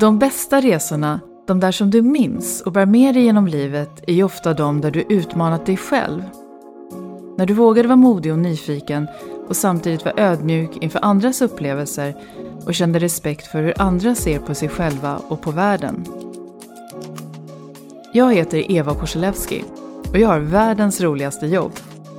De 0.00 0.18
bästa 0.18 0.60
resorna, 0.60 1.20
de 1.46 1.60
där 1.60 1.72
som 1.72 1.90
du 1.90 2.02
minns 2.02 2.60
och 2.60 2.72
bär 2.72 2.86
med 2.86 3.14
dig 3.14 3.22
genom 3.22 3.46
livet, 3.46 3.90
är 4.06 4.12
ju 4.12 4.22
ofta 4.24 4.54
de 4.54 4.80
där 4.80 4.90
du 4.90 5.04
utmanat 5.08 5.66
dig 5.66 5.76
själv. 5.76 6.22
När 7.38 7.46
du 7.46 7.54
vågade 7.54 7.88
vara 7.88 7.96
modig 7.96 8.32
och 8.32 8.38
nyfiken 8.38 9.06
och 9.48 9.56
samtidigt 9.56 10.04
var 10.04 10.20
ödmjuk 10.20 10.76
inför 10.80 11.04
andras 11.04 11.42
upplevelser 11.42 12.14
och 12.66 12.74
kände 12.74 12.98
respekt 12.98 13.46
för 13.46 13.62
hur 13.62 13.82
andra 13.82 14.14
ser 14.14 14.38
på 14.38 14.54
sig 14.54 14.68
själva 14.68 15.20
och 15.28 15.40
på 15.40 15.50
världen. 15.50 16.04
Jag 18.12 18.34
heter 18.34 18.72
Eva 18.72 18.94
Korselewski 18.94 19.64
och 20.10 20.18
jag 20.18 20.28
har 20.28 20.40
världens 20.40 21.00
roligaste 21.00 21.46
jobb. 21.46 21.72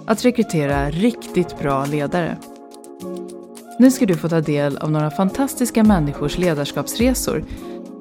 Att 0.06 0.26
rekrytera 0.26 0.90
riktigt 0.90 1.60
bra 1.60 1.86
ledare. 1.86 2.38
Nu 3.80 3.92
ska 3.92 4.06
du 4.06 4.16
få 4.16 4.30
ta 4.30 4.42
del 4.42 4.78
av 4.78 4.92
några 4.92 5.12
fantastiska 5.12 5.84
människors 5.84 6.38
ledarskapsresor 6.38 7.44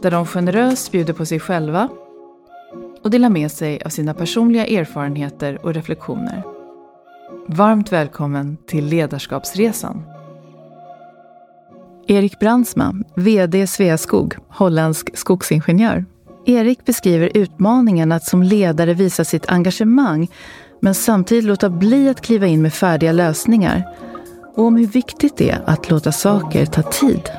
där 0.03 0.11
de 0.11 0.27
generöst 0.27 0.93
bjuder 0.93 1.13
på 1.13 1.27
sig 1.27 1.41
själva 1.41 1.89
och 3.03 3.11
delar 3.11 3.29
med 3.29 3.53
sig 3.53 3.83
av 3.85 3.89
sina 3.89 4.15
personliga 4.15 4.67
erfarenheter 4.67 5.67
och 5.67 5.75
reflektioner. 5.75 6.43
Varmt 7.49 7.93
välkommen 7.93 8.57
till 8.67 8.87
Ledarskapsresan. 8.87 10.03
Erik 12.07 12.39
Brandsma, 12.39 12.95
VD 13.17 13.67
Sveaskog, 13.67 14.37
holländsk 14.49 15.17
skogsingenjör. 15.17 16.05
Erik 16.47 16.85
beskriver 16.85 17.31
utmaningen 17.35 18.13
att 18.13 18.25
som 18.25 18.43
ledare 18.43 18.95
visa 18.95 19.25
sitt 19.25 19.49
engagemang 19.49 20.31
men 20.81 20.95
samtidigt 20.95 21.45
låta 21.45 21.71
bli 21.71 22.09
att 22.09 22.21
kliva 22.21 22.47
in 22.47 22.63
med 22.63 22.75
färdiga 22.75 23.13
lösningar 23.13 23.85
och 24.57 24.65
om 24.65 24.77
hur 24.77 24.87
viktigt 24.87 25.37
det 25.37 25.51
är 25.51 25.63
att 25.67 25.91
låta 25.91 26.13
saker 26.13 26.67
ta 26.67 26.83
tid. 26.83 27.31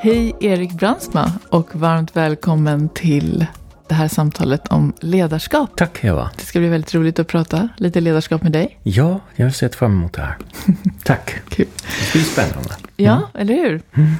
Hej 0.00 0.36
Erik 0.40 0.72
Brandsma 0.72 1.32
och 1.48 1.76
varmt 1.76 2.16
välkommen 2.16 2.88
till 2.88 3.46
det 3.88 3.94
här 3.94 4.08
samtalet 4.08 4.68
om 4.68 4.92
ledarskap. 5.00 5.70
Tack 5.76 6.04
Eva. 6.04 6.30
Det 6.36 6.44
ska 6.44 6.58
bli 6.58 6.68
väldigt 6.68 6.94
roligt 6.94 7.18
att 7.18 7.26
prata 7.26 7.68
lite 7.76 8.00
ledarskap 8.00 8.42
med 8.42 8.52
dig. 8.52 8.78
Ja, 8.82 9.20
jag 9.34 9.46
har 9.46 9.50
sett 9.50 9.74
fram 9.74 9.92
emot 9.92 10.12
det 10.12 10.22
här. 10.22 10.36
Tack. 11.04 11.34
Kul. 11.48 11.66
Det 11.76 12.04
ska 12.04 12.18
bli 12.18 12.24
spännande. 12.24 12.74
Ja, 12.96 13.22
eller 13.34 13.54
hur? 13.54 13.82
Mm. 13.94 14.16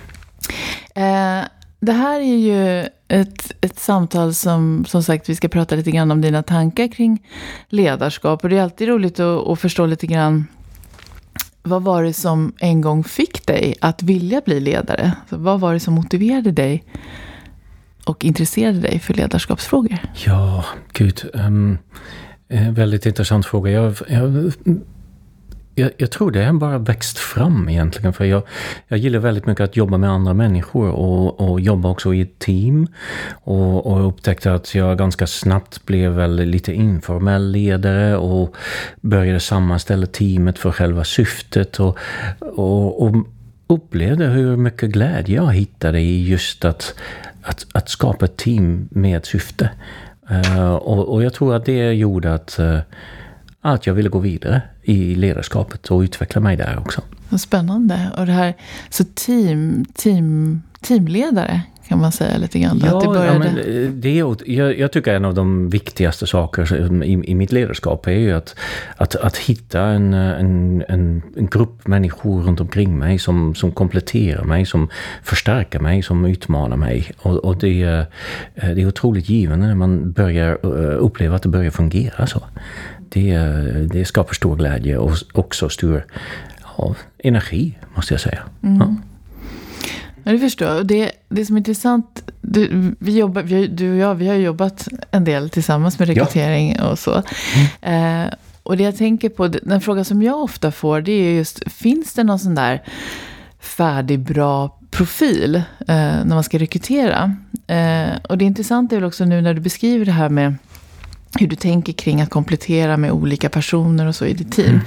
Eh, 0.94 1.44
det 1.86 1.92
här 1.92 2.20
är 2.20 2.36
ju 2.36 2.88
ett, 3.08 3.52
ett 3.60 3.78
samtal 3.78 4.34
som, 4.34 4.84
som 4.84 5.02
sagt, 5.02 5.28
vi 5.28 5.34
ska 5.34 5.48
prata 5.48 5.74
lite 5.74 5.90
grann 5.90 6.10
om 6.10 6.20
dina 6.20 6.42
tankar 6.42 6.88
kring 6.88 7.26
ledarskap. 7.68 8.44
Och 8.44 8.50
det 8.50 8.58
är 8.58 8.62
alltid 8.62 8.88
roligt 8.88 9.20
att, 9.20 9.48
att 9.48 9.60
förstå 9.60 9.86
lite 9.86 10.06
grann 10.06 10.46
vad 11.62 11.82
var 11.82 12.02
det 12.02 12.12
som 12.12 12.52
en 12.58 12.80
gång 12.80 13.04
fick 13.04 13.46
dig 13.46 13.74
att 13.80 14.02
vilja 14.02 14.40
bli 14.44 14.60
ledare? 14.60 15.12
Så 15.30 15.36
vad 15.36 15.60
var 15.60 15.72
det 15.72 15.80
som 15.80 15.94
motiverade 15.94 16.52
dig 16.52 16.84
och 18.04 18.24
intresserade 18.24 18.80
dig 18.80 18.98
för 18.98 19.14
ledarskapsfrågor? 19.14 19.98
Ja, 20.26 20.64
gud. 20.92 21.30
Um, 21.34 21.78
väldigt 22.70 23.06
intressant 23.06 23.46
fråga. 23.46 23.70
Jag, 23.70 23.94
jag, 24.08 24.52
jag, 25.78 25.90
jag, 25.96 26.10
tror 26.10 26.30
det 26.30 26.44
har 26.44 26.52
bara 26.52 26.78
växt 26.78 27.18
fram 27.18 27.68
egentligen. 27.68 28.12
För 28.12 28.24
jag, 28.24 28.42
jag 28.88 28.98
gillar 28.98 29.18
väldigt 29.18 29.46
mycket 29.46 29.64
att 29.64 29.76
jobba 29.76 29.98
med 29.98 30.10
andra 30.10 30.34
människor 30.34 30.90
och, 30.90 31.40
och 31.40 31.60
jobba 31.60 31.88
också 31.88 32.14
i 32.14 32.20
ett 32.20 32.38
team. 32.38 32.86
Och, 33.32 33.86
och 33.86 34.08
upptäckte 34.08 34.54
att 34.54 34.74
jag 34.74 34.98
ganska 34.98 35.26
snabbt 35.26 35.86
blev 35.86 36.12
väl 36.12 36.36
lite 36.36 36.72
informell 36.72 37.50
ledare 37.50 38.16
och 38.16 38.56
började 39.00 39.40
sammanställa 39.40 40.06
teamet 40.06 40.58
för 40.58 40.70
själva 40.70 41.04
syftet. 41.04 41.80
Och, 41.80 41.98
och, 42.40 43.02
och 43.02 43.14
upplevde 43.66 44.26
hur 44.26 44.56
mycket 44.56 44.90
glädje 44.90 45.36
jag 45.36 45.52
hittade 45.52 46.00
i 46.00 46.28
just 46.28 46.64
att, 46.64 46.94
att, 47.42 47.66
att 47.72 47.88
skapa 47.88 48.24
ett 48.24 48.36
team 48.36 48.88
med 48.90 49.26
syfte. 49.26 49.70
Uh, 50.30 50.74
och, 50.74 51.08
och, 51.08 51.22
jag 51.22 51.34
tror 51.34 51.54
att 51.54 51.64
det 51.64 51.92
gjorde 51.92 52.34
att 52.34 52.56
uh, 52.60 52.78
att 53.74 53.86
jag 53.86 53.94
ville 53.94 54.08
gå 54.08 54.18
vidare 54.18 54.62
i 54.82 55.14
ledarskapet 55.14 55.90
och 55.90 56.00
utveckla 56.00 56.40
mig 56.40 56.56
där 56.56 56.78
också. 56.78 57.02
Vad 57.28 57.40
spännande. 57.40 58.10
Och 58.18 58.26
det 58.26 58.32
här, 58.32 58.54
så 58.90 59.04
team, 59.14 59.84
team, 59.94 60.62
teamledare 60.80 61.62
kan 61.88 62.00
man 62.00 62.12
säga 62.12 62.38
lite 62.38 62.58
grann? 62.58 62.80
Ja, 62.84 62.96
att 62.96 63.04
det 63.04 63.08
började... 63.08 63.32
ja 63.32 63.38
men 63.38 64.00
det 64.00 64.18
är, 64.18 64.50
jag, 64.50 64.78
jag 64.78 64.92
tycker 64.92 65.14
en 65.14 65.24
av 65.24 65.34
de 65.34 65.70
viktigaste 65.70 66.26
sakerna 66.26 67.04
i, 67.04 67.12
i 67.12 67.34
mitt 67.34 67.52
ledarskap 67.52 68.06
är 68.06 68.10
ju 68.10 68.32
att, 68.32 68.54
att, 68.96 69.16
att 69.16 69.36
hitta 69.36 69.80
en, 69.80 70.14
en, 70.14 70.84
en, 70.88 71.22
grupp 71.50 71.86
människor 71.86 72.42
runt 72.42 72.60
omkring 72.60 72.98
mig 72.98 73.18
som, 73.18 73.54
som 73.54 73.72
kompletterar 73.72 74.44
mig, 74.44 74.66
som 74.66 74.88
förstärker 75.22 75.78
mig, 75.78 76.02
som 76.02 76.24
utmanar 76.24 76.76
mig. 76.76 77.10
Och, 77.18 77.36
och 77.36 77.56
det, 77.56 78.06
det 78.54 78.82
är 78.82 78.86
otroligt 78.86 79.28
givande 79.28 79.66
när 79.66 79.74
man 79.74 80.12
börjar 80.12 80.58
eh, 80.62 81.04
uppleva 81.04 81.36
att 81.36 81.42
det 81.42 81.48
börjar 81.48 81.70
fungera 81.70 82.26
så 82.26 82.42
det, 83.08 83.38
det 83.92 84.04
skapar 84.04 84.34
stor 84.34 84.56
glädje 84.56 84.98
och 84.98 85.16
också 85.32 85.68
stor 85.68 86.06
ja, 86.76 86.94
energi, 87.18 87.78
måste 87.94 88.14
jag 88.14 88.20
säga. 88.20 88.42
Mm. 88.62 88.78
Ja. 88.78 88.94
Ja, 90.26 90.32
det 90.32 90.38
förstår 90.38 90.68
jag. 90.68 90.86
Det, 90.86 91.12
det 91.28 91.46
som 91.46 91.56
är 91.56 91.58
intressant, 91.58 92.30
du, 92.40 92.94
vi 92.98 93.18
jobbar, 93.18 93.42
vi, 93.42 93.66
du 93.66 93.90
och 93.90 93.96
jag, 93.96 94.14
vi 94.14 94.28
har 94.28 94.34
jobbat 94.34 94.88
en 95.10 95.24
del 95.24 95.50
tillsammans 95.50 95.98
med 95.98 96.08
rekrytering 96.08 96.76
ja. 96.78 96.88
och 96.88 96.98
så. 96.98 97.22
Mm. 97.82 98.24
Eh, 98.26 98.32
och 98.62 98.76
det 98.76 98.82
jag 98.82 98.96
tänker 98.96 99.28
på, 99.28 99.48
den 99.48 99.80
fråga 99.80 100.04
som 100.04 100.22
jag 100.22 100.42
ofta 100.42 100.72
får, 100.72 101.00
det 101.00 101.12
är 101.12 101.32
just, 101.32 101.72
finns 101.72 102.14
det 102.14 102.24
någon 102.24 102.38
sån 102.38 102.54
där 102.54 102.82
färdig, 103.60 104.18
bra 104.18 104.78
profil 104.90 105.54
eh, 105.56 105.64
när 106.24 106.34
man 106.34 106.44
ska 106.44 106.58
rekrytera? 106.58 107.36
Eh, 107.66 108.16
och 108.28 108.38
det 108.38 108.44
intressanta 108.44 108.96
är 108.96 109.00
väl 109.00 109.08
också 109.08 109.24
nu 109.24 109.40
när 109.40 109.54
du 109.54 109.60
beskriver 109.60 110.04
det 110.04 110.12
här 110.12 110.28
med 110.28 110.54
hur 111.40 111.46
du 111.46 111.56
tänker 111.56 111.92
kring 111.92 112.20
att 112.20 112.30
komplettera 112.30 112.96
med 112.96 113.12
olika 113.12 113.48
personer 113.48 114.06
och 114.06 114.14
så 114.14 114.26
i 114.26 114.32
ditt 114.32 114.52
team. 114.52 114.68
Mm. 114.68 114.80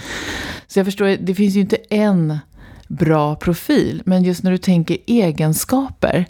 Så 0.67 0.79
jag 0.79 0.85
förstår, 0.85 1.17
det 1.19 1.35
finns 1.35 1.55
ju 1.55 1.59
inte 1.59 1.77
en 1.89 2.39
bra 2.87 3.35
profil, 3.35 4.01
men 4.05 4.23
just 4.23 4.43
när 4.43 4.51
du 4.51 4.57
tänker 4.57 4.97
egenskaper, 5.07 6.25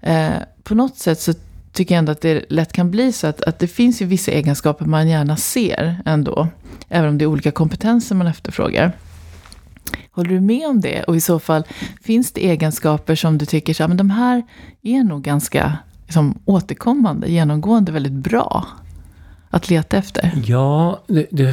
eh, 0.00 0.30
på 0.62 0.74
något 0.74 0.96
sätt 0.96 1.20
så 1.20 1.34
tycker 1.72 1.94
jag 1.94 1.98
ändå 1.98 2.12
att 2.12 2.20
det 2.20 2.44
lätt 2.48 2.72
kan 2.72 2.90
bli 2.90 3.12
så 3.12 3.26
att, 3.26 3.42
att 3.42 3.58
det 3.58 3.66
finns 3.66 4.02
ju 4.02 4.06
vissa 4.06 4.30
egenskaper 4.30 4.84
man 4.84 5.08
gärna 5.08 5.36
ser 5.36 6.02
ändå, 6.04 6.48
även 6.88 7.08
om 7.08 7.18
det 7.18 7.24
är 7.24 7.26
olika 7.26 7.50
kompetenser 7.50 8.14
man 8.14 8.26
efterfrågar. 8.26 8.92
Håller 10.10 10.30
du 10.30 10.40
med 10.40 10.68
om 10.68 10.80
det? 10.80 11.02
Och 11.02 11.16
i 11.16 11.20
så 11.20 11.38
fall, 11.38 11.64
finns 12.02 12.32
det 12.32 12.46
egenskaper 12.46 13.14
som 13.14 13.38
du 13.38 13.46
tycker 13.46 13.74
så 13.74 13.88
men 13.88 13.96
de 13.96 14.10
här 14.10 14.42
är 14.82 15.04
nog 15.04 15.22
ganska 15.22 15.78
liksom, 16.04 16.38
återkommande, 16.44 17.28
genomgående 17.30 17.92
väldigt 17.92 18.12
bra? 18.12 18.66
Att 19.50 19.70
leta 19.70 19.96
efter? 19.96 20.30
Ja, 20.44 21.02
det, 21.06 21.26
det, 21.30 21.52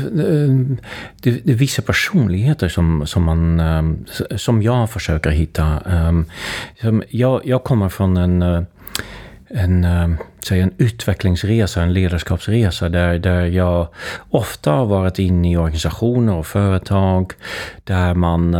det, 1.21 1.31
det 1.43 1.51
är 1.51 1.55
vissa 1.55 1.81
personligheter 1.81 2.69
som, 2.69 3.07
som, 3.07 3.23
man, 3.23 3.59
ehm, 3.59 4.05
som 4.35 4.61
jag 4.61 4.89
försöker 4.89 5.29
hitta. 5.29 5.79
Ehm, 5.79 6.25
jag, 7.09 7.41
jag 7.45 7.63
kommer 7.63 7.89
från 7.89 8.17
en 8.17 8.41
eh, 8.41 8.61
en, 9.55 9.83
ehm, 9.83 10.17
säg 10.39 10.59
en 10.59 10.73
utvecklingsresa, 10.77 11.81
en 11.81 11.93
ledarskapsresa 11.93 12.89
där, 12.89 13.19
där 13.19 13.45
jag 13.45 13.87
ofta 14.29 14.71
har 14.71 14.85
varit 14.85 15.19
inne 15.19 15.51
i 15.51 15.57
organisationer 15.57 16.35
och 16.35 16.47
företag 16.47 17.33
där 17.83 18.13
man 18.13 18.51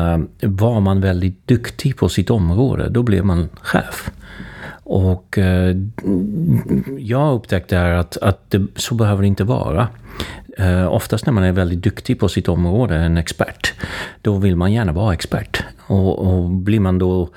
var 0.41 0.79
man 0.79 1.01
väldigt 1.01 1.47
duktig 1.47 1.97
på 1.97 2.09
sitt 2.09 2.29
område, 2.29 2.89
då 2.89 3.03
blev 3.03 3.25
man 3.25 3.49
chef. 3.61 4.11
Och 4.93 5.37
eh, 5.37 5.75
jag 6.97 7.35
upptäckte 7.35 7.99
att, 7.99 8.17
att 8.17 8.51
det, 8.51 8.67
så 8.75 8.95
behöver 8.95 9.21
det 9.21 9.27
inte 9.27 9.43
vara. 9.43 9.87
Eh, 10.57 10.93
oftast 10.93 11.25
när 11.25 11.33
man 11.33 11.43
är 11.43 11.51
väldigt 11.51 11.81
duktig 11.81 12.19
på 12.19 12.29
sitt 12.29 12.47
område, 12.47 12.95
en 12.95 13.17
expert, 13.17 13.73
då 14.21 14.37
vill 14.37 14.55
man 14.55 14.73
gärna 14.73 14.91
vara 14.91 15.13
expert. 15.13 15.63
Och, 15.87 16.19
och 16.19 16.49
blir 16.49 16.79
man 16.79 16.99
då 16.99 17.29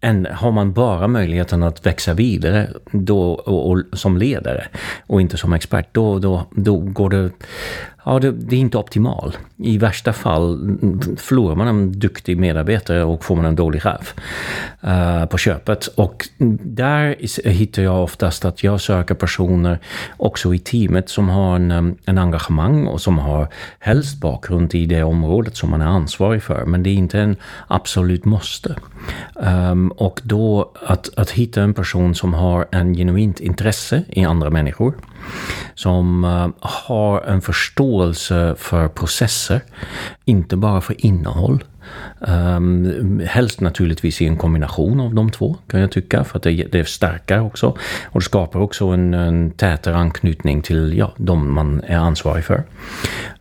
en, 0.00 0.26
har 0.32 0.52
man 0.52 0.72
bara 0.72 1.08
möjligheten 1.08 1.62
att 1.62 1.86
växa 1.86 2.14
vidare 2.14 2.68
då, 2.92 3.32
och, 3.32 3.70
och, 3.70 3.82
som 3.92 4.16
ledare 4.16 4.64
och 5.06 5.20
inte 5.20 5.36
som 5.36 5.52
expert, 5.52 5.88
då, 5.92 6.18
då, 6.18 6.46
då 6.50 6.76
går 6.78 7.10
det 7.10 7.30
ja, 8.04 8.18
det, 8.18 8.32
det, 8.32 8.56
är 8.56 8.60
inte 8.60 8.78
optimal. 8.78 9.36
I 9.56 9.78
värsta 9.78 10.12
fall 10.12 10.78
förlorar 11.16 11.54
man 11.54 11.68
en 11.68 11.98
duktig 11.98 12.38
medarbetare 12.38 13.04
och 13.04 13.24
får 13.24 13.36
man 13.36 13.44
en 13.44 13.56
dålig 13.56 13.82
chef 13.82 14.14
uh, 14.84 15.26
på 15.26 15.38
köpet. 15.38 15.86
Och 15.86 16.28
där 16.62 17.16
hittar 17.48 17.82
jag 17.82 18.02
oftast 18.02 18.44
att 18.44 18.62
jag 18.62 18.80
söker 18.80 19.14
personer 19.14 19.78
också 20.16 20.54
i 20.54 20.58
teamet 20.58 21.08
som 21.08 21.28
har 21.28 21.56
en, 21.56 21.70
eh, 21.70 21.82
en 22.04 22.18
engagemang 22.18 22.86
och 22.86 23.00
som 23.00 23.18
har 23.18 23.48
helst 23.78 24.20
bakgrund 24.20 24.74
i 24.74 24.86
det 24.86 25.02
området 25.02 25.56
som 25.56 25.70
man 25.70 25.80
är 25.80 25.86
ansvarig 25.86 26.42
för. 26.42 26.64
Men 26.64 26.82
det 26.82 26.90
är 26.90 26.94
inte 26.94 27.20
en 27.20 27.36
absolut 27.66 28.24
måste. 28.24 28.76
Um, 29.34 29.88
och 29.90 30.20
då 30.24 30.72
att, 30.86 31.18
att 31.18 31.30
hitta 31.30 31.62
en 31.62 31.74
person 31.74 32.14
som 32.14 32.34
har 32.34 32.66
en 32.70 32.94
genuint 32.94 33.40
intresse 33.40 34.04
i 34.08 34.24
andra 34.24 34.50
människor 34.50 34.94
som 35.74 36.24
eh, 36.24 36.48
har 36.60 37.22
en 37.22 37.40
förståelse 37.40 38.54
för 38.58 38.88
processer, 38.88 39.60
inte 40.24 40.56
bara 40.56 40.80
för 40.80 41.06
innehåll. 41.06 41.64
Um, 42.20 43.20
helst 43.26 43.60
naturligtvis 43.60 44.20
i 44.22 44.26
en 44.26 44.36
kombination 44.36 45.00
av 45.00 45.14
de 45.14 45.30
två 45.30 45.56
kan 45.66 45.80
jag 45.80 45.90
tycka 45.90 46.24
för 46.24 46.36
att 46.36 46.42
det, 46.42 46.72
det 46.72 46.88
stärker 46.88 47.40
också 47.40 47.66
och 48.04 48.20
det 48.20 48.24
skapar 48.24 48.60
också 48.60 48.86
en, 48.86 49.14
en 49.14 49.50
tätare 49.50 49.96
anknytning 49.96 50.62
till 50.62 50.98
ja, 50.98 51.12
de 51.16 51.54
man 51.54 51.82
är 51.86 51.96
ansvarig 51.96 52.44
för. 52.44 52.62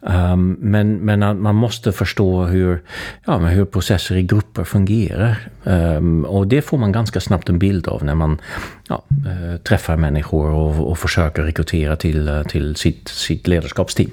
Um, 0.01 0.57
men, 0.59 0.97
men 0.97 1.41
man 1.41 1.55
måste 1.55 1.91
förstå 1.91 2.43
hur, 2.43 2.81
ja, 3.25 3.37
hur 3.37 3.65
processer 3.65 4.15
i 4.15 4.23
grupper 4.23 4.63
fungerar 4.63 5.49
um, 5.63 6.25
och 6.25 6.47
det 6.47 6.61
får 6.61 6.77
man 6.77 6.91
ganska 6.91 7.19
snabbt 7.19 7.49
en 7.49 7.59
bild 7.59 7.87
av 7.87 8.03
när 8.03 8.15
man 8.15 8.41
ja, 8.87 9.03
eh, 9.09 9.57
träffar 9.57 9.97
människor 9.97 10.49
och, 10.49 10.89
och 10.89 10.99
försöker 10.99 11.43
rekrytera 11.43 11.95
till, 11.95 12.27
eh, 12.27 12.43
till 12.43 12.75
sitt, 12.75 13.07
sitt 13.07 13.47
ledarskapsteam. 13.47 14.11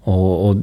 Och, 0.00 0.48
och, 0.48 0.56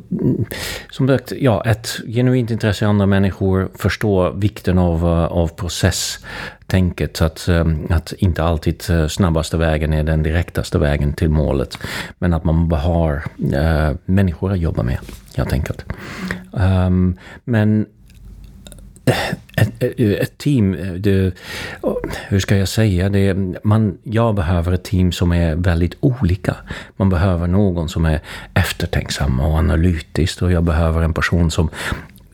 som 0.92 1.08
sagt, 1.08 1.34
ja, 1.40 1.64
ett 1.66 2.00
genuint 2.08 2.52
intresse 2.52 2.86
i 2.86 2.88
andra 2.88 3.06
människor, 3.06 3.70
förstå 3.76 4.32
vikten 4.32 4.78
av, 4.78 5.04
eh, 5.04 5.26
av 5.26 5.48
processtänket. 5.48 7.18
Så 7.18 7.26
att, 7.26 7.48
eh, 7.48 7.66
att 7.90 8.14
inte 8.18 8.44
alltid 8.44 8.84
eh, 8.90 9.08
snabbaste 9.08 9.58
vägen 9.58 9.94
är 9.94 10.04
den 10.04 10.24
direktaste 10.24 10.78
vägen 10.78 11.14
till 11.14 11.30
målet. 11.30 11.78
Men 12.20 12.34
att 12.34 12.44
man 12.44 12.72
har 12.72 13.24
äh, 13.54 13.96
människor 14.06 14.52
att 14.52 14.60
jobba 14.60 14.84
med, 14.84 14.98
helt 15.36 15.54
enkelt. 15.54 15.86
Um, 16.52 17.18
men 17.44 17.86
ett, 19.56 20.00
ett, 20.00 20.38
team, 20.38 20.78
det, 20.98 21.34
hur 22.28 22.40
ska 22.40 22.58
jag 22.58 22.68
säga 22.68 23.10
det? 23.10 23.36
Man, 23.64 23.98
jag 24.04 24.36
behöver 24.36 24.72
ett 24.72 24.84
team 24.84 25.12
som 25.12 25.32
är 25.32 25.56
väldigt 25.56 25.98
olika. 26.00 26.56
Man 26.98 27.10
behöver 27.10 27.48
någon 27.48 27.90
som 27.90 28.06
är 28.06 28.20
eftertänksam 28.54 29.40
och 29.40 29.58
analytisk 29.58 30.42
och 30.42 30.52
jag 30.52 30.64
behöver 30.64 31.02
en 31.02 31.14
person 31.14 31.52
som 31.52 31.70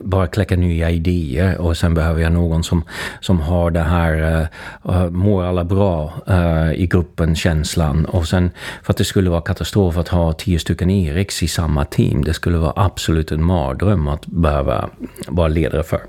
bara 0.03 0.27
kläcka 0.27 0.56
nya 0.56 0.89
idéer 0.89 1.57
och 1.62 1.77
sen 1.77 1.94
behöver 1.94 2.21
jag 2.21 2.31
någon 2.31 2.63
som, 2.63 2.83
som 3.19 3.39
har 3.39 3.71
det 3.71 3.80
här 3.80 4.48
uh, 4.86 5.09
mår 5.09 5.44
alla 5.44 5.63
bra 5.63 6.13
uh, 6.30 6.74
i 6.74 6.88
gruppen 6.88 7.36
känslan 7.36 8.06
och 8.06 8.27
sen 8.27 8.51
för 8.83 8.94
att 8.94 8.98
det 8.98 9.03
skulle 9.03 9.30
vara 9.30 9.42
katastrof 9.42 9.98
att 9.98 10.07
ha 10.07 10.33
tio 10.33 10.59
stycken 10.59 10.89
Eriks 10.89 11.44
i 11.44 11.48
samma 11.48 11.86
team. 11.86 12.24
Det 12.24 12.33
skulle 12.33 12.57
vara 12.57 12.74
absolut 12.75 13.31
en 13.31 13.44
mardröm 13.44 14.07
att 14.07 14.25
behöva 14.25 14.89
vara 15.27 15.48
ledare 15.48 15.83
för. 15.83 16.01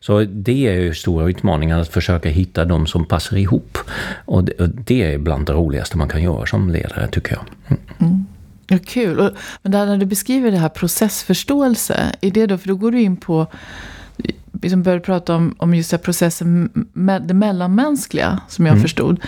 Så 0.00 0.24
det 0.24 0.66
är 0.66 0.80
ju 0.80 0.94
stora 0.94 1.28
utmaningar 1.28 1.80
att 1.80 1.88
försöka 1.88 2.28
hitta 2.28 2.64
de 2.64 2.86
som 2.86 3.04
passar 3.04 3.36
ihop 3.36 3.78
och 4.24 4.44
det, 4.44 4.52
och 4.52 4.68
det 4.68 5.12
är 5.12 5.18
bland 5.18 5.46
det 5.46 5.52
roligaste 5.52 5.98
man 5.98 6.08
kan 6.08 6.22
göra 6.22 6.46
som 6.46 6.70
ledare 6.70 7.08
tycker 7.08 7.32
jag. 7.32 7.44
Mm. 7.68 7.80
mm. 7.98 8.26
Ja, 8.66 8.78
kul. 8.86 9.20
Och, 9.20 9.30
men 9.62 9.72
där, 9.72 9.86
när 9.86 9.96
du 9.96 10.06
beskriver 10.06 10.50
det 10.50 10.58
här 10.58 10.68
processförståelse, 10.68 12.12
är 12.20 12.30
det 12.30 12.46
då, 12.46 12.58
för 12.58 12.68
då 12.68 12.74
går 12.74 12.92
du 12.92 13.00
in 13.00 13.16
på, 13.16 13.46
liksom 14.62 14.82
börjar 14.82 15.00
prata 15.00 15.34
om, 15.34 15.54
om 15.58 15.74
just 15.74 15.90
det 15.90 15.98
processen, 15.98 16.70
med, 16.92 17.22
det 17.22 17.34
mellanmänskliga, 17.34 18.40
som 18.48 18.66
jag 18.66 18.72
mm. 18.72 18.82
förstod. 18.82 19.20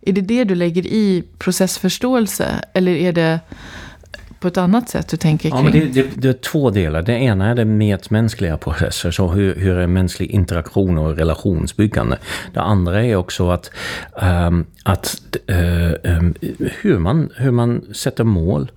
Är 0.00 0.12
det 0.12 0.20
det 0.20 0.44
du 0.44 0.54
lägger 0.54 0.86
i 0.86 1.24
processförståelse, 1.38 2.64
eller 2.72 2.92
är 2.92 3.12
det 3.12 3.40
på 4.44 4.48
ett 4.48 4.58
annat 4.58 4.88
sätt 4.88 5.08
du 5.08 5.16
tänker 5.16 5.50
kring? 5.50 5.58
Ja, 5.58 5.62
men 5.62 5.72
det, 5.72 6.02
det, 6.02 6.22
det 6.22 6.28
är 6.28 6.32
två 6.32 6.70
delar. 6.70 7.02
Det 7.02 7.12
ena 7.12 7.50
är 7.50 7.54
det 7.54 7.64
medmänskliga 7.64 8.56
processer, 8.56 9.10
så 9.10 9.28
hur, 9.28 9.54
hur 9.54 9.76
är 9.78 9.86
mänsklig 9.86 10.30
interaktion 10.30 10.98
och 10.98 11.16
relationsbyggande. 11.16 12.18
Det 12.52 12.60
andra 12.60 13.04
är 13.04 13.16
också 13.16 13.50
att, 13.50 13.70
um, 14.22 14.66
att 14.82 15.20
uh, 15.50 16.16
um, 16.18 16.34
hur, 16.80 16.98
man, 16.98 17.30
hur 17.36 17.50
man 17.50 17.94
sätter 17.94 18.24
mål, 18.24 18.70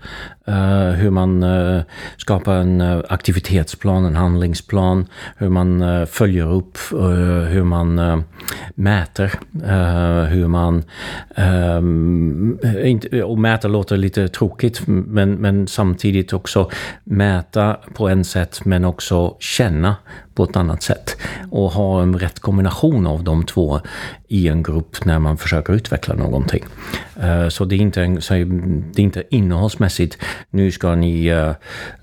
uh, 0.50 0.90
hur 0.90 1.10
man 1.10 1.44
uh, 1.44 1.82
skapar 2.18 2.56
en 2.56 2.82
aktivitetsplan, 3.10 4.06
en 4.06 4.16
handlingsplan, 4.16 5.06
hur 5.38 5.50
man 5.50 6.08
följer 6.08 6.54
upp, 6.54 6.78
hur 7.50 7.64
man 7.64 8.24
mäter, 8.76 9.34
hur 10.28 10.48
man... 10.48 10.84
Um, 11.38 12.60
inte, 12.84 13.24
och 13.24 13.40
mäta 13.40 13.68
låter 13.68 13.98
lite 13.98 14.28
tråkigt, 14.28 14.88
men, 14.88 15.32
men 15.32 15.57
men 15.58 15.68
samtidigt 15.68 16.34
också 16.34 16.70
mäta 17.04 17.78
på 17.94 18.10
en 18.10 18.24
sätt 18.24 18.66
men 18.66 18.86
också 18.86 19.36
känna 19.40 19.96
på 20.36 20.44
ett 20.44 20.56
annat 20.56 20.84
sätt. 20.84 21.18
Och 21.52 21.72
ha 21.72 22.02
en 22.02 22.20
rätt 22.20 22.40
kombination 22.40 23.08
av 23.08 23.24
de 23.24 23.46
två 23.46 23.80
i 24.28 24.48
en 24.48 24.64
grupp 24.64 25.06
när 25.06 25.20
man 25.20 25.38
försöker 25.38 25.74
utveckla 25.74 26.16
någonting. 26.16 26.64
Eh, 27.22 27.50
så 27.50 27.66
det 27.66 27.76
är 27.76 27.80
inte, 27.80 28.02
det 28.02 29.02
är 29.02 29.04
inte 29.04 29.24
innehållsmässigt, 29.30 30.18
nu 30.50 30.72
ska 30.72 30.96
ni 30.96 31.34
uh, 31.34 31.54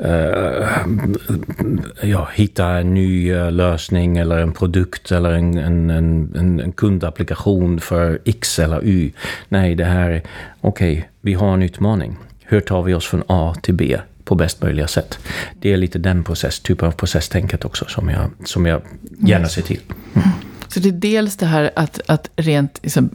uh, 0.06 0.68
ja, 2.02 2.28
hitta 2.34 2.66
en 2.66 2.94
ny 2.94 3.34
lösning 3.34 4.18
eller 4.18 4.38
en 4.38 4.52
produkt 4.52 5.12
eller 5.12 5.32
en, 5.32 5.58
en, 5.58 5.90
en, 5.90 6.60
en 6.60 6.72
kundapplikation 6.72 7.80
för 7.80 8.18
X 8.24 8.58
eller 8.58 8.84
Y. 8.84 9.12
Nej, 9.48 9.74
det 9.74 9.84
här 9.84 10.10
är 10.10 10.22
okej, 10.60 10.92
okay, 10.92 11.04
vi 11.20 11.34
har 11.34 11.54
en 11.54 11.62
utmaning 11.62 12.16
hur 12.44 12.60
tar 12.60 12.82
vi 12.82 12.94
oss 12.94 13.06
från 13.06 13.22
A 13.26 13.54
till 13.62 13.74
B 13.74 13.98
på 14.24 14.34
bäst 14.34 14.62
möjliga 14.62 14.86
sätt? 14.86 15.18
Det 15.60 15.72
är 15.72 15.76
lite 15.76 15.98
den 15.98 16.24
process, 16.24 16.60
typen 16.60 16.88
av 16.88 16.92
processtänket 16.92 17.64
också 17.64 17.84
som 17.88 18.08
jag, 18.08 18.30
som 18.44 18.66
jag 18.66 18.82
gärna 19.18 19.48
ser 19.48 19.62
till. 19.62 19.80
Mm. 20.14 20.28
Så 20.68 20.80
det 20.80 20.88
är 20.88 20.92
dels 20.92 21.36
det 21.36 21.46
här 21.46 21.70
att, 21.76 22.00
att 22.06 22.30
rent 22.36 22.80
liksom, 22.82 23.10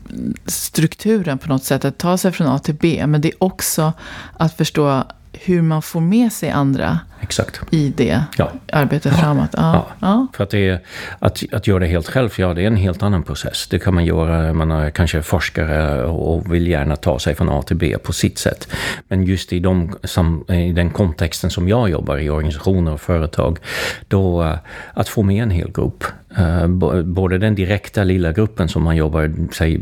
strukturen 0.46 1.38
på 1.38 1.50
något 1.50 1.64
sätt, 1.64 1.86
att 1.86 1.98
ta 1.98 2.18
sig 2.18 2.32
från 2.32 2.48
A 2.48 2.60
till 2.60 2.76
B, 2.76 3.04
men 3.08 3.22
det 3.22 3.28
är 3.28 3.44
också 3.44 3.94
att 4.38 4.58
förstå 4.58 5.04
hur 5.34 5.62
man 5.62 5.82
får 5.82 6.02
med 6.02 6.34
sig 6.34 6.50
andra 6.50 7.00
Exakt. 7.22 7.62
i 7.70 7.94
det 7.98 8.24
ja. 8.38 8.52
arbetet 8.74 9.12
ja. 9.12 9.18
framåt. 9.18 9.50
Ja. 9.54 9.88
ja. 10.00 10.28
För 10.34 10.44
att, 10.44 10.50
det 10.50 10.86
att, 11.20 11.44
att 11.52 11.68
göra 11.68 11.80
det 11.80 11.88
helt 11.88 12.08
själv, 12.08 12.30
ja 12.38 12.54
det 12.54 12.62
är 12.62 12.68
en 12.68 12.76
helt 12.76 13.04
annan 13.04 13.24
process. 13.24 13.68
Det 13.68 13.80
kan 13.80 13.94
man 13.94 14.06
göra, 14.06 14.54
man 14.54 14.72
är 14.72 14.90
kanske 14.90 15.22
forskare 15.22 16.04
och 16.04 16.54
vill 16.54 16.68
gärna 16.68 16.96
ta 16.96 17.20
sig 17.20 17.36
från 17.36 17.50
A 17.50 17.62
till 17.62 17.76
B 17.76 17.98
på 18.04 18.14
sitt 18.14 18.38
sätt. 18.38 18.68
Men 19.08 19.24
just 19.24 19.54
i, 19.54 19.60
de, 19.60 19.96
som, 20.04 20.46
i 20.50 20.72
den 20.72 20.90
kontexten 20.90 21.50
som 21.50 21.68
jag 21.68 21.90
jobbar 21.90 22.18
i, 22.18 22.30
organisationer 22.30 22.94
och 22.94 23.02
företag, 23.02 23.60
då 24.08 24.44
eh, 24.44 24.56
att 24.94 25.10
få 25.10 25.24
med 25.24 25.44
en 25.44 25.52
hel 25.52 25.72
grupp 25.72 26.04
Uh, 26.38 26.68
både 27.04 27.38
den 27.38 27.56
direkta 27.56 28.04
lilla 28.04 28.32
gruppen 28.32 28.70
som 28.70 28.84
man 28.84 28.96
jobbar 28.96 29.32
säg, 29.52 29.80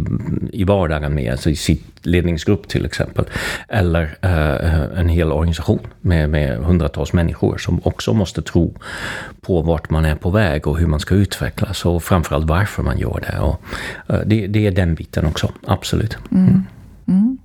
i 0.54 0.64
vardagen 0.64 1.14
med, 1.14 1.32
alltså 1.32 1.50
i 1.50 1.56
sitt 1.56 2.06
ledningsgrupp 2.06 2.68
till 2.68 2.86
exempel, 2.86 3.26
eller 3.68 4.04
uh, 4.04 5.00
en 5.00 5.10
hel 5.10 5.32
organisation 5.32 5.80
med, 6.02 6.30
med 6.30 6.58
hundratals 6.58 7.14
människor 7.14 7.27
som 7.58 7.82
också 7.84 8.14
måste 8.14 8.42
tro 8.42 8.74
på 9.42 9.62
vart 9.62 9.90
man 9.90 10.06
är 10.06 10.16
på 10.16 10.30
väg 10.30 10.68
och 10.68 10.78
hur 10.78 10.88
man 10.88 11.00
ska 11.00 11.16
utvecklas 11.16 11.86
och 11.86 12.04
framförallt 12.04 12.46
varför 12.46 12.84
man 12.84 12.98
gör 12.98 13.20
det. 13.28 13.40
Och, 13.40 13.62
uh, 14.10 14.20
det, 14.26 14.48
det, 14.48 14.68
är 14.68 14.72
den 14.72 14.96
biten 14.96 15.26
också, 15.26 15.52
absolut. 15.68 16.18
Mm. 16.32 16.64
Mm. 17.08 17.38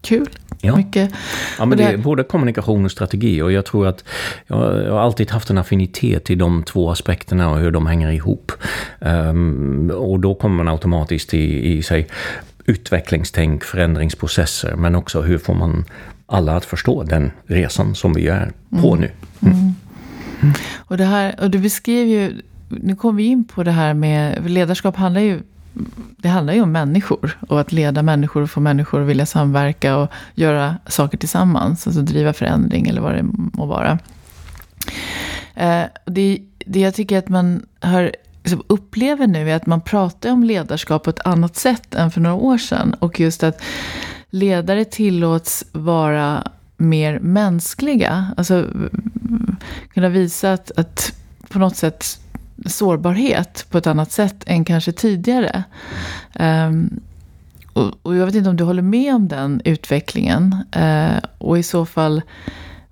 Kul. 0.00 0.28
Ja. 0.60 0.76
Mycket. 0.76 1.10
ja, 1.58 1.64
men 1.64 1.78
det 1.78 1.84
är 1.84 1.96
både 1.96 2.22
kommunikation 2.22 2.84
och 2.84 2.90
strategi 2.90 3.42
och 3.42 3.52
jag 3.52 3.64
tror 3.64 3.86
att 3.86 4.04
jag, 4.46 4.56
har 4.56 5.00
alltid 5.00 5.30
haft 5.30 5.50
en 5.50 5.58
affinitet 5.58 6.24
till 6.24 6.38
de 6.38 6.62
två 6.62 6.90
aspekterna 6.90 7.50
och 7.50 7.58
hur 7.58 7.70
de 7.70 7.86
hänger 7.86 8.10
ihop. 8.10 8.52
Um, 8.98 9.90
och 9.90 10.20
då 10.20 10.34
kommer 10.34 10.56
man 10.56 10.68
automatiskt 10.68 11.34
i, 11.34 11.72
i 11.76 11.82
sig 11.82 12.08
utvecklingstänk, 12.66 13.64
förändringsprocesser, 13.64 14.76
men 14.76 14.94
också 14.94 15.22
hur 15.22 15.38
får 15.38 15.54
man 15.54 15.84
alla 16.26 16.56
att 16.56 16.64
förstå 16.64 17.02
den 17.02 17.30
resan 17.46 17.94
som 17.94 18.12
vi 18.12 18.28
är 18.28 18.52
på 18.70 18.94
mm. 18.94 19.00
nu. 19.00 19.10
Mm. 19.40 19.74
Mm. 20.42 20.54
Och, 20.76 20.96
det 20.96 21.04
här, 21.04 21.40
och 21.40 21.50
du 21.50 21.58
beskrev 21.58 22.08
ju, 22.08 22.42
nu 22.68 22.96
kom 22.96 23.16
vi 23.16 23.24
in 23.24 23.44
på 23.44 23.62
det 23.62 23.70
här 23.70 23.94
med, 23.94 24.50
ledarskap 24.50 24.96
handlar 24.96 25.20
ju 25.20 25.40
det 26.16 26.28
handlar 26.28 26.54
ju 26.54 26.60
om 26.60 26.72
människor 26.72 27.38
och 27.48 27.60
att 27.60 27.72
leda 27.72 28.02
människor 28.02 28.42
och 28.42 28.50
få 28.50 28.60
människor 28.60 29.02
att 29.02 29.08
vilja 29.08 29.26
samverka 29.26 29.96
och 29.96 30.10
göra 30.34 30.76
saker 30.86 31.18
tillsammans. 31.18 31.86
Alltså 31.86 32.02
driva 32.02 32.32
förändring 32.32 32.86
eller 32.86 33.00
vad 33.00 33.14
det 33.14 33.22
må 33.52 33.66
vara. 33.66 33.98
Eh, 35.54 35.82
det, 36.06 36.38
det 36.66 36.80
jag 36.80 36.94
tycker 36.94 37.18
att 37.18 37.28
man 37.28 37.66
har, 37.80 38.12
upplever 38.66 39.26
nu 39.26 39.50
är 39.50 39.56
att 39.56 39.66
man 39.66 39.80
pratar 39.80 40.30
om 40.30 40.44
ledarskap 40.44 41.04
på 41.04 41.10
ett 41.10 41.26
annat 41.26 41.56
sätt 41.56 41.94
än 41.94 42.10
för 42.10 42.20
några 42.20 42.36
år 42.36 42.58
sedan. 42.58 42.94
Och 42.94 43.20
just 43.20 43.42
att 43.42 43.62
ledare 44.30 44.84
tillåts 44.84 45.64
vara 45.72 46.48
mer 46.76 47.18
mänskliga. 47.18 48.26
Alltså 48.36 48.66
kunna 49.94 50.08
visa 50.08 50.52
att, 50.52 50.70
att 50.76 51.12
på 51.48 51.58
något 51.58 51.76
sätt 51.76 52.20
sårbarhet 52.66 53.66
på 53.70 53.78
ett 53.78 53.86
annat 53.86 54.12
sätt 54.12 54.44
än 54.46 54.64
kanske 54.64 54.92
tidigare. 54.92 55.64
Um, 56.40 57.00
och, 57.72 57.92
och, 58.02 58.16
jag 58.16 58.26
vet 58.26 58.34
inte 58.34 58.50
om 58.50 58.56
du 58.56 58.64
håller 58.64 58.82
med 58.82 59.14
om 59.14 59.28
den 59.28 59.62
utvecklingen. 59.64 60.56
Uh, 60.76 61.18
och 61.38 61.58
i 61.58 61.62
så 61.62 61.86
fall, 61.86 62.22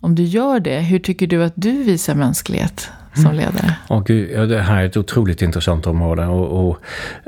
om 0.00 0.14
du 0.14 0.22
gör 0.22 0.60
det, 0.60 0.80
hur 0.80 0.98
tycker 0.98 1.26
du 1.26 1.44
att 1.44 1.52
du 1.56 1.82
visar 1.82 2.14
mänsklighet 2.14 2.90
som 3.14 3.34
ledare? 3.34 3.76
Oh, 3.88 4.02
gud, 4.04 4.30
ja, 4.34 4.46
det 4.46 4.60
här 4.60 4.82
är 4.82 4.86
ett 4.86 4.96
otroligt 4.96 5.42
intressant 5.42 5.86
område. 5.86 6.26
Och, 6.26 6.68
och 6.68 6.78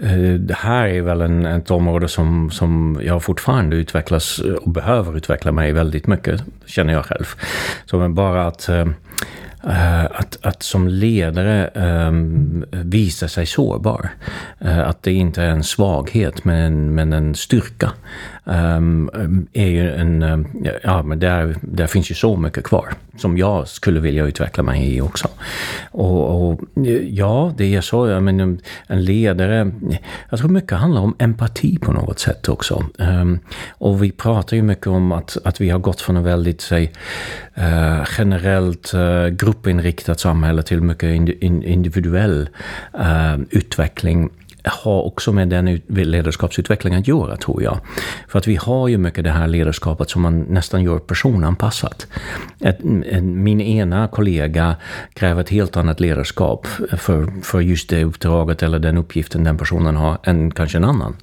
eh, 0.05 0.35
det 0.35 0.55
här 0.55 0.87
är 0.87 1.03
väl 1.03 1.21
en, 1.21 1.47
ett 1.47 1.71
område 1.71 2.09
som, 2.09 2.51
som 2.51 3.01
jag 3.03 3.23
fortfarande 3.23 3.77
utvecklas 3.77 4.39
eh, 4.39 4.53
och 4.53 4.71
behöver 4.71 5.17
utveckla 5.17 5.53
mig 5.53 5.73
väldigt 5.73 6.07
mycket, 6.07 6.43
känner 6.67 6.93
jag 6.93 7.05
själv. 7.05 7.27
Så 7.85 8.09
bara 8.09 8.47
att 8.47 8.69
eh, 8.69 8.87
Eh, 9.69 10.05
att, 10.05 10.39
att 10.43 10.63
som 10.63 10.89
ledare 10.89 11.71
um, 11.75 12.65
visa 12.71 13.29
sig 13.29 13.47
sårbar. 13.47 14.11
Uh, 14.65 14.89
att 14.89 15.03
det 15.03 15.13
inte 15.13 15.43
är 15.43 15.51
en 15.51 15.65
svaghet 15.65 16.45
men 16.45 16.57
en, 16.57 16.95
men 16.95 17.13
en 17.13 17.35
styrka. 17.35 17.93
Um, 18.45 19.11
är 19.53 19.67
ju 19.67 19.95
en, 19.95 20.23
ehm, 20.23 20.47
ja 20.83 21.03
men 21.03 21.19
där, 21.19 21.57
där 21.61 21.87
finns 21.87 22.11
ju 22.11 22.15
så 22.15 22.37
mycket 22.37 22.65
kvar 22.65 22.95
som 23.19 23.39
jag 23.39 23.69
skulle 23.69 24.01
vilja 24.01 24.25
utveckla 24.25 24.63
mig 24.63 24.97
i 24.97 25.01
också. 25.01 25.29
Och, 25.91 26.51
och 26.51 26.61
ja, 27.09 27.53
det 27.57 27.75
är 27.75 27.81
så, 27.81 28.09
jag 28.09 28.23
menar, 28.23 28.47
eh, 28.47 28.57
en 28.87 29.05
ledare, 29.05 29.73
jag 30.31 30.39
tror 30.39 30.49
mycket 30.49 30.79
handlar 30.79 31.01
om 31.01 31.17
empati 31.19 31.79
på 31.79 31.93
något 31.93 32.19
sätt 32.19 32.49
också. 32.49 32.85
Um, 32.99 33.39
och 33.71 34.03
vi 34.03 34.13
pratar 34.13 34.57
ju 34.57 34.63
mycket 34.63 34.87
om 34.87 35.13
att, 35.13 35.37
att 35.45 35.61
vi 35.61 35.71
har 35.71 35.79
gått 35.79 36.01
från 36.01 36.17
en 36.17 36.25
väldigt, 36.25 36.61
säg, 36.61 36.93
uh, 37.59 38.05
generellt 38.19 38.95
uh, 38.95 39.27
gruppinriktat 39.57 40.21
samhälle 40.21 40.63
till 40.63 40.81
mycket 40.81 41.09
individuell 41.43 42.49
uh, 42.99 43.41
utveckling 43.51 44.31
har 44.71 45.03
också 45.03 45.33
med 45.33 45.49
den 45.49 45.81
ledarskapsutvecklingen 45.87 47.01
att 47.01 47.09
göra, 47.09 47.37
tror 47.37 47.63
jag. 47.63 47.79
För 48.29 48.39
att 48.39 48.47
vi 48.47 48.57
har 48.57 48.89
ju 48.89 48.99
mycket 48.99 49.25
det 49.25 49.31
här 49.31 49.47
ledarskapet 49.47 50.11
som 50.11 50.23
man 50.23 50.43
nästan 50.43 50.83
gör 50.83 50.99
personanpassat. 50.99 52.07
Ett, 52.61 52.79
min 53.23 53.61
ena 53.61 54.09
kollega 54.09 54.77
kräver 55.15 55.41
ett 55.41 55.49
helt 55.49 55.77
annat 55.77 56.01
ledarskap 56.01 56.67
för, 56.93 57.43
för 57.43 57.61
just 57.61 57.91
det 57.91 58.05
uppdraget 58.05 58.63
eller 58.63 58.79
den 58.79 58.97
uppgiften 58.97 59.45
den 59.45 59.59
personen 59.59 59.97
har 59.97 60.19
än 60.23 60.51
kanske 60.51 60.79
en 60.79 60.85
annan 60.85 61.17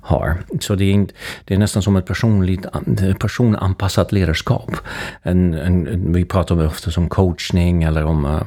har. 0.00 0.36
Så 0.60 0.74
det 0.74 0.94
är, 0.94 1.06
det 1.44 1.54
är 1.54 1.58
nästan 1.58 1.82
som 1.82 1.96
ett 1.96 2.06
personligt, 2.06 2.66
personanpassat 3.18 4.12
ledarskap. 4.12 4.70
En, 5.22 5.54
en, 5.54 6.12
vi 6.12 6.24
pratar 6.24 6.66
ofta 6.66 7.00
om 7.00 7.08
coachning 7.08 7.82
eller 7.82 8.04
om 8.04 8.24
uh, 8.24 8.42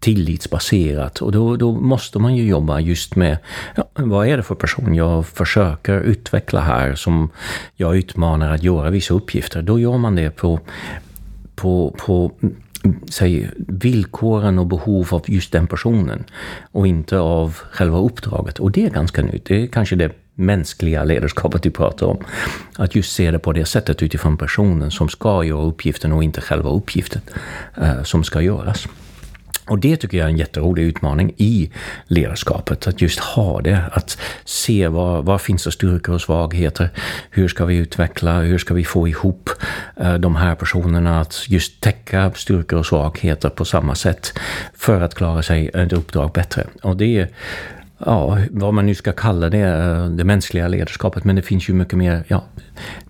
tillitsbaserat. 0.00 1.22
Och 1.22 1.32
då, 1.32 1.56
då 1.56 1.72
måste 1.72 2.18
man 2.18 2.36
ju 2.36 2.48
jobba 2.48 2.80
just 2.80 3.16
med 3.16 3.38
ja, 3.76 3.88
vad 3.94 4.28
är 4.28 4.36
det 4.36 4.42
för 4.42 4.54
person 4.54 4.94
jag 4.94 5.26
försöker 5.26 6.00
utveckla 6.00 6.60
här 6.60 6.94
som 6.94 7.30
jag 7.74 7.96
utmanar 7.96 8.54
att 8.54 8.62
göra 8.62 8.90
vissa 8.90 9.14
uppgifter. 9.14 9.62
Då 9.62 9.78
gör 9.78 9.98
man 9.98 10.14
det 10.14 10.30
på, 10.30 10.60
på, 11.54 11.96
på 11.98 12.32
säg, 13.10 13.50
villkoren 13.56 14.58
och 14.58 14.66
behov 14.66 15.08
av 15.10 15.22
just 15.26 15.52
den 15.52 15.66
personen 15.66 16.24
och 16.72 16.86
inte 16.86 17.18
av 17.18 17.56
själva 17.70 17.98
uppdraget. 17.98 18.58
Och 18.58 18.70
det 18.70 18.84
är 18.84 18.90
ganska 18.90 19.22
nytt. 19.22 19.44
Det 19.44 19.62
är 19.62 19.66
kanske 19.66 19.96
det 19.96 20.12
mänskliga 20.34 21.04
ledarskapet 21.04 21.66
vi 21.66 21.70
pratar 21.70 22.06
om. 22.06 22.18
Att 22.76 22.94
just 22.94 23.12
se 23.12 23.30
det 23.30 23.38
på 23.38 23.52
det 23.52 23.64
sättet 23.64 24.02
utifrån 24.02 24.36
personen 24.36 24.90
som 24.90 25.08
ska 25.08 25.44
göra 25.44 25.62
uppgiften 25.62 26.12
och 26.12 26.24
inte 26.24 26.40
själva 26.40 26.70
uppgiften 26.70 27.22
eh, 27.76 28.02
som 28.02 28.24
ska 28.24 28.40
göras. 28.40 28.88
Och 29.66 29.78
det 29.78 29.96
tycker 29.96 30.18
jag 30.18 30.24
är 30.24 30.30
en 30.30 30.36
jätterolig 30.36 30.82
utmaning 30.82 31.34
i 31.36 31.70
ledarskapet, 32.06 32.86
att 32.86 33.00
just 33.00 33.18
ha 33.18 33.60
det, 33.60 33.82
att 33.92 34.18
se 34.44 34.88
var, 34.88 35.22
vad 35.22 35.40
finns 35.40 35.64
det 35.64 35.72
styrkor 35.72 36.14
och 36.14 36.20
svagheter, 36.20 36.90
hur 37.30 37.48
ska 37.48 37.64
vi 37.64 37.76
utveckla, 37.76 38.40
hur 38.40 38.58
ska 38.58 38.74
vi 38.74 38.84
få 38.84 39.08
ihop 39.08 39.50
eh, 39.96 40.14
de 40.14 40.36
här 40.36 40.54
personerna 40.54 41.20
att 41.20 41.44
just 41.48 41.80
täcka 41.80 42.32
styrkor 42.34 42.78
och 42.78 42.86
svagheter 42.86 43.48
på 43.48 43.64
samma 43.64 43.94
sätt 43.94 44.38
för 44.74 45.00
att 45.00 45.14
klara 45.14 45.42
sig 45.42 45.70
ett 45.74 45.92
uppdrag 45.92 46.32
bättre. 46.32 46.66
Och 46.82 46.96
det 46.96 47.18
är 47.18 47.28
ja, 47.98 48.38
vad 48.50 48.74
man 48.74 48.86
nu 48.86 48.94
ska 48.94 49.12
kalla 49.12 49.48
det, 49.48 49.58
eh, 49.58 50.06
det 50.06 50.24
mänskliga 50.24 50.68
ledarskapet, 50.68 51.24
men 51.24 51.36
det 51.36 51.42
finns 51.42 51.68
ju 51.68 51.74
mycket 51.74 51.98
mer 51.98 52.24
ja, 52.28 52.44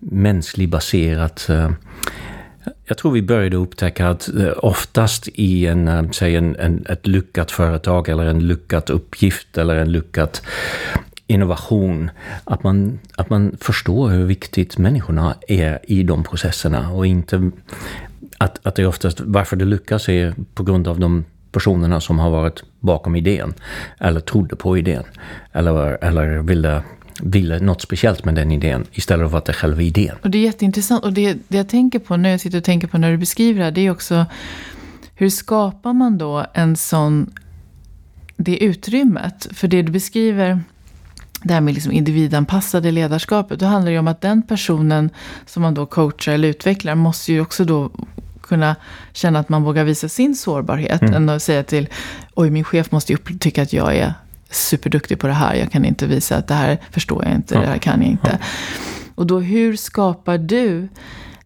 mänsklig 0.01 0.69
baserat 0.69 1.49
eh, 1.49 1.71
jag 2.89 2.99
tror 2.99 3.13
vi 3.13 3.23
började 3.23 3.57
upptäcka 3.57 4.09
att 4.09 4.29
eh, 4.29 4.53
oftast 4.57 5.29
i 5.35 5.67
en, 5.67 5.89
eh, 5.89 6.11
säg 6.11 6.37
en, 6.37 6.57
en, 6.57 6.87
ett 6.89 7.07
lyckat 7.07 7.51
företag 7.51 8.09
eller 8.09 8.27
en 8.27 8.47
lyckad 8.47 8.91
uppgift 8.91 9.59
eller 9.59 9.77
en 9.77 9.93
lyckad 9.93 10.39
innovation, 11.27 12.11
att 12.45 12.63
man, 12.63 12.99
att 13.17 13.31
man 13.31 13.57
förstår 13.61 14.11
hur 14.11 14.25
viktigt 14.25 14.79
människorna 14.79 15.35
är 15.49 15.79
i 15.83 16.03
de 16.03 16.25
processerna 16.25 16.93
och 16.93 17.07
inte 17.07 17.51
att, 18.39 18.67
att 18.67 18.75
det 18.75 18.87
oftast, 18.87 19.21
varför 19.21 19.57
det 19.57 19.65
lyckas 19.65 20.09
är 20.09 20.35
på 20.55 20.63
grund 20.63 20.89
av 20.89 21.01
de 21.01 21.25
personerna 21.53 22.01
som 22.01 22.19
har 22.19 22.31
varit 22.31 22.65
bakom 22.81 23.17
idén 23.17 23.55
eller 23.99 24.21
trodde 24.21 24.57
på 24.57 24.79
idén 24.79 25.05
eller, 25.53 26.05
eller 26.05 26.39
ville 26.39 26.83
ville 27.23 27.59
något 27.59 27.83
speciellt 27.83 28.25
med 28.25 28.35
den 28.35 28.53
idén 28.53 28.87
istället 28.93 29.31
för 29.31 29.39
att 29.39 29.45
det 29.45 29.53
är 29.53 29.55
själva 29.55 29.83
idén. 29.83 30.17
Och 30.23 30.31
det 30.31 30.39
är 30.39 30.43
jätteintressant. 30.43 31.05
Och 31.05 31.13
det, 31.13 31.37
det 31.49 31.57
jag 31.57 31.69
tänker 31.69 31.99
på 31.99 32.17
när 32.17 32.31
jag 32.31 32.41
sitter 32.41 32.59
och 32.59 32.65
tänker 32.65 32.89
på 32.89 32.99
när 32.99 33.11
du 33.11 33.17
beskriver 33.17 33.59
det 33.59 33.65
här, 33.65 33.71
det 33.71 33.81
är 33.81 33.91
också 33.91 34.27
hur 35.15 35.31
skapar 35.31 35.93
man 35.93 36.19
då 36.19 36.47
en 36.55 36.77
sån, 36.77 37.31
det 38.37 38.65
utrymmet? 38.65 39.49
För 39.51 39.69
det 39.69 39.83
du 39.83 39.93
beskriver, 39.93 40.61
det 41.43 41.55
här 41.55 41.61
med 41.61 41.75
liksom 41.75 41.93
individanpassade 41.93 42.91
ledarskapet, 42.91 43.61
då 43.61 43.67
handlar 43.67 43.87
det 43.87 43.93
ju 43.93 43.99
om 43.99 44.09
att 44.09 44.21
den 44.21 44.43
personen 44.43 45.11
som 45.47 45.63
man 45.63 45.75
då 45.75 45.87
coachar 45.87 46.33
eller 46.33 46.49
utvecklar 46.49 46.95
måste 46.95 47.33
ju 47.33 47.41
också 47.41 47.65
då 47.65 47.91
kunna 48.41 48.77
känna 49.13 49.39
att 49.39 49.49
man 49.49 49.63
vågar 49.63 49.85
visa 49.85 50.09
sin 50.09 50.35
sårbarhet. 50.35 51.03
Mm. 51.03 51.15
Än 51.15 51.29
att 51.29 51.43
säga 51.43 51.63
till, 51.63 51.89
oj 52.35 52.51
min 52.51 52.65
chef 52.65 52.93
måste 52.93 53.13
ju 53.13 53.19
tycka 53.39 53.63
att 53.63 53.73
jag 53.73 53.97
är 53.97 54.15
superduktig 54.51 55.19
på 55.19 55.27
det 55.27 55.33
här. 55.33 55.55
Jag 55.55 55.73
kan 55.73 55.85
inte 55.85 56.07
visa 56.07 56.37
att 56.37 56.49
det 56.49 56.55
här 56.55 56.79
förstår 56.91 57.25
jag 57.25 57.35
inte, 57.35 57.61
det 57.61 57.67
här 57.67 57.79
kan 57.79 58.03
jag 58.03 58.11
inte. 58.11 58.39
Och 59.15 59.27
då 59.27 59.41
hur 59.41 59.77
skapar 59.77 60.39
du 60.39 60.89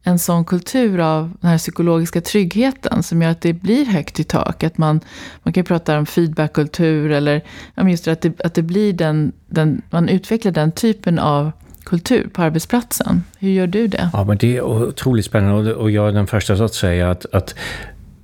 en 0.03 0.19
sån 0.19 0.45
kultur 0.45 0.99
av 0.99 1.33
den 1.41 1.51
här 1.51 1.59
psykologiska 1.59 2.21
tryggheten 2.21 3.03
som 3.03 3.23
gör 3.23 3.31
att 3.31 3.41
det 3.41 3.53
blir 3.53 3.85
högt 3.85 4.21
i 4.21 4.25
tak. 4.25 4.65
Att 4.65 4.79
man, 4.79 5.01
man 5.43 5.53
kan 5.53 5.61
ju 5.61 5.65
prata 5.65 5.99
om 5.99 6.07
feedbackkultur 6.07 7.11
eller 7.11 7.43
just 7.89 8.05
det, 8.05 8.13
att, 8.13 8.21
det, 8.21 8.41
att 8.41 8.55
det 8.55 8.63
blir 8.63 8.93
den, 8.93 9.33
den, 9.47 9.83
man 9.91 10.09
utvecklar 10.09 10.53
den 10.53 10.73
typen 10.73 11.19
av 11.19 11.53
kultur 11.85 12.29
på 12.33 12.43
arbetsplatsen. 12.43 13.25
Hur 13.39 13.51
gör 13.51 13.67
du 13.67 13.87
det? 13.87 14.11
Ja, 14.13 14.25
men 14.25 14.39
det 14.39 14.57
är 14.57 14.63
otroligt 14.63 15.25
spännande 15.25 15.75
och 15.75 15.91
jag 15.91 16.09
är 16.09 16.13
den 16.13 16.27
första 16.27 16.65
att 16.65 16.75
säga 16.75 17.11
att, 17.11 17.27
att 17.33 17.55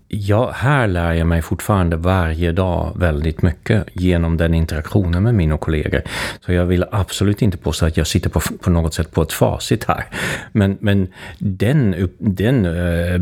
Ja, 0.08 0.50
här 0.54 0.86
lär 0.86 1.12
jag 1.12 1.26
mig 1.26 1.42
fortfarande 1.42 1.96
varje 1.96 2.52
dag 2.52 2.92
väldigt 2.96 3.42
mycket 3.42 3.84
genom 3.92 4.36
den 4.36 4.54
interaktionen 4.54 5.22
med 5.22 5.34
mina 5.34 5.58
kollegor. 5.58 6.02
Så 6.40 6.52
jag 6.52 6.66
vill 6.66 6.84
absolut 6.90 7.42
inte 7.42 7.56
påstå 7.56 7.86
att 7.86 7.96
jag 7.96 8.06
sitter 8.06 8.30
på, 8.30 8.40
på 8.40 8.70
något 8.70 8.94
sätt 8.94 9.12
på 9.12 9.22
ett 9.22 9.32
facit 9.32 9.84
här. 9.84 10.04
Men, 10.52 10.78
men 10.80 11.08
den, 11.38 12.08
den 12.18 12.66
äh, 12.66 13.14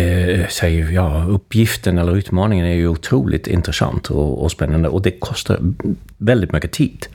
äh, 0.00 0.46
säger 0.48 0.90
jag, 0.90 1.28
uppgiften 1.28 1.98
eller 1.98 2.16
utmaningen 2.16 2.66
är 2.66 2.74
ju 2.74 2.88
otroligt 2.88 3.46
intressant 3.46 4.10
och, 4.10 4.42
och 4.42 4.50
spännande 4.50 4.88
och 4.88 5.02
det 5.02 5.10
kostar 5.10 5.58
väldigt 6.18 6.52
mycket 6.52 6.72
tid. 6.72 7.06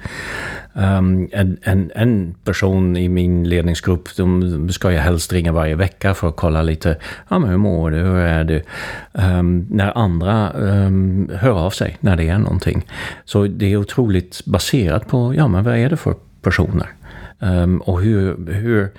Um, 0.74 1.30
en, 1.32 1.58
en, 1.64 1.92
en, 1.96 2.36
person 2.44 2.98
i 2.98 3.10
min 3.10 3.50
ledningsgrupp, 3.50 4.16
de 4.18 4.70
ska 4.70 4.92
jag 4.92 5.02
helst 5.02 5.34
ringa 5.34 5.52
varje 5.52 5.76
vecka 5.76 6.14
för 6.14 6.30
att 6.30 6.36
kolla 6.36 6.62
lite, 6.62 6.98
ja 7.30 7.40
men 7.40 7.50
hur 7.50 7.58
mår 7.58 7.92
du, 7.92 7.98
hur 7.98 8.16
är 8.16 8.44
du? 8.44 8.64
Um, 9.12 9.68
när 9.70 9.98
andra 9.98 10.52
um, 10.54 11.30
hör 11.36 11.66
av 11.66 11.70
sig 11.70 11.98
när 12.00 12.16
det 12.16 12.30
är 12.30 12.38
någonting. 12.38 12.86
Så 13.26 13.48
det 13.48 13.66
är 13.66 13.78
otroligt 13.78 14.46
baserat 14.46 15.08
på, 15.08 15.36
ja 15.36 15.48
men 15.48 15.64
vad 15.64 15.78
är 15.78 15.90
det 15.90 15.98
för 15.98 16.16
personer? 16.42 16.88
och 17.80 18.02
hur, 18.02 18.52
hur 18.52 18.90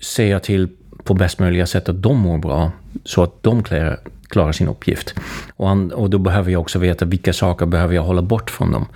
ser 0.00 0.30
jag 0.30 0.42
till 0.42 0.68
på 1.04 1.14
bäst 1.14 1.38
möjliga 1.38 1.66
sätt 1.66 1.88
att 1.88 2.02
de 2.02 2.18
mår 2.18 2.38
bra 2.38 2.72
så 3.04 3.22
att 3.22 3.42
de 3.42 3.62
klär 3.62 3.98
klarar 4.34 4.52
sin 4.52 4.68
uppgift. 4.68 5.14
Och, 5.56 5.68
han, 5.68 5.92
och 5.92 6.10
då 6.10 6.18
behöver 6.18 6.52
jag 6.52 6.60
också 6.60 6.78
veta 6.78 7.04
vilka 7.04 7.32
saker 7.32 7.66
behöver 7.66 7.94
jag 7.94 8.02
hålla 8.02 8.22
bort 8.22 8.50
från 8.50 8.72
dem. 8.72 8.86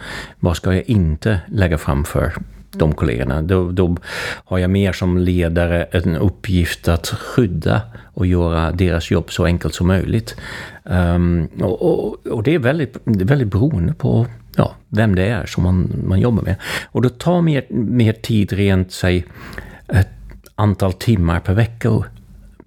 Vad 0.40 0.56
ska 0.56 0.74
jag 0.74 0.84
inte 0.90 1.40
lägga 1.48 1.78
fram 1.78 2.04
för 2.04 2.32
de 2.70 2.94
kollegorna. 2.94 3.42
Då, 3.42 3.70
då, 3.70 3.96
har 4.44 4.58
jag 4.58 4.70
mer 4.70 4.92
som 4.92 5.18
ledare 5.18 5.84
en 5.84 6.16
uppgift 6.16 6.88
att 6.88 7.06
skydda 7.06 7.80
och 8.14 8.26
göra 8.26 8.72
deras 8.72 9.10
jobb 9.10 9.32
så 9.32 9.44
enkelt 9.44 9.74
som 9.74 9.86
möjligt. 9.86 10.36
Um, 10.84 11.48
och, 11.60 11.82
och, 11.82 12.26
och, 12.26 12.42
det 12.42 12.54
är 12.54 12.58
väldigt, 12.58 12.96
väldigt 13.04 13.48
beroende 13.48 13.94
på 13.94 14.26
ja, 14.56 14.74
vem 14.88 15.14
det 15.14 15.26
är 15.26 15.46
som 15.46 15.62
man, 15.62 15.92
man 16.06 16.20
jobbar 16.20 16.42
med. 16.42 16.56
Och 16.92 17.02
det 17.02 17.18
tar 17.18 17.42
mer, 17.42 17.64
mer 17.70 18.12
tid 18.12 18.52
rent, 18.52 18.92
säg, 18.92 19.24
ett 19.88 20.08
antal 20.54 20.92
timmar 20.92 21.40
per 21.40 21.54
vecka 21.54 21.90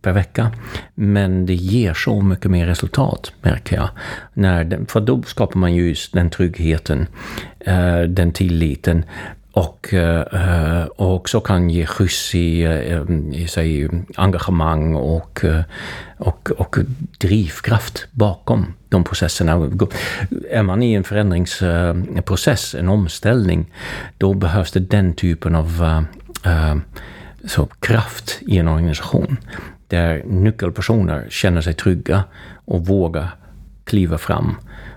per 0.01 0.12
vecka. 0.12 0.51
Men 0.96 1.46
det 1.46 1.55
ger 1.55 1.93
så 1.93 2.22
mycket 2.22 2.51
mer 2.51 2.65
resultat, 2.65 3.34
märker 3.41 3.75
jag. 3.75 3.89
När, 4.34 4.86
för 4.88 5.00
då 5.00 5.24
skapar 5.24 5.60
man 5.60 5.74
ju 5.74 5.89
just 5.89 6.13
den 6.13 6.29
tryggheten, 6.29 7.08
eh, 7.60 8.00
den 8.00 8.31
tilliten 8.31 9.05
och, 9.53 9.93
eh, 9.93 10.84
och 10.84 11.15
också 11.15 11.41
kan 11.41 11.70
ge 11.70 11.86
skjuts 11.86 12.36
i, 12.36 12.62
eh, 12.62 13.41
i 13.41 13.48
sig, 13.48 13.89
engagemang 14.15 14.96
och, 14.96 15.46
eh, 15.46 15.62
och, 16.17 16.51
och 16.51 16.77
drivkraft 17.17 18.08
bakom 18.12 18.74
de 18.89 19.03
processerna. 19.03 19.51
Är 20.50 20.63
man 20.63 20.84
i 20.84 20.93
en 20.93 21.03
förändringsprocess, 21.03 22.75
en 22.75 22.89
omställning, 22.89 23.65
då 24.17 24.34
behövs 24.34 24.72
det 24.72 24.79
den 24.79 25.13
typen 25.13 25.55
av 25.55 26.05
så, 27.46 27.65
kraft 27.65 28.39
i 28.41 28.58
en 28.58 28.67
organisation. 28.67 29.38
Där 29.91 30.24
nyckelpersoner 30.25 31.27
känner 31.29 31.62
sig 31.62 31.74
trygga 31.74 32.24
och 32.65 32.86
vågar 32.86 33.29
kliva 33.83 34.17
fram 34.17 34.55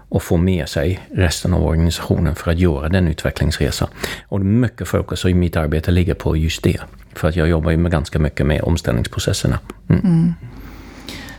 och 0.08 0.22
få 0.22 0.36
med 0.36 0.68
sig 0.68 1.00
resten 1.10 1.54
av 1.54 1.64
organisationen 1.64 2.34
för 2.34 2.50
att 2.50 2.58
göra 2.58 2.88
den 2.88 3.08
utvecklingsresan. 3.08 3.88
Och 4.28 4.40
mycket 4.40 4.88
fokus 4.88 5.24
i 5.24 5.34
mitt 5.34 5.56
arbete 5.56 5.90
ligger 5.90 6.14
på 6.14 6.36
just 6.36 6.62
det. 6.62 6.80
För 7.14 7.28
att 7.28 7.36
jag 7.36 7.48
jobbar 7.48 7.70
ju 7.70 7.76
med 7.76 7.92
ganska 7.92 8.18
mycket 8.18 8.46
med 8.46 8.62
omställningsprocesserna. 8.62 9.58
Mm. 9.88 10.00
Mm. 10.04 10.34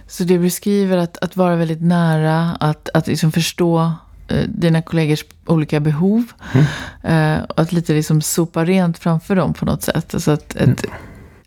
Så 0.07 0.23
du 0.23 0.39
beskriver 0.39 0.97
att, 0.97 1.17
att 1.17 1.35
vara 1.35 1.55
väldigt 1.55 1.81
nära, 1.81 2.57
att, 2.59 2.89
att 2.93 3.07
liksom 3.07 3.31
förstå 3.31 3.93
eh, 4.27 4.43
dina 4.47 4.81
kollegors 4.81 5.25
olika 5.45 5.79
behov. 5.79 6.23
Mm. 6.53 7.37
Eh, 7.37 7.43
att 7.55 7.71
lite 7.71 7.93
liksom 7.93 8.21
sopa 8.21 8.65
rent 8.65 8.97
framför 8.97 9.35
dem 9.35 9.53
på 9.53 9.65
något 9.65 9.83
sätt. 9.83 10.13
Alltså 10.13 10.31
att 10.31 10.55
ett, 10.55 10.85
mm. 10.85 10.95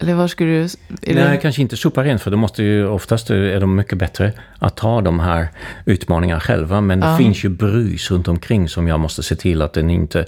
Eller 0.01 0.15
var 0.15 0.29
skulle 0.29 0.51
du... 0.51 0.69
Nej, 0.89 1.15
det... 1.15 1.37
kanske 1.37 1.63
inte 1.63 1.77
sopa 1.77 2.05
rent, 2.05 2.23
för 2.23 2.31
då 2.31 2.37
måste 2.37 2.63
ju 2.63 2.87
oftast 2.87 3.31
är 3.31 3.61
de 3.61 3.77
mycket 3.77 3.99
bättre 3.99 4.33
att 4.59 4.77
ta 4.77 5.01
de 5.01 5.21
här 5.21 5.49
utmaningarna 5.85 6.41
själva. 6.41 6.81
Men 6.81 7.01
det 7.01 7.07
ja. 7.07 7.17
finns 7.17 7.45
ju 7.45 7.49
brus 7.49 8.11
runt 8.11 8.29
omkring 8.29 8.69
som 8.69 8.89
jag 8.89 9.01
måste 9.01 9.23
se 9.23 9.37
till 9.37 9.63
att 9.63 9.73
den 9.73 9.91
inte, 9.91 10.27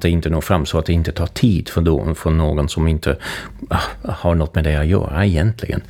det 0.00 0.10
inte 0.10 0.30
når 0.30 0.40
fram, 0.40 0.66
så 0.66 0.78
att 0.78 0.86
det 0.86 0.92
inte 0.92 1.12
tar 1.12 1.26
tid 1.26 1.68
för, 1.68 1.80
då, 1.80 2.14
för 2.14 2.30
någon 2.30 2.68
som 2.68 2.88
inte 2.88 3.10
uh, 3.10 3.78
har 4.02 4.34
något 4.34 4.54
med 4.54 4.64
det 4.64 4.76
att 4.76 4.86
göra 4.86 5.26
egentligen. 5.26 5.80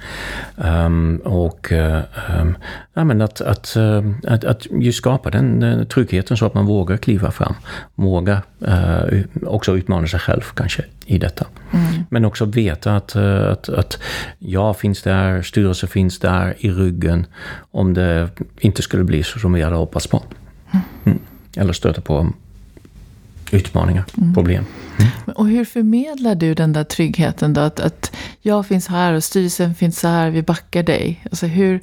Um, 0.57 1.17
och 1.17 1.73
um, 1.73 2.57
ja, 2.95 3.05
men 3.05 3.21
att, 3.21 3.41
att, 3.41 3.77
uh, 3.77 4.13
att, 4.27 4.45
att 4.45 4.67
just 4.71 4.99
skapa 4.99 5.31
den 5.31 5.63
uh, 5.63 5.85
tryggheten 5.85 6.37
så 6.37 6.47
att 6.47 6.55
man 6.55 6.67
vågar 6.67 6.97
kliva 6.97 7.31
fram. 7.31 7.55
Våga 7.95 8.43
uh, 8.69 9.21
också 9.47 9.77
utmana 9.77 10.07
sig 10.07 10.21
själv 10.21 10.43
kanske 10.55 10.85
i 11.07 11.19
detta. 11.19 11.47
Mm. 11.73 11.88
Men 12.09 12.25
också 12.25 12.45
veta 12.45 12.97
att, 12.97 13.15
eh, 13.15 13.51
att, 13.51 13.69
att 13.69 13.99
jag 14.39 14.79
finns 14.79 15.03
där, 15.03 15.43
styrelsen 15.43 15.89
finns 15.89 16.19
där 16.19 16.57
i 16.59 16.71
ryggen 16.71 17.27
om 17.71 17.95
det 17.95 18.31
inte 18.59 18.83
skulle 18.83 19.05
bli 19.05 19.23
så 19.23 19.39
som 19.39 19.53
vi 19.53 19.63
hade 19.63 19.77
hoppats 19.77 20.07
på. 20.07 20.23
Mm. 21.05 21.19
Eller 21.57 21.73
stöta 21.73 22.01
på 22.01 22.33
utmaningar, 23.53 24.05
mm. 24.19 24.35
problem. 24.35 24.65
Mm. 24.99 25.11
Och 25.37 25.49
hur 25.49 25.65
förmedlar 25.65 26.35
du 26.35 26.55
den 26.55 26.73
där 26.73 26.85
tryggheten 26.85 27.55
då? 27.55 27.61
Att, 27.61 27.81
att 27.81 28.17
jag 28.41 28.67
finns 28.67 28.87
här 28.87 29.13
och 29.13 29.25
styrelsen 29.25 29.75
finns 29.75 30.03
här, 30.03 30.31
vi 30.31 30.43
backar 30.43 30.83
dig. 30.83 31.25
Alltså 31.25 31.47
hur, 31.47 31.81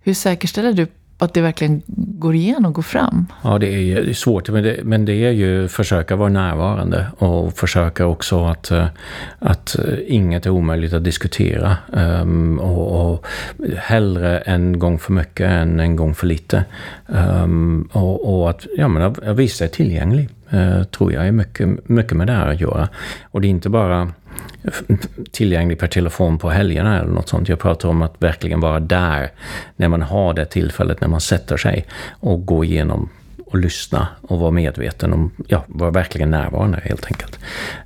hur 0.00 0.14
säkerställer 0.14 0.72
du 0.72 0.86
att 1.24 1.34
det 1.34 1.40
verkligen 1.40 1.82
går 1.86 2.34
igenom, 2.34 2.72
går 2.72 2.82
fram? 2.82 3.26
Ja, 3.44 3.58
det 3.58 3.66
är 3.66 4.12
svårt, 4.12 4.50
men 4.50 4.62
det, 4.62 4.80
men 4.84 5.04
det 5.04 5.12
är 5.12 5.30
ju 5.30 5.68
försöka 5.68 6.16
vara 6.16 6.28
närvarande 6.28 7.06
och 7.18 7.52
försöka 7.58 8.06
också 8.06 8.44
att, 8.44 8.70
eh, 8.70 8.86
att 9.38 9.78
eh, 9.78 9.98
inget 10.06 10.46
är 10.46 10.50
omöjligt 10.50 10.92
att 10.92 11.04
diskutera. 11.04 11.76
Um, 11.92 12.58
och, 12.58 13.12
och 13.12 13.26
hellre 13.76 14.38
en 14.38 14.78
gång 14.78 14.98
för 14.98 15.12
mycket 15.12 15.50
än 15.50 15.80
en 15.80 15.96
gång 15.96 16.14
för 16.14 16.26
lite. 16.26 16.64
Um, 17.06 17.88
och, 17.92 18.40
och, 18.40 18.50
att 18.50 18.66
ja, 18.76 18.88
men, 18.88 19.02
att 19.02 19.36
visa 19.36 19.56
sig 19.56 19.68
tillgänglig 19.68 20.28
uh, 20.54 20.82
tror 20.82 21.12
jag 21.12 21.26
är 21.26 21.32
mycket, 21.32 21.88
mycket 21.88 22.16
med 22.16 22.26
det 22.26 22.32
här 22.32 22.48
att 22.48 22.60
göra. 22.60 22.88
Och 23.30 23.40
det 23.40 23.46
är 23.46 23.50
inte 23.50 23.68
bara 23.68 24.12
tillgänglig 25.30 25.78
per 25.78 25.86
telefon 25.86 26.38
på 26.38 26.50
helgerna 26.50 27.00
eller 27.00 27.10
något 27.10 27.28
sånt. 27.28 27.48
Jag 27.48 27.58
pratar 27.58 27.88
om 27.88 28.02
att 28.02 28.14
verkligen 28.18 28.60
vara 28.60 28.80
där 28.80 29.30
när 29.76 29.88
man 29.88 30.02
har 30.02 30.34
det 30.34 30.44
tillfället, 30.44 31.00
när 31.00 31.08
man 31.08 31.20
sätter 31.20 31.56
sig 31.56 31.86
och 32.10 32.46
gå 32.46 32.64
igenom 32.64 33.08
och 33.46 33.58
lyssna 33.58 34.08
och 34.22 34.38
vara 34.38 34.50
medveten 34.50 35.12
om, 35.12 35.30
ja, 35.46 35.64
vara 35.66 35.90
verkligen 35.90 36.30
närvarande 36.30 36.80
helt 36.84 37.06
enkelt. 37.06 37.38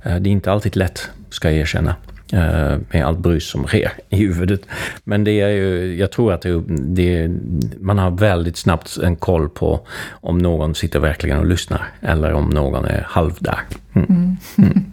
Eh, 0.03 0.15
det 0.15 0.29
är 0.29 0.31
inte 0.31 0.51
alltid 0.51 0.75
lätt, 0.75 1.09
ska 1.29 1.51
jag 1.51 1.59
erkänna 1.59 1.95
med 2.31 3.05
allt 3.05 3.19
brus 3.19 3.49
som 3.49 3.63
sker 3.63 3.91
i 4.09 4.17
huvudet. 4.17 4.61
Men 5.03 5.23
det 5.23 5.41
är 5.41 5.49
ju, 5.49 5.95
jag 5.95 6.11
tror 6.11 6.33
att 6.33 6.41
det, 6.41 6.61
det, 6.69 7.31
man 7.79 7.97
har 7.97 8.11
väldigt 8.11 8.57
snabbt 8.57 8.97
en 8.97 9.15
koll 9.15 9.49
på 9.49 9.79
om 10.09 10.37
någon 10.37 10.75
sitter 10.75 10.99
verkligen 10.99 11.39
och 11.39 11.45
lyssnar 11.45 11.87
eller 12.01 12.33
om 12.33 12.49
någon 12.49 12.85
är 12.85 13.05
halv 13.09 13.37
där. 13.39 13.59
Mm. 13.93 14.37
Mm. 14.57 14.85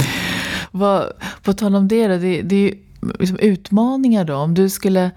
Vad, 0.70 1.12
på 1.42 1.52
tal 1.52 1.76
om 1.76 1.88
det 1.88 2.08
då, 2.08 2.16
det, 2.16 2.42
det 2.42 2.56
är 2.56 2.60
ju 2.60 2.74
liksom 3.18 3.38
utmaningar 3.38 4.24
då. 4.24 4.34
Om 4.34 4.54
du 4.54 4.68
skulle 4.68 5.10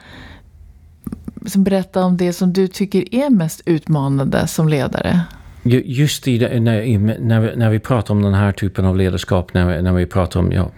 liksom 1.41 1.63
berätta 1.63 2.03
om 2.03 2.17
det 2.17 2.33
som 2.33 2.53
du 2.53 2.67
tycker 2.67 3.15
är 3.15 3.29
mest 3.29 3.61
utmanande 3.65 4.47
som 4.47 4.69
ledare. 4.69 5.21
Just 5.69 6.27
i 6.27 6.39
när, 6.39 7.19
när, 7.19 7.39
vi, 7.39 7.55
när 7.55 7.69
vi 7.69 7.79
pratar 7.79 8.13
om 8.13 8.21
den 8.21 8.33
här 8.33 8.51
typen 8.51 8.85
av 8.85 8.97
ledarskap, 8.97 9.53
när 9.53 9.65
vi, 9.65 9.81
när 9.81 9.93
vi 9.93 10.05
pratar 10.05 10.39
om 10.39 10.51
ja, 10.51 10.71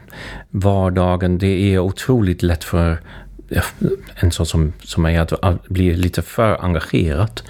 vardagen, 0.50 1.38
det 1.38 1.74
är 1.74 1.80
otroligt 1.80 2.44
lätt 2.44 2.64
för 2.64 3.00
en 4.16 4.32
sån 4.32 4.46
som, 4.46 4.74
som 4.84 5.06
är 5.06 5.20
att 5.20 5.68
bli 5.68 5.96
lite 5.96 6.22
för 6.22 6.64
engagerad. 6.64 7.42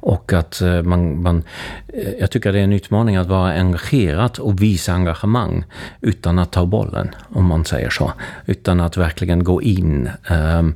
Och 0.00 0.32
att 0.32 0.60
eh, 0.60 0.82
man, 0.82 1.22
man, 1.22 1.42
eh, 1.88 2.12
jag 2.20 2.30
tycker 2.30 2.52
det 2.52 2.58
är 2.58 2.64
en 2.64 2.72
utmaning 2.72 3.16
att 3.16 3.26
vara 3.26 3.52
engagerad 3.52 4.38
och 4.38 4.62
visa 4.62 4.92
engagemang 4.92 5.64
utan 6.00 6.38
att 6.38 6.52
ta 6.52 6.66
bollen, 6.66 7.10
om 7.28 7.44
man 7.44 7.64
säger 7.64 7.90
så. 7.90 8.12
Utan 8.46 8.80
att 8.80 8.96
verkligen 8.96 9.44
gå 9.44 9.62
in. 9.62 10.10
Ehm, 10.28 10.74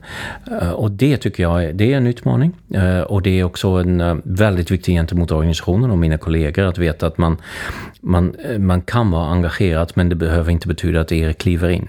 eh, 0.61 0.71
och 0.71 0.91
det 0.91 1.17
tycker 1.17 1.43
jag 1.43 1.77
det 1.77 1.93
är 1.93 1.97
en 1.97 2.07
utmaning. 2.07 2.53
Och 3.07 3.23
det 3.23 3.41
är 3.41 3.45
också 3.45 3.69
en 3.69 4.23
väldigt 4.25 4.71
viktig 4.71 4.95
gentemot 4.95 5.31
organisationen 5.31 5.91
och 5.91 5.99
mina 5.99 6.19
kollegor 6.19 6.65
att 6.65 6.79
veta 6.79 7.07
att 7.07 7.19
man, 7.19 7.37
man, 8.01 8.35
man 8.59 8.81
kan 8.81 9.11
vara 9.11 9.31
engagerad 9.31 9.93
men 9.95 10.09
det 10.09 10.15
behöver 10.15 10.53
inte 10.53 10.69
betyda 10.69 11.01
att 11.01 11.13
Erik 11.13 11.39
kliver 11.39 11.69
in. 11.69 11.89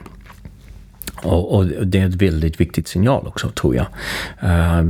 Och, 1.24 1.56
och, 1.56 1.66
det 1.66 2.00
är 2.00 2.08
ett 2.08 2.22
väldigt 2.22 2.60
viktigt 2.60 2.88
signal 2.88 3.28
också, 3.28 3.50
tror 3.50 3.76
jag. 3.76 3.86
Uh, 4.44 4.86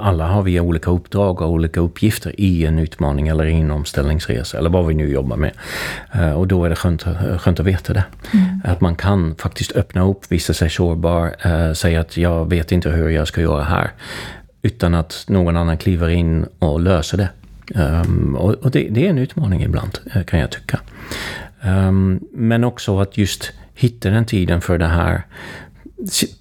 alla 0.00 0.26
har 0.26 0.42
vi 0.42 0.60
olika 0.60 0.90
uppdrag 0.90 1.42
och 1.42 1.50
olika 1.50 1.80
uppgifter 1.80 2.40
i 2.40 2.66
en 2.66 2.78
utmaning 2.78 3.28
eller 3.28 3.44
i 3.44 3.54
en 3.54 3.70
omställningsresa, 3.70 4.58
eller 4.58 4.70
vad 4.70 4.86
vi 4.86 4.94
nu 4.94 5.08
jobbar 5.08 5.36
med. 5.36 5.52
Uh, 6.16 6.32
och 6.32 6.46
då 6.46 6.64
är 6.64 6.70
det 6.70 6.76
skönt, 6.76 7.04
skönt 7.38 7.60
att 7.60 7.66
veta 7.66 7.92
det. 7.92 8.04
Mm. 8.32 8.60
Att 8.64 8.80
man 8.80 8.96
kan 8.96 9.34
faktiskt 9.34 9.72
öppna 9.72 10.08
upp, 10.08 10.32
visa 10.32 10.54
sig 10.54 10.70
sårbar, 10.70 11.34
uh, 11.46 11.72
säga 11.72 12.00
att 12.00 12.16
jag 12.16 12.50
vet 12.50 12.72
inte 12.72 12.90
hur 12.90 13.08
jag 13.08 13.28
ska 13.28 13.40
göra 13.40 13.62
här. 13.62 13.90
Utan 14.62 14.94
att 14.94 15.24
någon 15.28 15.56
annan 15.56 15.78
kliver 15.78 16.08
in 16.08 16.46
och 16.58 16.80
löser 16.80 17.18
det. 17.18 17.28
Och, 18.36 18.70
det, 18.70 18.88
det, 18.90 19.06
är 19.06 19.10
en 19.10 19.18
utmaning 19.18 19.62
ibland, 19.62 19.98
kan 20.26 20.40
jag 20.40 20.50
tycka. 20.50 20.80
Men 22.32 22.64
också 22.64 23.00
att 23.00 23.18
just 23.18 23.52
hitta 23.76 24.10
den 24.10 24.24
tiden 24.24 24.60
för 24.60 24.78
det 24.78 24.86
här 24.86 25.22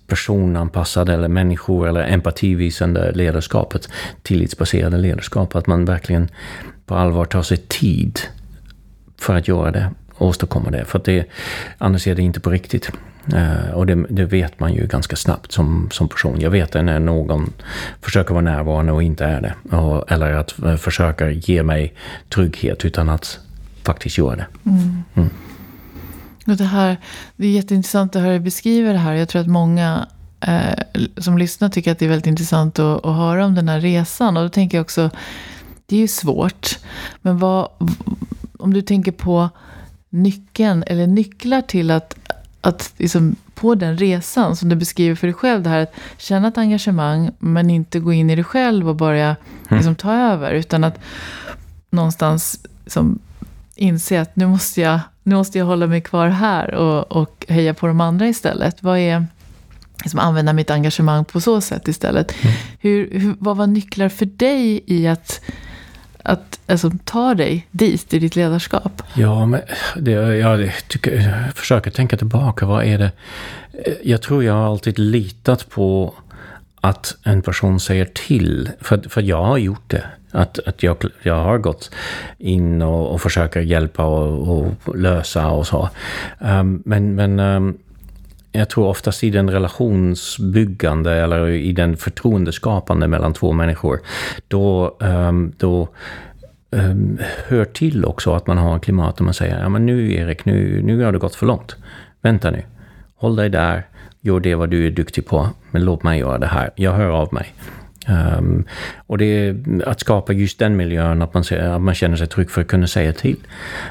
personanpassade 0.08 1.14
eller 1.14 1.28
människor 1.28 1.88
eller 1.88 2.04
empativisande 2.04 3.12
ledarskapet, 3.12 3.90
tillitsbaserade 4.22 4.98
ledarskap, 4.98 5.56
att 5.56 5.68
man 5.68 5.86
verkligen 5.86 6.30
på 6.86 6.96
allvar 6.96 7.26
tar 7.26 7.44
sig 7.44 7.58
tid 7.58 8.20
för 9.18 9.36
att 9.36 9.48
göra 9.48 9.72
det 9.72 9.90
och 10.14 10.28
åstadkomma 10.28 10.72
det. 10.72 10.86
För 10.86 11.00
att 11.00 11.06
det, 11.06 11.26
annars 11.78 12.08
är 12.08 12.16
det 12.16 12.22
inte 12.22 12.40
på 12.40 12.50
riktigt. 12.50 12.92
Uh, 13.34 13.72
och 13.72 13.86
det, 13.86 14.06
det, 14.10 14.26
vet 14.26 14.60
man 14.60 14.74
ju 14.74 14.88
ganska 14.88 15.16
snabbt 15.16 15.52
som, 15.52 15.90
som 15.92 16.10
person. 16.10 16.40
Jag 16.40 16.50
vet 16.50 16.72
det 16.72 16.82
när 16.82 17.00
någon 17.00 17.54
försöker 18.02 18.34
vara 18.34 18.44
närvarande 18.44 18.92
och 18.92 19.04
inte 19.04 19.26
är 19.26 19.42
det. 19.42 19.78
Och, 19.78 20.12
eller 20.12 20.32
att 20.32 20.56
uh, 20.66 20.76
försöka 20.76 21.30
ge 21.30 21.64
mig 21.64 21.94
trygghet 22.30 22.86
utan 22.86 23.10
att 23.10 23.40
faktiskt 23.84 24.18
göra 24.18 24.36
det. 24.36 24.46
Mm. 24.66 25.04
Mm. 25.14 25.30
Och 26.46 26.58
det, 26.58 26.64
här, 26.64 26.98
det 27.36 27.48
är 27.48 27.52
jätteintressant 27.52 28.16
att 28.16 28.22
höra 28.22 28.32
dig 28.32 28.40
beskriva 28.40 28.92
det 28.92 28.98
här. 28.98 29.14
Jag 29.14 29.30
tror 29.30 29.42
att 29.42 29.48
många 29.48 30.08
eh, 30.42 31.02
som 31.18 31.38
lyssnar 31.38 31.70
tycker 31.70 31.92
att 31.92 32.00
det 32.00 32.06
är 32.06 32.10
väldigt 32.10 32.28
intressant 32.28 32.80
att, 32.80 33.06
att 33.06 33.16
höra 33.16 33.46
om 33.46 33.56
den 33.56 33.70
här 33.70 33.80
resan. 33.80 34.38
Och 34.38 34.44
då 34.44 34.50
tänker 34.50 34.78
jag 34.78 34.84
också, 34.84 35.10
det 35.86 35.96
är 35.96 36.00
ju 36.00 36.08
svårt. 36.08 36.80
Men 37.22 37.38
vad, 37.38 37.70
om 38.60 38.74
du 38.74 38.82
tänker 38.82 39.12
på 39.12 39.50
nyckeln 40.10 40.84
eller 40.88 41.08
nycklar 41.08 41.62
till 41.62 41.92
att, 41.92 42.16
att 42.62 42.94
liksom, 42.98 43.36
på 43.56 43.76
den 43.76 43.98
resan 43.98 44.56
som 44.56 44.70
du 44.70 44.76
beskriver 44.76 45.16
för 45.16 45.28
dig 45.28 45.34
själv, 45.34 45.64
det 45.64 45.70
här 45.70 45.80
att 45.80 45.94
känna 46.18 46.48
ett 46.48 46.58
engagemang 46.58 47.32
men 47.40 47.70
inte 47.70 48.00
gå 48.00 48.14
in 48.14 48.30
i 48.30 48.36
det 48.36 48.44
själv 48.44 48.90
och 48.90 48.96
börja 48.96 49.26
mm. 49.28 49.78
liksom, 49.78 49.96
ta 49.96 50.14
över, 50.14 50.52
utan 50.52 50.84
att 50.84 51.00
någonstans 51.90 52.60
liksom, 52.84 53.20
inse 53.76 54.22
att 54.22 54.36
nu 54.36 54.48
måste 54.48 54.82
jag 54.82 55.00
nu 55.26 55.36
måste 55.36 55.58
jag 55.58 55.66
hålla 55.66 55.88
mig 55.88 56.02
kvar 56.02 56.28
här 56.28 56.74
och, 56.74 57.12
och 57.12 57.46
heja 57.50 57.74
på 57.74 57.88
de 57.88 58.02
andra 58.02 58.28
istället. 58.28 58.84
Vad 58.84 58.98
är, 59.00 59.26
liksom 60.04 60.20
använda 60.20 60.54
mitt 60.54 60.70
engagemang 60.70 61.26
på 61.26 61.42
så 61.42 61.62
sätt 61.62 61.88
istället. 61.88 62.44
Mm. 62.44 62.56
Hur, 62.80 63.20
hur, 63.20 63.36
vad 63.40 63.58
var 63.58 63.68
nycklar 63.68 64.10
för 64.10 64.26
dig 64.26 64.84
i 64.86 65.08
att, 65.08 65.42
att 66.24 66.60
alltså, 66.68 66.92
ta 67.04 67.34
dig 67.34 67.68
dit 67.72 68.14
i 68.14 68.20
ditt 68.20 68.36
ledarskap? 68.36 69.02
Ja, 69.14 69.46
men 69.46 69.62
det, 69.98 70.12
jag 70.38 70.72
tycker, 70.88 71.12
jag 71.46 71.56
försöker 71.56 71.92
tänka 71.92 72.18
tillbaka. 72.18 72.66
Vad 72.66 72.84
är 72.84 72.98
det? 72.98 73.12
Jag 74.04 74.22
tror 74.22 74.44
jag 74.44 74.54
har 74.54 74.66
alltid 74.66 75.00
litat 75.00 75.70
på 75.70 76.14
att 76.82 77.18
en 77.24 77.42
person 77.42 77.80
säger 77.80 78.06
till. 78.06 78.70
För, 78.82 79.10
för 79.10 79.22
jag 79.22 79.44
har 79.44 79.58
gjort 79.58 79.90
det. 79.90 80.04
Att, 80.36 80.60
att 80.60 80.84
jag, 80.84 80.98
jag 81.24 81.44
har 81.44 81.58
gått 81.58 81.92
in 82.38 82.82
och, 82.82 83.14
och 83.14 83.22
försöker 83.22 83.62
hjälpa 83.62 84.06
och, 84.06 84.66
och 84.86 84.96
lösa 84.96 85.48
och 85.48 85.68
så. 85.68 85.90
Um, 86.40 86.84
men 86.86 87.16
men 87.16 87.40
um, 87.40 87.78
jag 88.52 88.70
tror 88.70 88.88
oftast 88.88 89.24
i 89.24 89.30
den 89.30 89.50
relationsbyggande 89.50 91.14
eller 91.14 91.48
i 91.48 91.72
den 91.72 91.98
förtroendeskapande 91.98 93.08
mellan 93.08 93.34
två 93.34 93.52
människor, 93.52 94.00
då, 94.48 94.96
um, 95.00 95.54
då 95.58 95.88
um, 96.70 97.20
hör 97.48 97.66
till 97.66 98.06
också 98.06 98.34
att 98.34 98.48
man 98.48 98.58
har 98.58 98.74
en 98.74 98.80
klimat 98.80 99.18
där 99.18 99.24
man 99.24 99.34
säger, 99.34 99.60
ja 99.60 99.70
men 99.70 99.86
nu 99.86 100.14
Erik, 100.14 100.46
nu, 100.46 100.82
nu 100.84 101.04
har 101.04 101.12
det 101.12 101.18
gått 101.18 101.36
för 101.36 101.46
långt. 101.46 101.76
Vänta 102.22 102.52
nu, 102.52 102.64
håll 103.16 103.36
dig 103.36 103.50
där, 103.50 103.88
gör 104.22 104.40
det 104.40 104.56
vad 104.56 104.70
du 104.70 104.88
är 104.88 104.92
duktig 104.92 105.28
på, 105.28 105.50
men 105.72 105.86
låt 105.86 106.04
mig 106.04 106.20
göra 106.20 106.38
det 106.38 106.48
här. 106.48 106.70
Jag 106.76 106.94
hör 106.94 107.10
av 107.10 107.34
mig. 107.34 107.54
Um, 108.08 108.66
och 109.08 109.18
det 109.18 109.26
är 109.26 109.56
att 109.86 110.00
skapa 110.00 110.34
just 110.34 110.60
den 110.60 110.76
miljön, 110.76 111.22
att 111.22 111.34
man, 111.34 111.44
att 111.60 111.82
man 111.82 111.96
känner 111.96 112.16
sig 112.16 112.28
trygg 112.28 112.52
för 112.52 112.62
att 112.62 112.68
kunna 112.68 112.88
säga 112.88 113.14
till. 113.14 113.38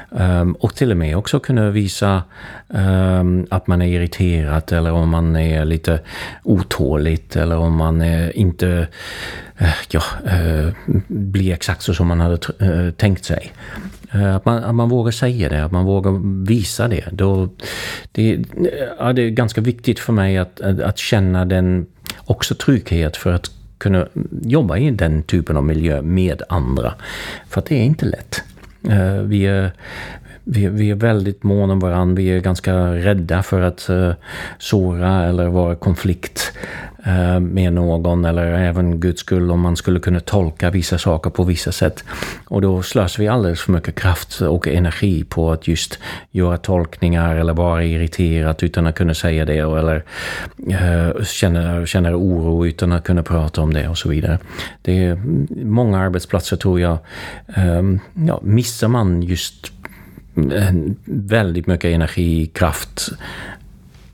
Um, 0.09 0.53
och 0.53 0.75
till 0.75 0.91
och 0.91 0.97
med 0.97 1.17
också 1.17 1.39
kunna 1.39 1.69
visa 1.69 2.23
um, 2.67 3.47
att 3.49 3.67
man 3.67 3.81
är 3.81 3.87
irriterad 3.87 4.73
eller 4.73 4.91
om 4.91 5.09
man 5.09 5.35
är 5.35 5.65
lite 5.65 5.99
otåligt 6.43 7.35
eller 7.35 7.57
om 7.57 7.75
man 7.75 8.01
är 8.01 8.37
inte 8.37 8.87
uh, 9.61 9.67
ja, 9.89 10.01
uh, 10.33 10.69
blir 11.07 11.53
exakt 11.53 11.81
så 11.81 11.93
som 11.93 12.07
man 12.07 12.19
hade 12.19 12.37
uh, 12.61 12.91
tänkt 12.91 13.25
sig. 13.25 13.51
Att 14.35 14.45
man, 14.45 14.63
att 14.63 14.75
man 14.75 14.89
vågar 14.89 15.11
säga 15.11 15.49
det, 15.49 15.65
att 15.65 15.71
man 15.71 15.85
vågar 15.85 16.45
visa 16.45 16.87
det. 16.87 17.05
Då, 17.11 17.49
det, 18.11 18.39
ja, 18.99 19.13
det 19.13 19.21
är 19.21 19.29
ganska 19.29 19.61
viktigt 19.61 19.99
för 19.99 20.13
mig 20.13 20.37
att, 20.37 20.61
att, 20.61 20.79
att 20.79 20.97
känna 20.97 21.45
den 21.45 21.85
också 22.25 22.55
trygghet 22.55 23.17
för 23.17 23.33
att 23.33 23.51
kunna 23.77 24.07
jobba 24.41 24.77
i 24.77 24.91
den 24.91 25.23
typen 25.23 25.57
av 25.57 25.63
miljö 25.63 26.01
med 26.01 26.41
andra. 26.49 26.93
För 27.49 27.61
att 27.61 27.65
det 27.65 27.75
är 27.75 27.83
inte 27.83 28.05
lätt. 28.05 28.43
Eh, 28.89 29.21
vi 29.21 29.45
är, 29.45 29.71
vi, 30.43 30.67
vi 30.67 30.91
är 30.91 30.95
väldigt 30.95 31.43
måna 31.43 31.73
om 31.73 31.79
varandra. 31.79 32.15
Vi 32.15 32.27
är 32.27 32.39
ganska 32.39 32.73
rädda 32.93 33.43
för 33.43 33.61
att 33.61 33.87
uh, 33.89 34.13
såra 34.57 35.23
eller 35.23 35.47
vara 35.47 35.75
konflikt 35.75 36.53
Eh, 37.07 37.39
med 37.39 37.73
någon. 37.73 38.25
Eller 38.25 38.45
även 38.45 38.99
Guds 38.99 39.19
skull 39.19 39.51
om 39.51 39.59
man 39.59 39.75
skulle 39.75 39.99
kunna 39.99 40.19
tolka 40.19 40.69
vissa 40.69 40.97
saker 40.97 41.29
på 41.29 41.43
vissa 41.43 41.71
sätt. 41.71 42.03
Och 42.47 42.61
då 42.61 42.83
slösar 42.83 43.23
vi 43.23 43.27
alldeles 43.27 43.61
för 43.61 43.71
mycket 43.71 43.95
kraft 43.95 44.41
och 44.41 44.67
energi 44.67 45.23
på 45.23 45.51
att 45.51 45.67
just 45.67 45.99
göra 46.31 46.57
tolkningar 46.57 47.35
eller 47.35 47.53
vara 47.53 47.83
irriterad 47.83 48.63
utan 48.63 48.87
att 48.87 48.95
kunna 48.95 49.13
säga 49.13 49.45
det. 49.45 49.57
Eller 49.57 50.03
eh, 50.69 51.23
känner, 51.23 51.85
känna 51.85 52.15
oro 52.15 52.65
utan 52.65 52.91
att 52.91 53.03
kunna 53.03 53.23
prata 53.23 53.61
om 53.61 53.73
det 53.73 53.87
och 53.87 53.97
så 53.97 54.09
vidare. 54.09 54.39
Det 54.81 55.05
är 55.05 55.15
många 55.65 55.99
arbetsplatser 55.99 56.57
tror 56.57 56.79
jag, 56.79 56.97
eh, 57.55 57.81
ja, 58.27 58.39
missar 58.43 58.87
man 58.87 59.21
just 59.21 59.71
eh, 60.35 60.73
väldigt 61.05 61.67
mycket 61.67 61.95
energi, 61.95 62.45
kraft 62.53 63.09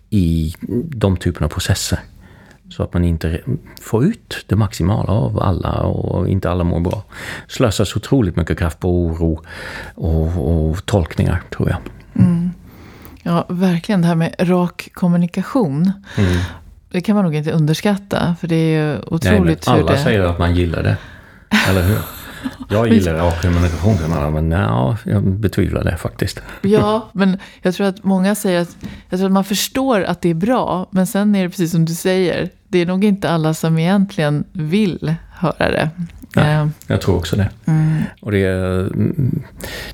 i 0.09 0.55
de 0.95 1.17
typerna 1.17 1.45
av 1.45 1.49
processer. 1.49 1.99
Så 2.71 2.83
att 2.83 2.93
man 2.93 3.05
inte 3.05 3.41
får 3.81 4.05
ut 4.05 4.45
det 4.47 4.55
maximala 4.55 5.11
av 5.11 5.39
alla 5.39 5.81
och 5.81 6.27
inte 6.27 6.51
alla 6.51 6.63
mår 6.63 6.79
bra. 6.79 7.03
Slösas 7.47 7.95
otroligt 7.95 8.35
mycket 8.35 8.59
kraft 8.59 8.79
på 8.79 8.89
oro 8.89 9.43
och, 9.95 10.67
och 10.67 10.85
tolkningar, 10.85 11.41
tror 11.55 11.69
jag. 11.69 11.77
Mm. 12.25 12.51
Ja, 13.23 13.45
verkligen. 13.49 14.01
Det 14.01 14.07
här 14.07 14.15
med 14.15 14.35
rak 14.39 14.89
kommunikation. 14.93 15.91
Mm. 16.17 16.37
Det 16.91 17.01
kan 17.01 17.15
man 17.15 17.25
nog 17.25 17.35
inte 17.35 17.51
underskatta. 17.51 18.35
För 18.39 18.47
det 18.47 18.55
är 18.55 18.79
ju 18.79 18.99
otroligt 18.99 19.67
Nej, 19.67 19.75
alla 19.75 19.81
hur 19.81 19.87
det... 19.87 19.97
säger 19.97 20.21
att 20.21 20.39
man 20.39 20.55
gillar 20.55 20.83
det. 20.83 20.97
Eller 21.69 21.81
hur? 21.81 21.97
Jag 22.69 22.87
gillar 22.87 23.13
rak 23.13 23.41
kommunikation, 23.41 24.33
men 24.33 24.51
ja, 24.51 24.97
jag 25.05 25.23
betvivlar 25.23 25.83
det 25.83 25.97
faktiskt. 25.97 26.41
Ja, 26.61 27.09
men 27.13 27.37
jag 27.61 27.73
tror 27.73 27.87
att 27.87 28.03
många 28.03 28.35
säger 28.35 28.61
att, 28.61 28.77
jag 29.09 29.19
tror 29.19 29.27
att 29.27 29.33
man 29.33 29.43
förstår 29.43 30.03
att 30.03 30.21
det 30.21 30.29
är 30.29 30.33
bra, 30.33 30.87
men 30.91 31.07
sen 31.07 31.35
är 31.35 31.43
det 31.43 31.49
precis 31.49 31.71
som 31.71 31.85
du 31.85 31.93
säger, 31.93 32.49
det 32.67 32.79
är 32.79 32.85
nog 32.85 33.03
inte 33.03 33.29
alla 33.29 33.53
som 33.53 33.77
egentligen 33.77 34.43
vill 34.53 35.15
höra 35.31 35.71
det. 35.71 35.89
Nej, 36.35 36.55
eh, 36.55 36.67
jag 36.87 37.01
tror 37.01 37.15
också 37.15 37.35
det. 37.35 37.49
Mm. 37.65 38.03
Och 38.21 38.31
det, 38.31 38.47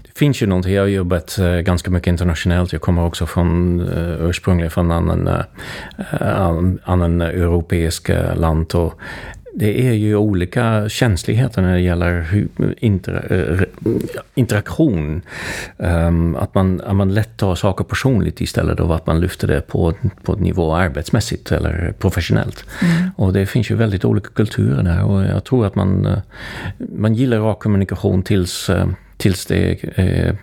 det, 0.04 0.12
finns 0.16 0.42
ju 0.42 0.48
någonting, 0.48 0.74
jag 0.74 0.82
har 0.82 0.88
jobbat 0.88 1.38
eh, 1.38 1.56
ganska 1.56 1.92
mycket 1.92 2.08
internationellt. 2.08 2.72
Jag 2.72 2.82
kommer 2.82 3.06
också 3.06 3.26
från, 3.26 3.80
ursprungligen 4.20 4.72
från 4.72 4.92
annan, 4.92 5.30
annan 6.84 7.22
europeisk 7.22 8.10
land. 8.36 8.76
Och 8.76 9.00
det 9.60 9.88
är 9.88 9.94
ju 9.94 10.16
olika 10.16 10.90
känsligheter 10.90 11.62
när 11.62 11.74
det 11.74 11.82
gäller 11.82 12.26
inter, 12.78 13.28
eh, 13.30 13.84
interaktion. 14.36 15.22
Um, 15.78 16.36
att, 16.36 16.56
man, 16.56 16.82
att 16.82 16.96
man 16.96 17.14
lätt 17.14 17.38
tar 17.38 17.56
saker 17.56 17.84
personligt 17.84 18.42
istället 18.42 18.78
för 18.78 18.96
att 18.96 19.06
man 19.06 19.20
lyfter 19.20 19.48
det 19.48 19.62
på, 19.62 19.94
på 20.24 20.36
nivå 20.36 20.76
arbetsmässigt 20.76 21.52
eller 21.52 21.94
professionellt. 22.00 22.66
Mm. 22.82 23.10
Och 23.16 23.34
det 23.34 23.46
finns 23.46 23.72
ju 23.72 23.76
väldigt 23.76 24.06
olika 24.06 24.30
kulturer 24.30 24.84
där 24.84 25.04
och 25.04 25.24
jag 25.24 25.44
tror 25.44 25.66
att 25.66 25.76
man, 25.76 26.06
eh, 26.06 26.20
man 26.96 27.16
gillar 27.16 27.40
rak 27.40 27.60
kommunikation 27.60 28.24
tills, 28.24 28.70
eh, 28.70 28.88
tills 29.18 29.46
det 29.46 29.84
eh, 29.84 30.36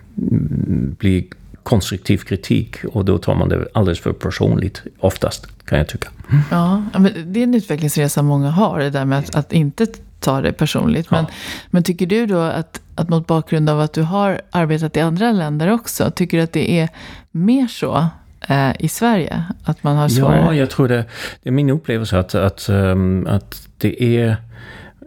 blir 0.97 1.23
konstruktiv 1.65 2.17
kritik 2.17 2.83
och 2.85 3.05
då 3.05 3.17
tar 3.17 3.35
man 3.35 3.49
det 3.49 3.67
alldeles 3.73 3.99
för 3.99 4.13
personligt 4.13 4.81
oftast, 4.99 5.65
kan 5.65 5.77
jag 5.77 5.87
tycka. 5.87 6.09
Ja, 6.51 6.83
men 6.93 7.11
det 7.25 7.39
är 7.39 7.43
en 7.43 7.55
utvecklingsresa 7.55 8.21
många 8.21 8.49
har, 8.49 8.79
det 8.79 8.89
där 8.89 9.05
med 9.05 9.19
att, 9.19 9.35
att 9.35 9.53
inte 9.53 9.87
ta 10.19 10.41
det 10.41 10.53
personligt. 10.53 11.11
Men, 11.11 11.25
ja. 11.29 11.33
men 11.69 11.83
tycker 11.83 12.05
du 12.05 12.25
då 12.25 12.39
att, 12.39 12.81
att 12.95 13.09
mot 13.09 13.27
bakgrund 13.27 13.69
av 13.69 13.79
att 13.79 13.93
du 13.93 14.01
har 14.01 14.41
arbetat 14.51 14.97
i 14.97 14.99
andra 14.99 15.31
länder 15.31 15.71
också, 15.71 16.11
tycker 16.11 16.37
du 16.37 16.43
att 16.43 16.53
det 16.53 16.79
är 16.79 16.89
mer 17.31 17.67
så 17.67 18.07
eh, 18.47 18.71
i 18.79 18.87
Sverige? 18.87 19.43
Att 19.63 19.83
man 19.83 19.95
har 19.97 20.09
svårare? 20.09 20.45
Ja, 20.45 20.55
jag 20.55 20.69
tror 20.69 20.87
det, 20.87 21.05
det 21.43 21.49
är 21.49 21.53
min 21.53 21.69
upplevelse 21.69 22.19
att, 22.19 22.35
att, 22.35 22.69
um, 22.69 23.27
att 23.27 23.67
det 23.77 24.03
är 24.03 24.37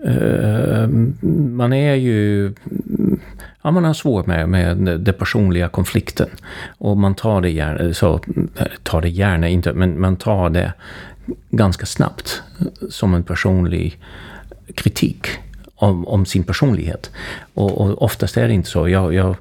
uh, 0.07 0.89
man 1.29 1.73
är 1.73 1.95
ju 1.95 2.55
ja, 3.69 3.73
man 3.73 3.85
har 3.85 3.95
svårt 3.95 4.27
med, 4.27 4.49
med 4.49 4.77
den 4.77 5.15
personliga 5.15 5.69
konflikten. 5.69 6.29
Och 6.79 6.97
man 6.97 7.15
tar 7.15 7.41
det 7.41 7.51
gärna, 7.51 7.95
så, 7.95 8.21
tar 8.83 9.03
det 9.03 9.09
gärna 9.09 9.49
inte, 9.49 9.73
men 9.73 10.01
man 10.01 10.17
tar 10.17 10.51
det 10.51 10.73
ganska 11.51 11.87
snabbt 11.87 12.43
som 12.91 13.15
en 13.15 13.23
personlig 13.23 14.01
kritik 14.75 15.27
om, 15.75 16.07
om 16.07 16.27
sin 16.27 16.45
personlighet. 16.45 17.11
Och, 17.55 17.81
och, 17.81 18.03
oftast 18.03 18.37
är 18.37 18.49
det 18.49 18.55
inte 18.55 18.71
så. 18.71 18.89
Jag, 18.89 19.15
jag, 19.15 19.37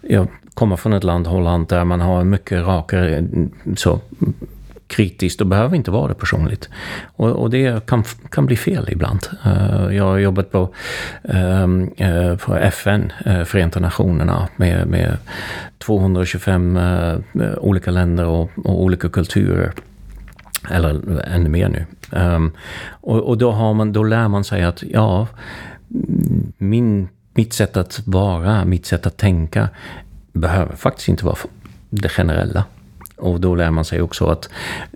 jag 0.00 0.26
kommer 0.54 0.76
från 0.76 0.92
ett 0.92 1.04
land, 1.04 1.26
Holland, 1.26 1.68
där 1.68 1.84
man 1.84 2.00
har 2.00 2.20
en 2.20 2.30
mycket 2.30 2.66
rakare 2.66 3.24
så, 3.76 4.00
kritiskt 4.92 5.40
och 5.40 5.46
behöver 5.46 5.76
inte 5.76 5.90
vara 5.90 6.08
det 6.08 6.14
personligt. 6.14 6.68
Och, 7.16 7.30
och 7.30 7.50
det 7.50 7.86
kan, 7.86 8.04
kan 8.30 8.46
bli 8.46 8.56
fel 8.56 8.88
ibland. 8.90 9.20
Uh, 9.46 9.96
jag 9.96 10.04
har 10.04 10.18
jobbat 10.18 10.50
på, 10.50 10.74
um, 11.22 11.90
uh, 12.00 12.36
på 12.36 12.56
FN, 12.56 13.12
uh, 13.26 13.38
eh, 13.38 13.44
Förenta 13.44 13.80
Nationerna, 13.80 14.48
med, 14.56 14.86
med 14.86 15.16
225 15.78 16.78
olika 17.56 17.90
länder 17.90 18.26
och, 18.26 18.50
och, 18.56 18.82
olika 18.82 19.08
kulturer. 19.08 19.72
Eller 20.70 21.20
ännu 21.26 21.48
mer 21.48 21.68
nu. 21.68 21.86
Um, 22.20 22.52
och, 22.90 23.20
och 23.20 23.38
då, 23.38 23.50
har 23.50 23.74
man, 23.74 23.92
då 23.92 24.04
lär 24.04 24.28
man 24.28 24.44
sig 24.44 24.62
att 24.62 24.82
ja, 24.82 25.26
min, 26.58 27.08
mitt 27.34 27.52
sätt 27.52 27.76
att 27.76 28.02
vara, 28.04 28.64
mitt 28.64 28.86
sätt 28.86 29.06
att 29.06 29.16
tänka 29.16 29.68
behöver 30.32 30.76
faktiskt 30.76 31.08
inte 31.08 31.24
vara 31.24 31.36
det 31.90 32.08
generella. 32.08 32.64
Och 33.22 33.40
då 33.40 33.54
lär 33.54 33.70
man 33.70 33.84
sig 33.84 34.02
också 34.02 34.26
att 34.26 34.48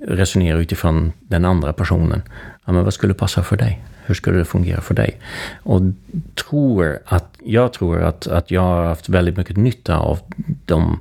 resonera 0.08 0.58
utifrån 0.58 1.12
den 1.20 1.44
andra 1.44 1.72
personen. 1.72 2.22
Ja, 2.64 2.72
men 2.72 2.84
vad 2.84 2.94
skulle 2.94 3.14
passa 3.14 3.42
för 3.42 3.56
dig? 3.56 3.84
Hur 4.06 4.14
skulle 4.14 4.38
det 4.38 4.44
fungera 4.44 4.80
för 4.80 4.94
dig? 4.94 5.20
Och 5.62 5.80
tror 6.34 6.98
att, 7.04 7.34
jag 7.44 7.72
tror 7.72 8.02
att, 8.02 8.26
att 8.26 8.50
jag 8.50 8.60
har 8.60 8.84
haft 8.84 9.08
väldigt 9.08 9.36
mycket 9.36 9.56
nytta 9.56 9.96
av 9.96 10.18
de 10.64 11.00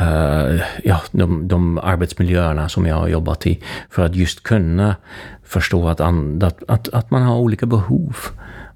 Uh, 0.00 0.60
ja, 0.84 1.00
de, 1.10 1.48
de 1.48 1.78
arbetsmiljöerna 1.78 2.68
som 2.68 2.86
jag 2.86 2.96
har 2.96 3.08
jobbat 3.08 3.46
i. 3.46 3.62
För 3.90 4.04
att 4.04 4.14
just 4.14 4.42
kunna 4.42 4.96
förstå 5.44 5.88
att, 5.88 6.00
att, 6.00 6.62
att, 6.68 6.88
att 6.88 7.10
man 7.10 7.22
har 7.22 7.36
olika 7.36 7.66
behov. 7.66 8.16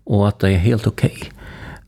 Och 0.04 0.28
att 0.28 0.38
det 0.38 0.50
är 0.50 0.58
helt 0.58 0.86
okej. 0.86 1.16
Okay. 1.16 1.37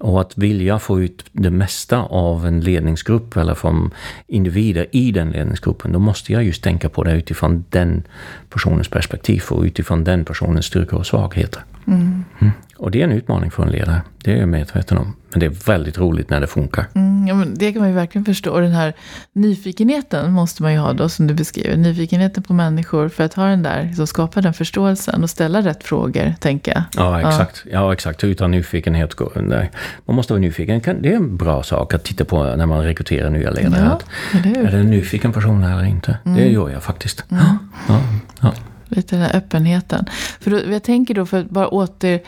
Och 0.01 0.21
att 0.21 0.39
vilja 0.39 0.79
få 0.79 1.01
ut 1.01 1.25
det 1.33 1.51
mesta 1.51 1.99
av 2.03 2.47
en 2.47 2.61
ledningsgrupp 2.61 3.37
eller 3.37 3.55
från 3.55 3.91
individer 4.27 4.87
i 4.91 5.13
den 5.13 5.31
ledningsgruppen, 5.31 5.93
då 5.93 5.99
måste 5.99 6.33
jag 6.33 6.45
just 6.45 6.63
tänka 6.63 6.89
på 6.89 7.05
det 7.05 7.13
utifrån 7.13 7.65
den 7.71 8.03
personens 8.49 8.89
perspektiv 8.89 9.43
och 9.49 9.63
utifrån 9.63 10.05
den 10.05 10.25
personens 10.25 10.67
styrkor 10.67 10.99
och 10.99 11.07
svagheter. 11.07 11.63
Mm. 11.91 12.25
Mm. 12.39 12.53
Och 12.77 12.91
det 12.91 13.01
är 13.01 13.05
en 13.05 13.13
utmaning 13.13 13.51
för 13.51 13.63
en 13.63 13.71
ledare. 13.71 14.03
Det 14.25 14.33
är 14.33 14.37
jag 14.37 14.49
medveten 14.49 14.99
om. 14.99 15.17
Men 15.31 15.41
det 15.41 15.47
är 15.47 15.51
väldigt 15.67 15.99
roligt 15.99 16.31
när 16.31 16.41
det 16.41 16.47
funkar. 16.47 16.87
Mm, 16.95 17.27
ja, 17.29 17.35
men 17.35 17.55
det 17.55 17.73
kan 17.73 17.81
man 17.81 17.89
ju 17.89 17.95
verkligen 17.95 18.25
förstå. 18.25 18.51
Och 18.51 18.61
den 18.61 18.73
här 18.73 18.95
nyfikenheten 19.33 20.33
måste 20.33 20.63
man 20.63 20.73
ju 20.73 20.79
ha 20.79 20.93
då, 20.93 21.09
som 21.09 21.27
du 21.27 21.35
beskriver. 21.35 21.77
Nyfikenheten 21.77 22.43
på 22.43 22.53
människor 22.53 23.09
för 23.09 23.25
att 23.25 23.35
ha 23.35 23.45
den 23.45 23.63
där, 23.63 23.93
så 23.97 24.07
skapa 24.07 24.41
den 24.41 24.55
förståelsen 24.55 25.23
och 25.23 25.31
ställa 25.31 25.61
rätt 25.61 25.85
frågor, 25.85 26.35
tänker 26.41 26.73
jag. 26.73 26.83
Ja, 26.97 27.29
exakt. 27.29 27.63
Ja, 27.65 27.71
ja 27.73 27.93
exakt. 27.93 28.25
Utan 28.25 28.51
nyfikenhet 28.51 29.15
går 29.15 29.33
där. 29.49 29.71
Man 30.07 30.17
måste 30.17 30.33
vara 30.33 30.41
nyfiken. 30.41 30.83
Det 31.01 31.13
är 31.13 31.17
en 31.17 31.37
bra 31.37 31.63
sak 31.63 31.95
att 31.95 32.05
titta 32.05 32.25
på 32.25 32.45
när 32.57 32.67
man 32.67 32.85
rekryterar 32.85 33.31
nya 33.31 33.51
ledare. 33.51 33.99
Ja, 34.33 34.41
är 34.45 34.71
det 34.71 34.79
en 34.79 34.91
nyfiken 34.91 35.33
person 35.33 35.65
eller 35.65 35.85
inte? 35.85 36.19
Mm. 36.25 36.39
Det 36.39 36.49
gör 36.49 36.71
jag 36.71 36.83
faktiskt. 36.83 37.25
Mm. 37.31 37.45
Ja, 37.89 38.01
ja. 38.41 38.53
Lite 38.91 39.17
den 39.17 39.25
här 39.25 39.37
öppenheten. 39.37 40.05
För 40.41 40.51
då, 40.51 40.73
jag 40.73 40.83
tänker 40.83 41.15
då, 41.15 41.27
för 41.27 41.41
att 41.41 41.51
bara 41.51 41.69
återgå 41.69 42.23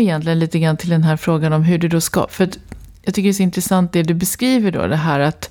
egentligen 0.00 0.38
lite 0.38 0.58
grann 0.58 0.76
till 0.76 0.90
den 0.90 1.02
här 1.02 1.16
frågan 1.16 1.52
om 1.52 1.62
hur 1.62 1.78
du 1.78 1.88
då 1.88 2.00
ska... 2.00 2.26
För 2.30 2.44
att 2.44 2.58
jag 3.02 3.14
tycker 3.14 3.28
det 3.28 3.30
är 3.30 3.32
så 3.32 3.42
intressant 3.42 3.92
det 3.92 4.02
du 4.02 4.14
beskriver 4.14 4.72
då, 4.72 4.86
det 4.86 4.96
här 4.96 5.20
att 5.20 5.50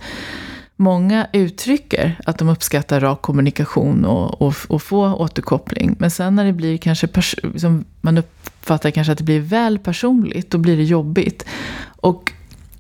många 0.76 1.28
uttrycker 1.34 2.20
att 2.26 2.38
de 2.38 2.50
uppskattar 2.50 3.00
rak 3.00 3.22
kommunikation 3.22 4.06
och, 4.06 4.42
och, 4.42 4.56
och 4.68 4.82
få 4.82 5.14
återkoppling. 5.14 5.96
Men 6.00 6.12
sen 6.12 6.36
när 6.36 6.46
det 6.46 6.54
blir 6.54 6.78
kanske, 6.78 7.08
liksom, 7.44 7.86
man 8.02 8.18
uppfattar 8.18 8.92
kanske 8.92 9.12
att 9.12 9.18
det 9.18 9.24
blir 9.24 9.40
väl 9.40 9.80
personligt, 9.80 10.52
då 10.52 10.58
blir 10.58 10.78
det 10.78 10.84
jobbigt. 10.84 11.46
Och 11.86 12.34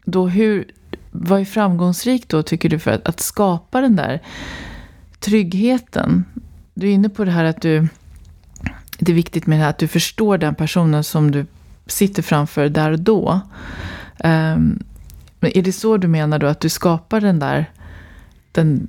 då 0.05 0.27
hur, 0.27 0.65
vad 1.11 1.41
är 1.41 1.45
framgångsrikt 1.45 2.29
då 2.29 2.43
tycker 2.43 2.69
du 2.69 2.79
för 2.79 2.91
att, 2.91 3.07
att 3.07 3.19
skapa 3.19 3.81
den 3.81 3.95
där 3.95 4.21
tryggheten 5.19 6.25
du 6.77 6.89
är 6.89 6.91
inne 6.91 7.09
på 7.09 7.25
det 7.25 7.31
här 7.31 7.43
att 7.43 7.61
du, 7.61 7.87
det 8.99 9.11
är 9.11 9.15
viktigt 9.15 9.47
med 9.47 9.59
det 9.59 9.63
här 9.63 9.69
att 9.69 9.77
du 9.77 9.87
förstår 9.87 10.37
den 10.37 10.55
personen 10.55 11.03
som 11.03 11.31
du 11.31 11.45
sitter 11.85 12.21
framför 12.21 12.69
där 12.69 12.91
och 12.91 12.99
då. 12.99 13.41
Um, 14.23 14.83
är 15.41 15.61
det 15.61 15.71
så 15.71 15.97
du 15.97 16.07
menar 16.07 16.39
då, 16.39 16.47
att 16.47 16.59
du 16.59 16.69
skapar 16.69 17.21
den 17.21 17.39
där 17.39 17.65
den 18.51 18.87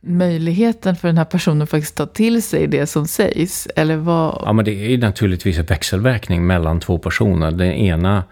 möjligheten 0.00 0.96
för 0.96 1.08
den 1.08 1.18
här 1.18 1.24
personen 1.24 1.62
att 1.62 1.70
faktiskt 1.70 1.96
ta 1.96 2.06
till 2.06 2.42
sig 2.42 2.66
det 2.66 2.86
som 2.86 3.06
sägs? 3.06 3.68
Eller 3.76 3.96
vad? 3.96 4.42
Ja, 4.46 4.52
men 4.52 4.64
det 4.64 4.94
är 4.94 4.98
naturligtvis 4.98 5.58
en 5.58 5.64
växelverkning 5.64 6.46
mellan 6.46 6.80
två 6.80 6.98
personer. 6.98 7.50
Den 7.50 7.72
ena 7.72 8.24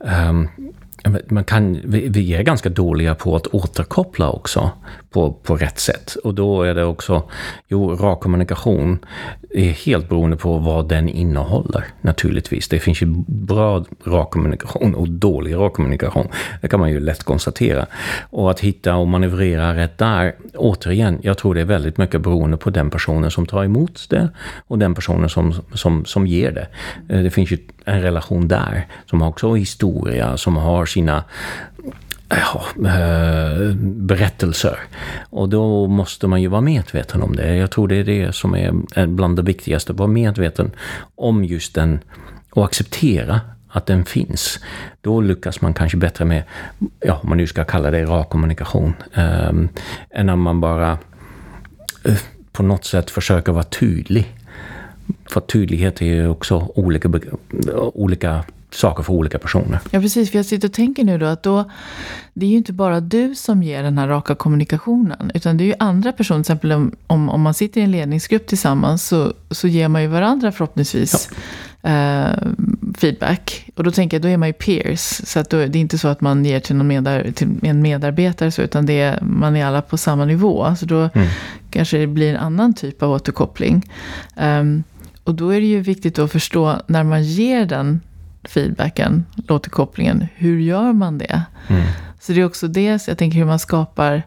um, 0.00 0.48
man 1.28 1.44
kan, 1.44 1.80
vi 1.84 2.34
är 2.34 2.42
ganska 2.42 2.68
dåliga 2.68 3.14
på 3.14 3.36
att 3.36 3.46
återkoppla 3.46 4.30
också 4.30 4.70
på, 5.10 5.32
på 5.32 5.56
rätt 5.56 5.78
sätt. 5.78 6.16
Och 6.24 6.34
då 6.34 6.62
är 6.62 6.74
det 6.74 6.84
också, 6.84 7.22
jo, 7.68 7.96
rak 7.96 8.20
kommunikation 8.20 8.98
är 9.50 9.70
helt 9.70 10.08
beroende 10.08 10.36
på 10.36 10.58
vad 10.58 10.88
den 10.88 11.08
innehåller 11.08 11.84
naturligtvis. 12.00 12.68
Det 12.68 12.78
finns 12.78 13.02
ju 13.02 13.06
bra 13.26 13.84
rak 14.04 14.30
kommunikation 14.30 14.94
och 14.94 15.08
dålig 15.08 15.54
rak 15.54 15.72
kommunikation. 15.72 16.28
Det 16.60 16.68
kan 16.68 16.80
man 16.80 16.90
ju 16.90 17.00
lätt 17.00 17.24
konstatera. 17.24 17.86
Och 18.30 18.50
att 18.50 18.60
hitta 18.60 18.96
och 18.96 19.08
manövrera 19.08 19.76
rätt 19.76 19.98
där, 19.98 20.34
återigen, 20.54 21.18
jag 21.22 21.38
tror 21.38 21.54
det 21.54 21.60
är 21.60 21.64
väldigt 21.64 21.98
mycket 21.98 22.20
beroende 22.20 22.56
på 22.56 22.70
den 22.70 22.90
personen 22.90 23.30
som 23.30 23.46
tar 23.46 23.64
emot 23.64 24.06
det 24.10 24.28
och 24.66 24.78
den 24.78 24.94
personen 24.94 25.28
som, 25.28 25.54
som, 25.74 26.04
som 26.04 26.26
ger 26.26 26.50
det. 26.50 26.68
Eh, 27.14 27.22
det 27.22 27.30
finns 27.30 27.50
ju 27.50 27.58
en 27.84 28.02
relation 28.02 28.48
där 28.48 28.86
som 29.06 29.22
också 29.22 29.48
har 29.48 29.56
historia, 29.56 30.36
som 30.36 30.56
har 30.56 30.86
sina 30.86 31.24
ja, 32.28 32.64
eh, 32.88 33.74
berättelser. 33.84 34.78
Och 35.30 35.48
då 35.48 35.86
måste 35.86 36.26
man 36.26 36.42
ju 36.42 36.48
vara 36.48 36.60
medveten 36.60 37.22
om 37.22 37.36
det. 37.36 37.56
Jag 37.56 37.70
tror 37.70 37.88
det 37.88 37.96
är 37.96 38.04
det 38.04 38.34
som 38.34 38.54
är 38.54 39.06
bland 39.06 39.36
det 39.36 39.42
viktigaste. 39.42 39.92
Vara 39.92 40.08
medveten 40.08 40.70
om 41.14 41.44
just 41.44 41.74
den 41.74 42.00
och 42.50 42.64
acceptera 42.64 43.40
att 43.68 43.86
den 43.86 44.04
finns. 44.04 44.60
Då 45.00 45.20
lyckas 45.20 45.60
man 45.60 45.74
kanske 45.74 45.96
bättre 45.96 46.24
med, 46.24 46.42
ja, 47.00 47.18
om 47.22 47.28
man 47.28 47.38
nu 47.38 47.46
ska 47.46 47.64
kalla 47.64 47.90
det 47.90 48.04
rak 48.04 48.28
kommunikation, 48.28 48.94
eh, 49.14 49.52
än 50.10 50.28
om 50.28 50.40
man 50.40 50.60
bara 50.60 50.98
eh, 52.04 52.18
på 52.52 52.62
något 52.62 52.84
sätt 52.84 53.10
försöker 53.10 53.52
vara 53.52 53.64
tydlig. 53.64 54.34
För 55.30 55.40
tydlighet 55.40 56.02
är 56.02 56.06
ju 56.06 56.28
också 56.28 56.72
olika, 56.74 57.10
olika 57.94 58.44
saker 58.70 59.02
för 59.02 59.12
olika 59.12 59.38
personer. 59.38 59.80
Ja, 59.90 60.00
precis. 60.00 60.30
För 60.30 60.38
jag 60.38 60.46
sitter 60.46 60.68
och 60.68 60.74
tänker 60.74 61.04
nu 61.04 61.18
då 61.18 61.26
att 61.26 61.42
då, 61.42 61.70
det 62.34 62.46
är 62.46 62.50
ju 62.50 62.56
inte 62.56 62.72
bara 62.72 63.00
du 63.00 63.34
som 63.34 63.62
ger 63.62 63.82
den 63.82 63.98
här 63.98 64.08
raka 64.08 64.34
kommunikationen, 64.34 65.30
utan 65.34 65.56
det 65.56 65.64
är 65.64 65.66
ju 65.66 65.74
andra 65.78 66.12
personer. 66.12 66.44
Till 66.44 66.52
exempel 66.52 66.72
om, 67.06 67.30
om 67.30 67.40
man 67.40 67.54
sitter 67.54 67.80
i 67.80 67.84
en 67.84 67.90
ledningsgrupp 67.90 68.46
tillsammans 68.46 69.06
så, 69.06 69.32
så 69.50 69.68
ger 69.68 69.88
man 69.88 70.02
ju 70.02 70.08
varandra 70.08 70.52
förhoppningsvis 70.52 71.30
ja. 71.82 71.90
eh, 71.90 72.36
feedback. 72.98 73.70
Och 73.74 73.84
då 73.84 73.90
tänker 73.90 74.16
jag, 74.16 74.22
då 74.22 74.28
är 74.28 74.36
man 74.36 74.48
ju 74.48 74.52
peers. 74.52 75.00
Så 75.00 75.40
att 75.40 75.50
då, 75.50 75.56
det 75.56 75.78
är 75.78 75.80
inte 75.80 75.98
så 75.98 76.08
att 76.08 76.20
man 76.20 76.44
ger 76.44 76.60
till, 76.60 76.76
någon 76.76 76.86
medar, 76.86 77.30
till 77.34 77.48
en 77.62 77.82
medarbetare, 77.82 78.50
så, 78.50 78.62
utan 78.62 78.86
det 78.86 79.00
är, 79.00 79.20
man 79.20 79.56
är 79.56 79.66
alla 79.66 79.82
på 79.82 79.96
samma 79.96 80.24
nivå. 80.24 80.76
Så 80.76 80.86
då 80.86 81.10
mm. 81.14 81.28
kanske 81.70 81.98
det 81.98 82.06
blir 82.06 82.30
en 82.30 82.36
annan 82.36 82.74
typ 82.74 83.02
av 83.02 83.10
återkoppling. 83.12 83.90
Um, 84.36 84.84
och 85.24 85.34
då 85.34 85.50
är 85.50 85.60
det 85.60 85.66
ju 85.66 85.80
viktigt 85.80 86.18
att 86.18 86.32
förstå 86.32 86.76
när 86.86 87.04
man 87.04 87.24
ger 87.24 87.66
den 87.66 88.00
feedbacken, 88.44 89.24
återkopplingen, 89.48 90.26
hur 90.34 90.58
gör 90.58 90.92
man 90.92 91.18
det? 91.18 91.42
Mm. 91.68 91.82
Så 92.20 92.32
det 92.32 92.40
är 92.40 92.44
också 92.44 92.68
det, 92.68 92.98
så 92.98 93.10
jag 93.10 93.18
tänker 93.18 93.38
hur 93.38 93.44
man 93.44 93.58
skapar 93.58 94.22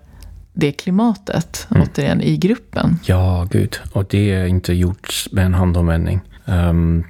det 0.54 0.71
klimatet, 0.71 1.67
mm. 1.71 1.84
återigen, 1.84 2.21
i 2.21 2.38
gruppen. 2.38 3.00
Ja, 3.06 3.47
gud. 3.52 3.78
Och 3.91 4.06
det 4.10 4.32
är 4.32 4.45
inte 4.45 4.74
gjort 4.74 5.26
med 5.32 5.45
en 5.45 5.54
handomvändning. 5.54 6.21
Um, 6.45 7.04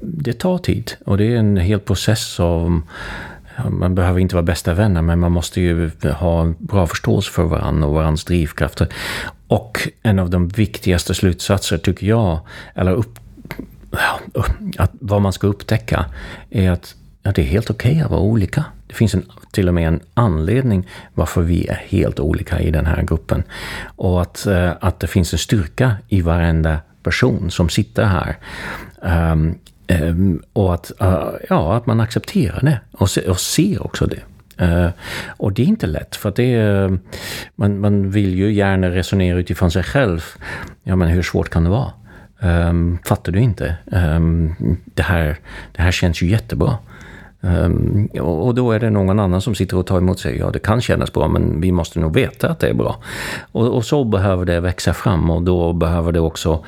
det 0.00 0.32
tar 0.32 0.58
tid 0.58 0.92
och 1.06 1.18
det 1.18 1.24
är 1.24 1.36
en 1.36 1.56
hel 1.56 1.80
process 1.80 2.40
av 2.40 2.82
man 3.68 3.94
behöver 3.94 4.20
inte 4.20 4.34
vara 4.34 4.42
bästa 4.42 4.74
vänner, 4.74 5.02
men 5.02 5.18
man 5.18 5.32
måste 5.32 5.60
ju 5.60 5.90
ha 6.12 6.52
bra 6.58 6.86
förståelse 6.86 7.30
för 7.30 7.42
varandra 7.42 7.88
och 7.88 7.94
varandras 7.94 8.24
drivkrafter. 8.24 8.88
Och 9.46 9.88
en 10.02 10.18
av 10.18 10.30
de 10.30 10.48
viktigaste 10.48 11.14
slutsatser, 11.14 11.78
tycker 11.78 12.06
jag, 12.06 12.40
eller 12.74 12.92
upp, 12.92 13.18
att 14.78 14.90
vad 14.92 15.22
man 15.22 15.32
ska 15.32 15.46
upptäcka 15.46 16.06
är 16.50 16.70
att 16.70 16.94
ja, 17.22 17.32
det 17.32 17.42
är 17.42 17.46
helt 17.46 17.70
okej 17.70 17.92
okay 17.92 18.04
att 18.04 18.10
vara 18.10 18.20
olika. 18.20 18.64
Det 18.86 18.94
finns 18.94 19.14
en, 19.14 19.24
till 19.52 19.68
och 19.68 19.74
med 19.74 19.88
en 19.88 20.00
anledning 20.14 20.88
varför 21.14 21.42
vi 21.42 21.66
är 21.66 21.84
helt 21.88 22.20
olika 22.20 22.60
i 22.60 22.70
den 22.70 22.86
här 22.86 23.02
gruppen. 23.02 23.42
Och 23.96 24.22
att, 24.22 24.46
eh, 24.46 24.72
att 24.80 25.00
det 25.00 25.06
finns 25.06 25.32
en 25.32 25.38
styrka 25.38 25.96
i 26.08 26.20
varenda 26.20 26.78
person 27.02 27.50
som 27.50 27.68
sitter 27.68 28.04
här. 28.04 28.36
Um, 29.32 29.58
um, 30.02 30.42
och 30.52 30.74
att, 30.74 30.92
uh, 31.02 31.28
ja, 31.48 31.76
att 31.76 31.86
man 31.86 32.00
accepterar 32.00 32.60
det 32.62 32.80
och, 32.92 33.10
se, 33.10 33.28
och 33.28 33.40
ser 33.40 33.84
också 33.84 34.06
det. 34.06 34.22
Uh, 34.64 34.90
och 35.26 35.52
det 35.52 35.62
är 35.62 35.66
inte 35.66 35.86
lätt, 35.86 36.16
för 36.16 36.32
det 36.36 36.54
är, 36.54 36.98
man, 37.56 37.80
man 37.80 38.10
vill 38.10 38.34
ju 38.34 38.52
gärna 38.52 38.90
resonera 38.90 39.38
utifrån 39.38 39.70
sig 39.70 39.82
själv. 39.82 40.24
Ja, 40.82 40.96
men 40.96 41.08
hur 41.08 41.22
svårt 41.22 41.48
kan 41.48 41.64
det 41.64 41.70
vara? 41.70 41.92
Um, 42.42 42.98
fattar 43.04 43.32
du 43.32 43.40
inte? 43.40 43.76
Um, 43.86 44.54
det, 44.84 45.02
här, 45.02 45.38
det 45.72 45.82
här 45.82 45.90
känns 45.90 46.22
ju 46.22 46.26
jättebra. 46.26 46.78
Um, 47.40 48.06
och 48.20 48.54
då 48.54 48.72
är 48.72 48.80
det 48.80 48.90
någon 48.90 49.20
annan 49.20 49.40
som 49.40 49.54
sitter 49.54 49.76
och 49.76 49.86
tar 49.86 49.98
emot 49.98 50.20
sig. 50.20 50.38
Ja, 50.38 50.50
det 50.50 50.58
kan 50.58 50.80
kännas 50.80 51.12
bra, 51.12 51.28
men 51.28 51.60
vi 51.60 51.72
måste 51.72 52.00
nog 52.00 52.14
veta 52.14 52.48
att 52.48 52.58
det 52.58 52.68
är 52.68 52.74
bra. 52.74 52.96
Och, 53.52 53.76
och 53.76 53.84
så 53.84 54.04
behöver 54.04 54.44
det 54.44 54.60
växa 54.60 54.94
fram 54.94 55.30
och 55.30 55.42
då 55.42 55.72
behöver 55.72 56.12
det 56.12 56.20
också 56.20 56.64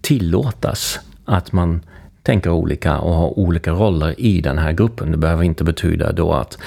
tillåtas 0.00 1.00
att 1.24 1.52
man 1.52 1.80
tänker 2.24 2.50
olika 2.50 2.98
och 2.98 3.14
har 3.14 3.38
olika 3.38 3.70
roller 3.70 4.20
i 4.20 4.40
den 4.40 4.58
här 4.58 4.72
gruppen. 4.72 5.10
Det 5.10 5.16
behöver 5.16 5.44
inte 5.44 5.64
betyda 5.64 6.12
då 6.12 6.32
att 6.32 6.58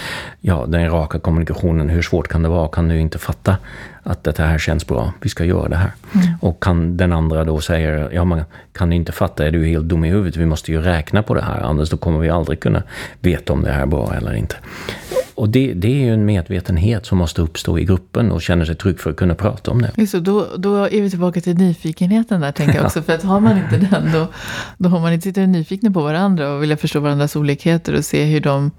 ja, 0.42 0.66
den 0.68 0.90
raka 0.90 1.20
kommunikationen, 1.20 1.90
hur 1.90 2.02
svårt 2.02 2.28
kan 2.28 2.44
det 2.44 2.50
vara? 2.50 2.68
Kan 2.68 2.88
du 2.88 3.00
inte 3.00 3.18
fatta 3.18 3.58
att 4.04 4.24
det 4.24 4.38
här 4.38 4.58
känns 4.58 4.88
bra, 4.88 5.14
vi 5.22 5.30
ska 5.30 5.46
göra 5.46 5.70
det 5.70 5.76
här. 5.76 5.92
Mm. 6.16 6.28
Och 6.42 6.64
kan 6.64 6.98
den 6.98 7.14
andra 7.14 7.44
då 7.44 7.60
säga, 7.60 8.12
ja 8.12 8.24
man 8.24 8.44
kan 8.72 8.94
inte 8.94 9.12
fatta, 9.12 9.48
är 9.48 9.52
du 9.52 9.66
helt 9.66 9.86
dum 9.86 10.06
i 10.06 10.10
huvudet? 10.10 10.38
Vi 10.38 10.46
måste 10.46 10.72
ju 10.72 10.82
räkna 10.82 11.24
på 11.24 11.34
det 11.34 11.42
här, 11.42 11.62
annars 11.62 11.90
då 11.90 11.98
kommer 11.98 12.20
vi 12.20 12.30
aldrig 12.30 12.60
kunna 12.60 12.84
veta 13.20 13.54
om 13.54 13.64
det 13.64 13.72
här 13.72 13.82
är 13.82 13.86
bra 13.86 14.14
eller 14.14 14.34
inte. 14.34 14.56
Och 15.38 15.50
det, 15.50 15.74
det 15.74 15.88
är 15.88 16.06
ju 16.06 16.14
en 16.14 16.26
medvetenhet 16.26 17.06
som 17.06 17.18
måste 17.18 17.42
uppstå 17.42 17.80
i 17.80 17.86
gruppen 17.86 18.32
och 18.32 18.42
känna 18.42 18.66
sig 18.66 18.76
trygg 18.76 19.00
för 19.00 19.10
att 19.10 19.16
kunna 19.16 19.36
prata 19.36 19.72
om 19.72 19.82
det. 19.82 20.08
Så 20.08 20.20
då, 20.20 20.48
då 20.58 20.76
är 20.84 21.02
vi 21.02 21.10
tillbaka 21.10 21.42
till 21.42 21.58
nyfikenheten 21.58 22.42
där, 22.42 22.52
tänker 22.52 22.76
jag 22.76 22.86
också. 22.86 23.02
För 23.08 23.14
att 23.14 23.24
har 23.24 23.40
man 23.40 23.58
inte 23.58 23.78
den, 23.78 24.12
då, 24.12 24.28
då 24.78 24.90
har 24.90 25.00
man 25.00 25.14
inte 25.14 25.28
sitter 25.28 25.48
nyfikna 25.48 25.92
på 25.92 26.02
varandra 26.02 26.54
och 26.54 26.64
vill 26.64 26.78
förstå 26.78 27.00
varandras 27.00 27.36
olikheter 27.36 27.96
och 27.96 28.06
se 28.06 28.26
hur, 28.26 28.40
de, 28.40 28.72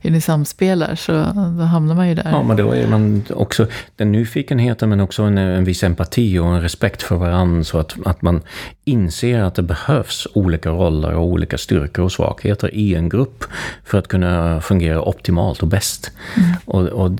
hur 0.00 0.10
ni 0.10 0.20
samspelar, 0.20 0.94
så 0.94 1.12
då 1.58 1.64
hamnar 1.64 1.94
man 1.94 2.08
ju 2.08 2.14
där. 2.14 2.30
Ja, 2.30 2.42
men 2.42 2.56
då 2.56 2.72
är 2.72 2.86
man 2.88 3.22
också 3.30 3.66
den 3.96 4.12
nyfikenheten, 4.12 4.88
men 4.88 5.00
också 5.00 5.22
en, 5.22 5.38
en 5.38 5.64
viss 5.64 5.82
empati 5.82 6.38
och 6.38 6.46
en 6.46 6.62
respekt 6.62 7.02
för 7.02 7.16
varandra, 7.16 7.64
så 7.64 7.78
att, 7.78 7.94
att 8.04 8.22
man 8.22 8.40
inser 8.84 9.40
att 9.40 9.54
det 9.54 9.62
behövs 9.62 10.26
olika 10.34 10.70
roller 10.70 11.14
och 11.14 11.26
olika 11.26 11.58
styrkor 11.58 12.04
och 12.04 12.12
svagheter 12.12 12.74
i 12.74 12.94
en 12.94 13.08
grupp 13.08 13.44
för 13.84 13.98
att 13.98 14.08
kunna 14.08 14.60
fungera 14.60 15.02
optimalt 15.02 15.62
och 15.62 15.68
bäst. 15.68 15.99
Mm. 16.36 16.50
Och, 16.64 16.86
och, 16.86 17.10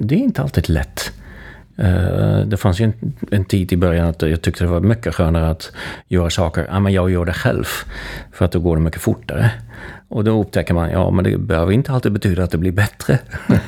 det 0.00 0.14
är 0.14 0.18
inte 0.18 0.42
alltid 0.42 0.68
lätt. 0.68 1.12
Eh, 1.76 2.38
det 2.46 2.56
fanns 2.56 2.80
ju 2.80 2.84
en, 2.84 3.14
en, 3.30 3.44
tid 3.44 3.72
i 3.72 3.76
början 3.76 4.08
att 4.08 4.22
jag 4.22 4.42
tyckte 4.42 4.64
det 4.64 4.70
var 4.70 4.80
mycket 4.80 5.14
skönare 5.14 5.50
att 5.50 5.72
göra 6.08 6.30
saker, 6.30 6.66
ja 6.70 6.80
men 6.80 6.92
jag 6.92 7.10
gör 7.10 7.24
det 7.24 7.32
själv. 7.32 7.64
För 8.32 8.44
att 8.44 8.52
då 8.52 8.60
går 8.60 8.76
det 8.76 8.82
mycket 8.82 9.00
fortare. 9.00 9.50
Och 10.12 10.24
då 10.24 10.40
upptäcker 10.40 10.74
man, 10.74 10.90
ja 10.90 11.10
men 11.10 11.24
det 11.24 11.38
behöver 11.38 11.72
inte 11.72 11.92
alltid 11.92 12.12
betyda 12.12 12.44
att 12.44 12.50
det 12.50 12.58
blir 12.58 12.72
bättre. 12.72 13.18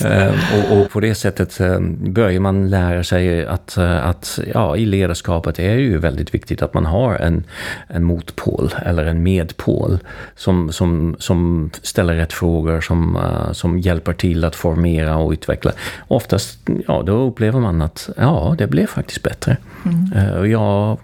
Eh, 0.04 0.32
och, 0.54 0.78
och, 0.78 0.90
på 0.90 1.00
det 1.00 1.14
sättet 1.14 1.60
eh, 1.60 1.80
börjar 1.90 2.40
man 2.40 2.70
lära 2.70 3.04
sig 3.04 3.46
att, 3.46 3.76
eh, 3.76 4.06
att 4.06 4.38
ja, 4.54 4.76
i 4.76 4.86
ledarskapet 4.86 5.58
är 5.58 5.76
det 5.76 5.82
ju 5.82 5.98
väldigt 5.98 6.34
viktigt 6.34 6.62
att 6.62 6.74
man 6.74 6.86
har 6.86 7.14
en, 7.14 7.44
en 7.86 8.04
motpol 8.04 8.74
eller 8.86 9.06
en 9.06 9.22
medpol 9.22 9.98
som, 10.36 10.72
som, 10.72 11.16
som 11.18 11.70
ställer 11.82 12.14
rätt 12.14 12.32
frågor, 12.32 12.80
som, 12.80 13.18
som 13.52 13.78
hjälper 13.78 14.12
till 14.12 14.44
att 14.44 14.56
formera 14.56 15.16
och 15.16 15.30
utveckla. 15.30 15.72
Oftast, 16.08 16.58
ja 16.86 17.02
då 17.06 17.12
upplever 17.12 17.60
man 17.60 17.82
att 17.82 18.10
ja, 18.16 18.54
det 18.58 18.66
blev 18.66 18.86
faktiskt 18.86 19.22
bättre. 19.22 19.56
Mm. 19.84 20.50
Jag, 20.50 20.98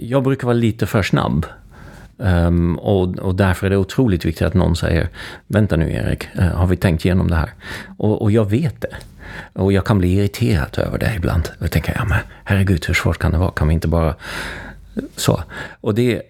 jag 0.00 0.22
brukar 0.22 0.46
vara 0.46 0.54
lite 0.54 0.86
för 0.86 1.02
snabb 1.02 1.46
Um, 2.20 2.78
och, 2.78 3.18
och, 3.18 3.34
därför 3.34 3.66
är 3.66 3.70
det 3.70 3.76
otroligt 3.76 4.24
viktigt 4.24 4.46
att 4.46 4.54
någon 4.54 4.76
säger, 4.76 5.08
vänta 5.46 5.76
nu 5.76 5.92
Erik, 5.92 6.28
uh, 6.38 6.44
har 6.44 6.66
vi 6.66 6.76
tänkt 6.76 7.04
igenom 7.04 7.30
det 7.30 7.36
här? 7.36 7.50
Och, 7.96 8.22
och, 8.22 8.30
jag 8.30 8.50
vet 8.50 8.80
det. 8.80 8.96
Och 9.52 9.72
jag 9.72 9.84
kan 9.84 9.98
bli 9.98 10.14
irriterad 10.14 10.78
över 10.78 10.98
det 10.98 11.12
ibland. 11.16 11.48
Jag 11.58 11.70
tänker, 11.70 11.94
ja 11.96 12.04
men 12.04 12.18
herregud, 12.44 12.84
hur 12.86 12.94
svårt 12.94 13.18
kan 13.18 13.32
det 13.32 13.38
vara? 13.38 13.50
Kan 13.50 13.68
vi 13.68 13.74
inte 13.74 13.88
bara... 13.88 14.14
Så. 15.16 15.42
Och 15.80 15.94
det, 15.94 16.22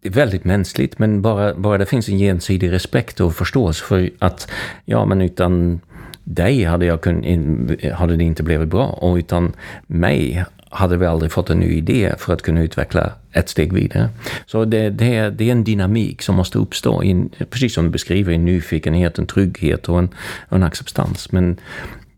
det 0.00 0.08
är 0.08 0.12
väldigt 0.12 0.44
mänskligt, 0.44 0.98
men 0.98 1.22
bara, 1.22 1.54
bara 1.54 1.78
det 1.78 1.86
finns 1.86 2.08
en 2.08 2.18
gensidig 2.18 2.72
respekt 2.72 3.20
och 3.20 3.34
förståelse 3.34 3.84
för 3.84 4.10
att, 4.18 4.50
ja 4.84 5.04
men 5.04 5.20
utan 5.20 5.80
dig 6.24 6.64
hade, 6.64 6.86
jag 6.86 7.00
kun, 7.00 7.76
hade 7.94 8.16
det 8.16 8.24
inte 8.24 8.42
blivit 8.42 8.68
bra 8.68 8.86
och 8.86 9.16
utan 9.16 9.52
mig 9.86 10.44
hade 10.70 10.96
vi 10.96 11.06
aldrig 11.06 11.32
fått 11.32 11.50
en 11.50 11.58
ny 11.58 11.66
idé 11.66 12.14
för 12.18 12.32
att 12.32 12.42
kunna 12.42 12.62
utveckla 12.62 13.12
ett 13.32 13.48
steg 13.48 13.72
vidare. 13.72 14.08
Så 14.46 14.64
det, 14.64 14.90
det, 14.90 15.30
det 15.30 15.48
är 15.48 15.52
en 15.52 15.64
dynamik 15.64 16.22
som 16.22 16.34
måste 16.34 16.58
uppstå, 16.58 17.02
in, 17.02 17.30
precis 17.50 17.74
som 17.74 17.84
du 17.84 17.90
beskriver, 17.90 18.32
en 18.32 18.44
nyfikenhet, 18.44 19.18
en 19.18 19.26
trygghet 19.26 19.88
och 19.88 19.98
en, 19.98 20.08
en 20.48 20.62
acceptans. 20.62 21.32
Men 21.32 21.56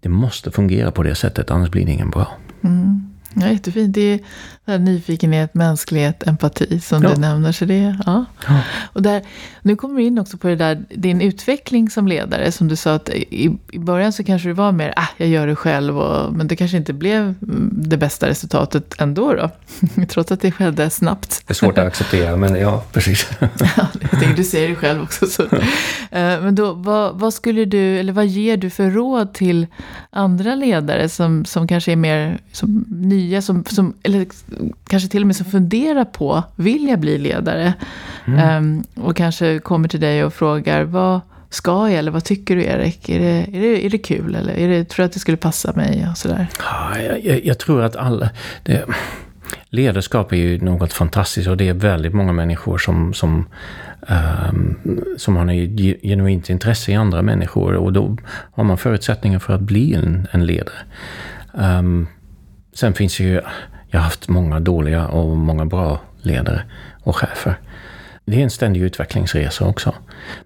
det 0.00 0.08
måste 0.08 0.50
fungera 0.50 0.90
på 0.90 1.02
det 1.02 1.14
sättet, 1.14 1.50
annars 1.50 1.70
blir 1.70 1.86
det 1.86 1.92
ingen 1.92 2.10
bra. 2.10 2.36
Mm. 2.64 3.11
Ja, 3.34 3.48
jättefint. 3.48 3.94
Det 3.94 4.20
är 4.66 4.78
nyfikenhet, 4.78 5.54
mänsklighet, 5.54 6.26
empati 6.26 6.80
som 6.80 7.02
ja. 7.02 7.08
du 7.14 7.20
nämner. 7.20 7.52
Så 7.52 7.64
det, 7.64 7.96
ja. 8.06 8.24
ja. 8.46 8.60
Och 8.92 9.02
där, 9.02 9.22
nu 9.62 9.76
kommer 9.76 9.94
vi 9.94 10.04
in 10.04 10.18
också 10.18 10.36
på 10.36 10.48
det 10.48 10.56
där, 10.56 10.84
din 10.88 11.20
utveckling 11.20 11.90
som 11.90 12.08
ledare. 12.08 12.52
Som 12.52 12.68
du 12.68 12.76
sa 12.76 12.94
att 12.94 13.08
i, 13.08 13.58
i 13.72 13.78
början 13.78 14.12
så 14.12 14.24
kanske 14.24 14.48
det 14.48 14.54
var 14.54 14.72
mer, 14.72 14.92
ah, 14.96 15.08
jag 15.16 15.28
gör 15.28 15.46
det 15.46 15.56
själv. 15.56 15.98
Och, 15.98 16.32
men 16.34 16.48
det 16.48 16.56
kanske 16.56 16.76
inte 16.76 16.92
blev 16.92 17.34
det 17.72 17.96
bästa 17.96 18.28
resultatet 18.28 19.00
ändå 19.00 19.34
då. 19.34 19.50
Trots 20.08 20.32
att 20.32 20.40
det 20.40 20.52
skedde 20.52 20.90
snabbt. 20.90 21.42
Det 21.46 21.52
är 21.52 21.54
svårt 21.54 21.78
att 21.78 21.86
acceptera, 21.86 22.36
men 22.36 22.60
ja, 22.60 22.84
precis. 22.92 23.30
ja, 23.40 23.48
jag 24.00 24.10
tänker, 24.10 24.36
du 24.36 24.44
säger 24.44 24.68
det 24.68 24.74
själv 24.74 25.02
också. 25.02 25.26
Så. 25.26 25.42
Eh, 25.42 26.40
men 26.42 26.54
då, 26.54 26.72
vad, 26.72 27.18
vad, 27.18 27.34
skulle 27.34 27.64
du, 27.64 27.98
eller 27.98 28.12
vad 28.12 28.26
ger 28.26 28.56
du 28.56 28.70
för 28.70 28.90
råd 28.90 29.32
till 29.34 29.66
andra 30.10 30.54
ledare 30.54 31.08
som, 31.08 31.44
som 31.44 31.68
kanske 31.68 31.92
är 31.92 31.96
mer 31.96 32.38
som 32.52 32.84
nya, 33.22 33.42
som, 33.42 33.64
som, 33.64 33.94
eller 34.02 34.26
kanske 34.86 35.08
till 35.08 35.22
och 35.22 35.26
med 35.26 35.36
som 35.36 35.46
funderar 35.46 36.04
på, 36.04 36.42
vill 36.56 36.88
jag 36.88 37.00
bli 37.00 37.18
ledare? 37.18 37.74
Mm. 38.26 38.56
Um, 38.56 39.04
och 39.04 39.16
kanske 39.16 39.58
kommer 39.58 39.88
till 39.88 40.00
dig 40.00 40.24
och 40.24 40.34
frågar, 40.34 40.84
vad 40.84 41.20
ska 41.50 41.90
jag? 41.90 41.98
Eller 41.98 42.10
vad 42.10 42.24
tycker 42.24 42.56
du 42.56 42.64
Erik? 42.64 43.08
Är 43.08 43.20
det, 43.20 43.58
är 43.58 43.60
det, 43.60 43.86
är 43.86 43.90
det 43.90 43.98
kul? 43.98 44.34
Eller 44.34 44.52
är 44.52 44.68
det, 44.68 44.84
tror 44.84 45.02
du 45.02 45.06
att 45.06 45.12
det 45.12 45.20
skulle 45.20 45.36
passa 45.36 45.72
mig? 45.72 46.08
Och 46.10 46.18
sådär. 46.18 46.46
Ja, 46.58 46.98
jag, 46.98 47.44
jag 47.44 47.58
tror 47.58 47.82
att 47.82 47.96
alla... 47.96 48.30
Det, 48.62 48.84
ledarskap 49.68 50.32
är 50.32 50.36
ju 50.36 50.60
något 50.60 50.92
fantastiskt 50.92 51.48
och 51.48 51.56
det 51.56 51.68
är 51.68 51.74
väldigt 51.74 52.14
många 52.14 52.32
människor 52.32 52.78
som, 52.78 53.14
som, 53.14 53.46
um, 54.48 54.76
som 55.16 55.36
har 55.36 55.52
ett 55.52 56.02
genuint 56.02 56.50
intresse 56.50 56.92
i 56.92 56.94
andra 56.94 57.22
människor 57.22 57.74
och 57.74 57.92
då 57.92 58.16
har 58.52 58.64
man 58.64 58.78
förutsättningar 58.78 59.38
för 59.38 59.54
att 59.54 59.60
bli 59.60 59.94
en, 59.94 60.26
en 60.30 60.46
ledare. 60.46 60.78
Um, 61.52 62.08
sen 62.74 62.94
finns 62.94 63.20
ju 63.20 63.40
jag 63.92 63.98
har 63.98 64.04
haft 64.04 64.28
många 64.28 64.60
dåliga 64.60 65.06
och 65.06 65.36
många 65.36 65.66
bra 65.66 66.00
ledare 66.22 66.62
och 67.02 67.16
chefer. 67.16 67.54
Det 68.24 68.38
är 68.38 68.42
en 68.42 68.50
ständig 68.50 68.80
utvecklingsresa 68.80 69.66
också. 69.66 69.94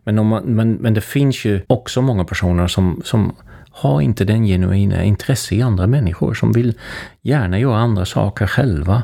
Men, 0.05 0.27
man, 0.27 0.45
men, 0.45 0.73
men 0.73 0.95
det 0.95 1.01
finns 1.01 1.45
ju 1.45 1.61
också 1.67 2.03
många 2.03 2.25
personer 2.25 2.67
som, 2.67 3.03
som 3.05 3.37
har 3.71 4.01
inte 4.01 4.25
den 4.25 4.45
genuina 4.45 5.05
intresse 5.05 5.55
i 5.55 5.63
andra 5.63 5.87
människor, 5.87 6.35
som 6.35 6.53
vill 6.53 6.75
gärna 7.23 7.59
göra 7.59 7.79
andra 7.79 8.05
saker 8.05 8.47
själva. 8.47 9.03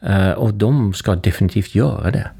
Eh, 0.00 0.30
och 0.30 0.54
de 0.54 0.92
ska 0.92 1.14
definitivt 1.14 1.74
göra 1.74 2.10
det. 2.10 2.30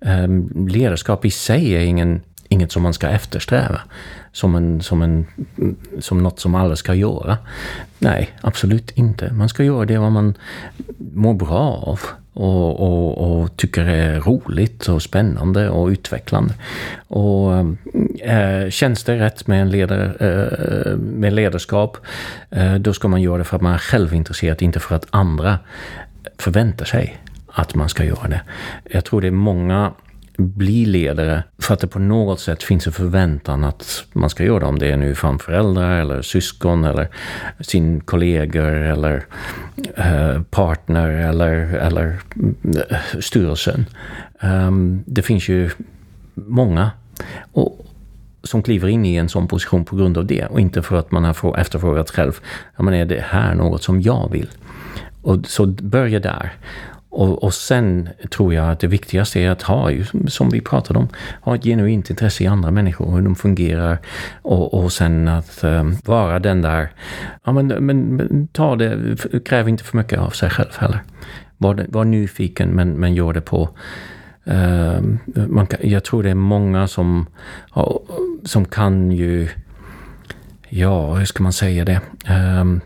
Ehm, 0.00 0.68
ledarskap 0.68 1.24
i 1.24 1.30
sig 1.30 1.72
är 1.72 1.80
ingen, 1.80 2.20
inget 2.48 2.72
som 2.72 2.82
man 2.82 2.94
ska 2.94 3.08
eftersträva 3.08 3.80
som, 4.34 4.54
en, 4.54 4.80
som, 4.80 5.02
en, 5.02 5.26
som 6.00 6.22
något 6.22 6.40
som 6.40 6.54
alla 6.54 6.76
ska 6.76 6.94
göra. 6.94 7.36
Nej, 7.98 8.30
absolut 8.40 8.90
inte. 8.90 9.32
Man 9.32 9.48
ska 9.48 9.64
göra 9.64 9.84
det 9.84 9.98
vad 9.98 10.12
man 10.12 10.34
mår 10.98 11.34
bra 11.34 11.82
av 11.86 12.00
och, 12.32 12.80
och, 12.80 13.40
och 13.42 13.56
tycker 13.56 13.84
är 13.84 14.20
roligt 14.20 14.88
och 14.88 15.02
spännande 15.02 15.68
och 15.68 15.88
utvecklande. 15.88 16.54
Och 17.08 17.52
äh, 18.20 18.70
känns 18.70 19.04
det 19.04 19.18
rätt 19.18 19.46
med, 19.46 19.62
en 19.62 19.70
ledare, 19.70 20.04
äh, 20.20 20.96
med 20.96 21.32
ledarskap, 21.32 21.96
äh, 22.50 22.74
då 22.74 22.92
ska 22.92 23.08
man 23.08 23.22
göra 23.22 23.38
det 23.38 23.44
för 23.44 23.56
att 23.56 23.62
man 23.62 23.74
är 23.74 23.78
självintresserad, 23.78 24.62
inte 24.62 24.80
för 24.80 24.96
att 24.96 25.06
andra 25.10 25.58
förväntar 26.38 26.84
sig 26.84 27.18
att 27.46 27.74
man 27.74 27.88
ska 27.88 28.04
göra 28.04 28.28
det. 28.28 28.40
Jag 28.90 29.04
tror 29.04 29.20
det 29.20 29.26
är 29.26 29.30
många 29.30 29.92
bli 30.36 30.86
ledare 30.86 31.42
för 31.58 31.74
att 31.74 31.80
det 31.80 31.86
på 31.86 31.98
något 31.98 32.40
sätt 32.40 32.62
finns 32.62 32.86
en 32.86 32.92
förväntan 32.92 33.64
att 33.64 34.04
man 34.12 34.30
ska 34.30 34.44
göra 34.44 34.58
det. 34.58 34.66
Om 34.66 34.78
det 34.78 34.92
är 34.92 34.96
nu 34.96 35.14
från 35.14 35.38
föräldrar 35.38 36.00
eller 36.00 36.22
syskon 36.22 36.84
eller 36.84 37.08
sin 37.60 38.00
kollegor 38.00 38.72
eller 38.72 39.26
eh, 39.94 40.42
partner 40.42 41.08
eller, 41.08 41.50
eller 41.74 42.18
eh, 42.90 43.20
styrelsen. 43.20 43.86
Um, 44.40 45.02
det 45.06 45.22
finns 45.22 45.48
ju 45.48 45.70
många 46.34 46.90
och, 47.52 47.86
som 48.42 48.62
kliver 48.62 48.88
in 48.88 49.04
i 49.04 49.16
en 49.16 49.28
sån 49.28 49.48
position 49.48 49.84
på 49.84 49.96
grund 49.96 50.18
av 50.18 50.26
det 50.26 50.46
och 50.46 50.60
inte 50.60 50.82
för 50.82 50.96
att 50.96 51.10
man 51.10 51.24
har 51.24 51.58
efterfrågat 51.58 52.10
själv. 52.10 52.32
Ja, 52.76 52.82
men 52.82 52.94
är 52.94 53.04
det 53.04 53.24
här 53.26 53.54
något 53.54 53.82
som 53.82 54.00
jag 54.00 54.30
vill? 54.32 54.48
Och 55.22 55.46
så 55.46 55.66
börja 55.66 56.20
där. 56.20 56.52
Och, 57.14 57.42
och 57.42 57.54
sen 57.54 58.08
tror 58.30 58.54
jag 58.54 58.70
att 58.70 58.80
det 58.80 58.86
viktigaste 58.86 59.40
är 59.40 59.50
att 59.50 59.62
ha, 59.62 59.90
som 60.28 60.50
vi 60.50 60.60
pratade 60.60 60.98
om, 60.98 61.08
ha 61.40 61.54
ett 61.54 61.64
genuint 61.64 62.10
intresse 62.10 62.44
i 62.44 62.46
andra 62.46 62.70
människor, 62.70 63.16
hur 63.16 63.22
de 63.22 63.34
fungerar. 63.34 63.98
Och, 64.42 64.74
och 64.74 64.92
sen 64.92 65.28
att 65.28 65.64
um, 65.64 65.96
vara 66.04 66.38
den 66.38 66.62
där, 66.62 66.88
ja 67.44 67.52
men, 67.52 67.66
men, 67.66 68.16
men, 68.16 68.48
ta 68.48 68.76
det, 68.76 69.16
kräv 69.44 69.68
inte 69.68 69.84
för 69.84 69.96
mycket 69.96 70.18
av 70.18 70.30
sig 70.30 70.50
själv 70.50 70.76
heller. 70.78 71.02
Var, 71.56 71.86
var 71.88 72.04
nyfiken 72.04 72.68
men, 72.68 72.92
men 72.92 73.14
gör 73.14 73.32
det 73.32 73.40
på 73.40 73.68
uh, 74.48 75.00
man 75.48 75.66
kan, 75.66 75.90
jag 75.90 76.04
tror 76.04 76.22
det 76.22 76.30
är 76.30 76.34
många 76.34 76.88
som, 76.88 77.26
som 78.44 78.64
kan 78.64 79.12
ju, 79.12 79.48
ja 80.68 81.14
hur 81.14 81.24
ska 81.24 81.42
man 81.42 81.52
säga 81.52 81.84
det? 81.84 82.00
Uh, 82.30 82.78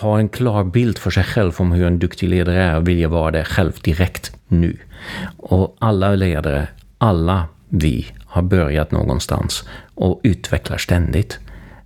ha 0.00 0.18
en 0.18 0.28
klar 0.28 0.64
bild 0.64 0.98
för 0.98 1.10
sig 1.10 1.24
själv 1.24 1.52
om 1.58 1.72
hur 1.72 1.86
en 1.86 1.98
duktig 1.98 2.28
ledare 2.28 2.62
är 2.62 2.76
och 2.76 2.88
vilja 2.88 3.08
vara 3.08 3.30
det 3.30 3.44
själv 3.44 3.72
direkt 3.82 4.32
nu. 4.48 4.76
Och 5.36 5.76
alla 5.78 6.14
ledare, 6.14 6.68
alla 6.98 7.44
vi 7.68 8.06
har 8.26 8.42
börjat 8.42 8.90
någonstans 8.90 9.64
och 9.94 10.20
utvecklar 10.22 10.78
ständigt. 10.78 11.38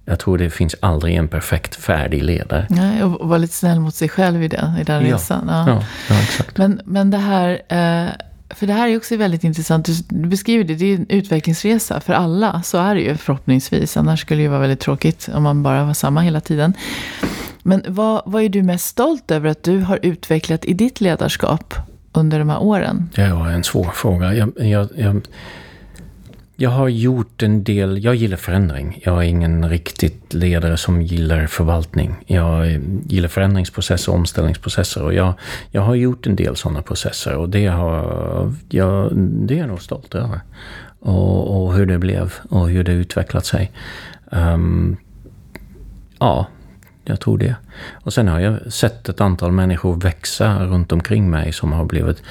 Jag 0.04 0.18
tror 0.18 0.38
det 0.38 0.50
finns 0.50 0.76
aldrig 0.80 1.16
en 1.16 1.28
perfekt 1.28 1.74
färdig 1.74 2.22
ledare. 2.22 2.66
Nej, 2.70 3.04
och 3.04 3.28
vara 3.28 3.38
lite 3.38 3.54
snäll 3.54 3.80
mot 3.80 3.94
sig 3.94 4.08
själv 4.08 4.42
i 4.42 4.48
den, 4.48 4.76
i 4.78 4.84
den 4.84 5.06
ja. 5.06 5.14
resan. 5.14 5.44
Ja. 5.48 5.68
Ja, 5.68 5.82
ja, 6.08 6.22
exakt. 6.22 6.58
Men, 6.58 6.80
men 6.84 7.10
det 7.10 7.18
här, 7.18 7.50
eh, 7.50 8.10
för 8.50 8.66
det 8.66 8.72
här 8.72 8.88
är 8.88 8.96
också 8.96 9.16
väldigt 9.16 9.44
intressant. 9.44 9.88
Du 10.08 10.28
beskriver 10.28 10.64
det, 10.64 10.74
det 10.74 10.84
är 10.84 10.94
en 10.94 11.06
utvecklingsresa 11.08 12.00
för 12.00 12.12
alla. 12.12 12.62
Så 12.62 12.78
är 12.78 12.94
det 12.94 13.00
ju 13.00 13.16
förhoppningsvis. 13.16 13.96
Annars 13.96 14.20
skulle 14.20 14.38
det 14.38 14.42
ju 14.42 14.48
vara 14.48 14.60
väldigt 14.60 14.80
tråkigt 14.80 15.28
om 15.34 15.42
man 15.42 15.62
bara 15.62 15.84
var 15.84 15.94
samma 15.94 16.20
hela 16.20 16.40
tiden. 16.40 16.74
Men 17.66 17.82
vad, 17.88 18.22
vad 18.26 18.42
är 18.42 18.48
du 18.48 18.62
mest 18.62 18.86
stolt 18.86 19.30
över 19.30 19.50
att 19.50 19.62
du 19.62 19.80
har 19.80 19.98
utvecklat 20.02 20.64
i 20.64 20.72
ditt 20.72 21.00
ledarskap 21.00 21.74
under 22.12 22.38
de 22.38 22.50
här 22.50 22.62
åren? 22.62 23.10
Det 23.14 23.32
var 23.32 23.48
en 23.48 23.64
svår 23.64 23.90
fråga. 23.94 24.34
Jag, 24.34 24.52
jag, 24.56 24.88
jag, 24.96 25.20
jag 26.56 26.70
har 26.70 26.88
gjort 26.88 27.42
en 27.42 27.64
del, 27.64 28.04
jag 28.04 28.14
gillar 28.14 28.36
förändring. 28.36 29.00
Jag 29.04 29.16
är 29.16 29.22
ingen 29.22 29.68
riktigt 29.68 30.34
ledare 30.34 30.76
som 30.76 31.02
gillar 31.02 31.46
förvaltning. 31.46 32.14
Jag 32.26 32.80
gillar 33.06 33.28
förändringsprocesser 33.28 34.12
och 34.12 34.18
omställningsprocesser. 34.18 35.02
Och 35.02 35.14
jag, 35.14 35.34
jag 35.70 35.82
har 35.82 35.94
gjort 35.94 36.26
en 36.26 36.36
del 36.36 36.56
sådana 36.56 36.82
processer 36.82 37.36
och 37.36 37.48
det, 37.48 37.66
har, 37.66 38.54
jag, 38.68 39.16
det 39.16 39.54
är 39.54 39.58
jag 39.58 39.68
nog 39.68 39.82
stolt 39.82 40.14
över. 40.14 40.40
Och, 41.00 41.64
och 41.64 41.74
hur 41.74 41.86
det 41.86 41.98
blev 41.98 42.32
och 42.50 42.68
hur 42.68 42.84
det 42.84 42.92
utvecklat 42.92 43.46
sig. 43.46 43.72
Um, 44.30 44.96
ja, 46.18 46.46
jag 47.04 47.20
tror 47.20 47.38
det. 47.38 47.56
Och 47.92 48.12
sen 48.12 48.28
har 48.28 48.40
jag 48.40 48.72
sett 48.72 49.08
ett 49.08 49.20
antal 49.20 49.52
människor 49.52 50.00
växa 50.00 50.64
runt 50.64 50.92
omkring 50.92 51.30
mig 51.30 51.52
som 51.52 51.72
har 51.72 51.84
blivit 51.84 52.22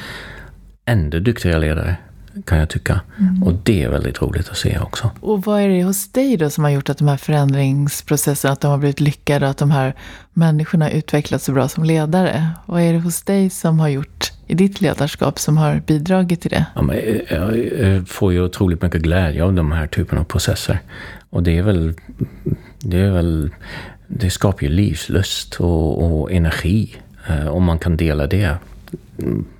ännu 0.86 1.19
duktigare 1.19 1.59
ledare 1.59 1.97
kan 2.45 2.57
jag 2.57 2.69
tycka. 2.69 3.01
Mm. 3.19 3.43
Och 3.43 3.53
det 3.63 3.84
är 3.84 3.89
väldigt 3.89 4.21
roligt 4.21 4.49
att 4.49 4.57
se 4.57 4.80
också. 4.80 5.11
Och 5.19 5.45
vad 5.45 5.61
är 5.61 5.69
det 5.69 5.84
hos 5.84 6.11
dig 6.11 6.38
då 6.38 6.49
som 6.49 6.63
har 6.63 6.71
gjort 6.71 6.89
att 6.89 6.97
de 6.97 7.07
här 7.07 7.17
förändringsprocesserna, 7.17 8.53
att 8.53 8.61
de 8.61 8.71
har 8.71 8.78
blivit 8.78 8.99
lyckade, 8.99 9.49
att 9.49 9.57
de 9.57 9.71
här 9.71 9.95
människorna 10.34 10.91
utvecklats 10.91 11.45
så 11.45 11.51
bra 11.51 11.67
som 11.67 11.84
ledare? 11.84 12.49
Vad 12.65 12.82
är 12.82 12.93
det 12.93 12.99
hos 12.99 13.21
dig 13.21 13.49
som 13.49 13.80
har 13.80 13.89
gjort 13.89 14.32
i 14.47 14.55
ditt 14.55 14.82
ledarskap 14.82 15.39
som 15.39 15.57
har 15.57 15.82
bidragit 15.88 16.41
till 16.41 16.51
det? 16.51 16.65
Ja, 16.76 16.82
men 16.82 16.97
jag 17.30 18.07
får 18.07 18.34
ju 18.34 18.43
otroligt 18.43 18.82
mycket 18.82 19.01
glädje 19.01 19.43
av 19.43 19.53
de 19.53 19.71
här 19.71 19.88
typerna 19.88 20.21
av 20.21 20.26
processer. 20.26 20.80
Och 21.30 21.43
det 21.43 21.57
är 21.57 21.63
väl, 21.63 21.93
det 22.80 22.99
är 22.99 23.11
väl, 23.11 23.51
det 24.08 24.30
skapar 24.30 24.64
ju 24.64 24.70
livslust 24.70 25.56
och, 25.56 26.04
och 26.04 26.32
energi. 26.32 26.95
Eh, 27.28 27.47
om 27.47 27.64
man 27.64 27.80
kan 27.80 27.97
dela 27.97 28.28
det, 28.28 28.58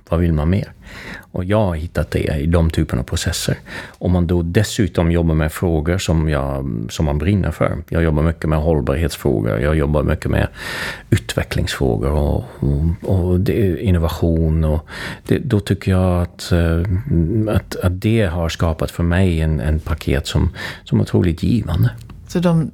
vad 0.08 0.20
vill 0.20 0.32
man 0.32 0.50
mer? 0.50 0.72
Och 1.16 1.44
jag 1.44 1.64
har 1.64 1.74
hittat 1.74 2.10
det 2.10 2.36
i 2.38 2.46
de 2.46 2.70
typerna 2.70 3.00
av 3.00 3.04
processer. 3.04 3.56
Om 3.88 4.12
man 4.12 4.26
då 4.26 4.42
dessutom 4.42 5.10
jobbar 5.10 5.34
med 5.34 5.52
frågor 5.52 5.98
som, 5.98 6.28
jag, 6.28 6.86
som 6.90 7.04
man 7.04 7.18
brinner 7.18 7.50
för. 7.50 7.76
Jag 7.88 8.02
jobbar 8.02 8.22
mycket 8.22 8.48
med 8.48 8.58
hållbarhetsfrågor, 8.58 9.60
jag 9.60 9.76
jobbar 9.76 10.02
mycket 10.02 10.30
med 10.30 10.48
utvecklingsfrågor 11.10 12.10
och, 12.10 12.44
och, 12.60 13.30
och 13.30 13.40
det, 13.40 13.82
innovation. 13.82 14.64
Och 14.64 14.86
det, 15.26 15.38
då 15.38 15.60
tycker 15.60 15.90
jag 15.90 16.22
att, 16.22 16.52
eh, 16.52 16.82
att, 17.56 17.76
att, 17.76 18.00
det 18.00 18.24
har 18.24 18.48
skapat 18.48 18.90
för 18.90 19.02
mig 19.02 19.40
en, 19.40 19.60
en 19.60 19.80
paket 19.80 20.26
som, 20.26 20.50
som 20.84 20.98
är 20.98 21.02
otroligt 21.02 21.42
givande. 21.42 21.90
Så 22.34 22.40
de, 22.40 22.70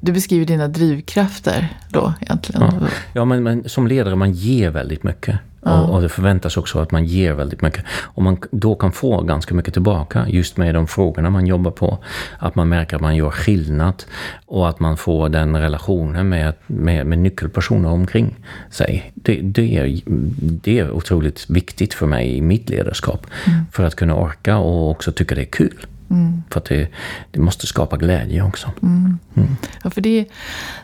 du 0.00 0.12
beskriver 0.12 0.46
dina 0.46 0.68
drivkrafter 0.68 1.68
då 1.88 2.12
egentligen? 2.20 2.62
Ja, 2.62 2.88
ja 3.12 3.24
men, 3.24 3.42
men 3.42 3.68
som 3.68 3.86
ledare 3.86 4.16
man 4.16 4.32
ger 4.32 4.70
väldigt 4.70 5.02
mycket. 5.02 5.38
Ja. 5.62 5.80
Och, 5.80 5.94
och, 5.94 6.02
det 6.02 6.08
förväntas 6.08 6.56
också 6.56 6.78
att 6.78 6.90
man 6.90 7.04
ger 7.04 7.32
väldigt 7.32 7.62
mycket. 7.62 7.84
Och 7.88 8.22
man 8.22 8.36
då 8.50 8.74
kan 8.74 8.92
få 8.92 9.22
ganska 9.22 9.54
mycket 9.54 9.72
tillbaka 9.72 10.28
just 10.28 10.56
med 10.56 10.74
de 10.74 10.86
frågorna 10.86 11.30
man 11.30 11.46
jobbar 11.46 11.70
på. 11.70 11.98
Att 12.38 12.54
man 12.54 12.68
märker 12.68 12.96
att 12.96 13.02
man 13.02 13.16
gör 13.16 13.30
skillnad 13.30 14.04
och 14.46 14.68
att 14.68 14.80
man 14.80 14.96
får 14.96 15.28
den 15.28 15.56
relationen 15.56 16.28
med, 16.28 16.54
med, 16.66 17.06
med 17.06 17.18
nyckelpersoner 17.18 17.88
omkring 17.88 18.34
sig. 18.70 19.12
Det, 19.14 19.40
det, 19.42 19.76
är, 19.76 20.00
det 20.38 20.78
är 20.78 20.90
otroligt 20.90 21.50
viktigt 21.50 21.94
för 21.94 22.06
mig 22.06 22.36
i 22.36 22.40
mitt 22.40 22.70
ledarskap. 22.70 23.26
Mm. 23.46 23.60
För 23.72 23.84
att 23.84 23.94
kunna 23.94 24.14
orka 24.14 24.56
och 24.56 24.90
också 24.90 25.12
tycka 25.12 25.34
det 25.34 25.42
är 25.42 25.52
kul. 25.52 25.86
Mm. 26.12 26.42
För 26.50 26.60
att 26.60 26.64
det, 26.64 26.88
det, 27.30 27.40
måste 27.40 27.66
skapa 27.66 27.96
glädje 27.96 28.42
också. 28.42 28.70
Mm. 28.82 29.18
Mm. 29.34 29.56
Ja, 29.84 29.90
för 29.90 30.00
det, 30.00 30.26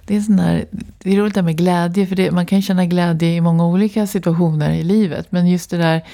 det, 0.05 0.17
är 0.17 0.21
sån 0.21 0.37
där, 0.37 0.65
det 0.99 1.13
är 1.13 1.17
roligt 1.17 1.35
det 1.35 1.43
med 1.43 1.57
glädje. 1.57 2.07
För 2.07 2.17
det, 2.17 2.31
man 2.31 2.47
kan 2.47 2.63
känna 2.63 2.87
glädje 2.87 3.29
i 3.29 3.41
många 3.41 3.67
olika 3.67 4.07
situationer 4.07 4.71
i 4.71 4.83
livet. 4.83 5.33
Men 5.33 5.47
just 5.47 5.71
det 5.71 5.77
där, 5.77 6.05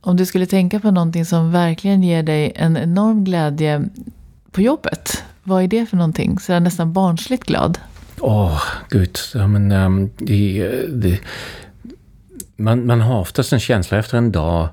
om 0.00 0.16
du 0.16 0.26
skulle 0.26 0.46
tänka 0.46 0.80
på 0.80 0.90
någonting 0.90 1.24
som 1.24 1.52
verkligen 1.52 2.02
ger 2.02 2.22
dig 2.22 2.52
en 2.54 2.76
enorm 2.76 3.24
glädje 3.24 3.84
på 4.50 4.60
jobbet. 4.60 5.24
Vad 5.42 5.62
är 5.62 5.68
det 5.68 5.86
för 5.86 5.96
någonting? 5.96 6.38
Så 6.38 6.52
jag 6.52 6.56
är 6.56 6.60
nästan 6.60 6.92
barnsligt 6.92 7.44
glad. 7.44 7.78
Åh, 8.20 8.46
oh, 8.46 8.62
gud. 8.88 9.18
Ja, 9.34 9.46
men, 9.46 9.72
um, 9.72 10.10
det, 10.18 10.70
det, 10.88 11.18
man, 12.62 12.86
man 12.86 13.00
har 13.00 13.20
oftast 13.20 13.52
en 13.52 13.60
känsla 13.60 13.98
efter 13.98 14.18
en 14.18 14.32
dag 14.32 14.68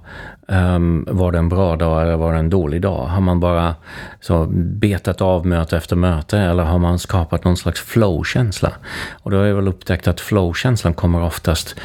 Um, 0.51 1.05
var 1.11 1.31
det 1.31 1.37
en 1.37 1.49
bra 1.49 1.75
dag 1.75 2.01
eller 2.01 2.17
var 2.17 2.33
det 2.33 2.39
en 2.39 2.49
dålig 2.49 2.81
dag? 2.81 3.05
Har 3.05 3.21
man 3.21 3.39
bara 3.39 3.75
så 4.21 4.45
betat 4.51 5.21
av 5.21 5.45
möte 5.45 5.77
efter 5.77 5.95
möte 5.95 6.39
eller 6.39 6.63
har 6.63 6.77
man 6.77 6.99
skapat 6.99 7.43
någon 7.43 7.57
slags 7.57 7.81
flow-känsla? 7.81 8.71
Och 9.11 9.31
då 9.31 9.37
har 9.37 9.45
jag 9.45 9.55
väl 9.55 9.67
upptäckt 9.67 10.07
att 10.07 10.21
flow-känslan 10.21 10.93
kommer 10.93 11.23
oftast 11.23 11.75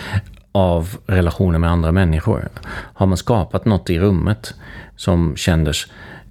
av 0.52 0.96
relationer 1.07 1.59
med 1.59 1.70
andra 1.70 1.92
människor. 1.92 2.48
Har 2.94 3.07
man 3.07 3.16
skapat 3.16 3.64
något 3.64 3.90
i 3.90 3.98
rummet 3.98 4.55
som 4.96 5.36
kändes 5.36 5.86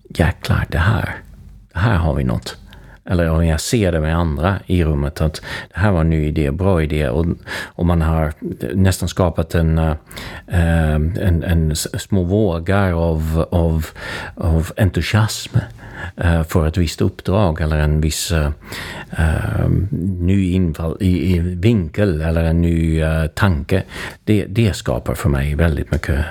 jäklar, 0.10 0.66
det 0.70 0.78
här, 0.78 1.16
det 1.74 1.80
här 1.80 1.96
har 1.96 2.14
vi 2.14 2.24
något 2.24 2.58
eller 3.06 3.30
om 3.30 3.46
jag 3.46 3.62
ser 3.62 3.92
det 3.92 4.02
med 4.02 4.18
andra 4.18 4.60
i 4.66 4.84
rummet, 4.84 5.22
att 5.22 5.42
det 5.74 5.80
här 5.80 5.92
var 5.92 6.02
en 6.02 6.10
ny 6.10 6.28
idé, 6.28 6.52
bra 6.52 6.84
idé 6.84 7.10
och, 7.10 7.26
och 7.66 7.86
man 7.86 8.02
har 8.02 8.34
nästan 8.76 9.10
skapat 9.10 9.56
en, 9.56 9.78
eh, 9.78 9.96
en, 10.48 11.44
en 11.44 11.76
små 11.76 12.24
vågar 12.24 12.92
av, 12.92 13.46
av, 13.52 13.86
av 14.36 14.72
entusiasm 14.78 15.58
eh, 16.18 16.44
för 16.44 16.68
ett 16.68 16.78
visst 16.78 17.02
uppdrag 17.02 17.62
eller 17.62 17.78
en 17.78 18.02
viss 18.02 18.32
uh, 18.32 18.50
ny 20.20 20.52
infall, 20.52 20.98
i, 21.00 21.36
i, 21.36 21.40
vinkel 21.40 22.22
eller 22.22 22.44
en 22.44 22.62
ny 22.62 23.04
tanke. 23.34 23.84
Det, 24.24 24.46
det 24.46 24.76
skapar 24.76 25.14
för 25.14 25.30
mig 25.30 25.56
väldigt 25.56 25.92
mycket 25.92 26.26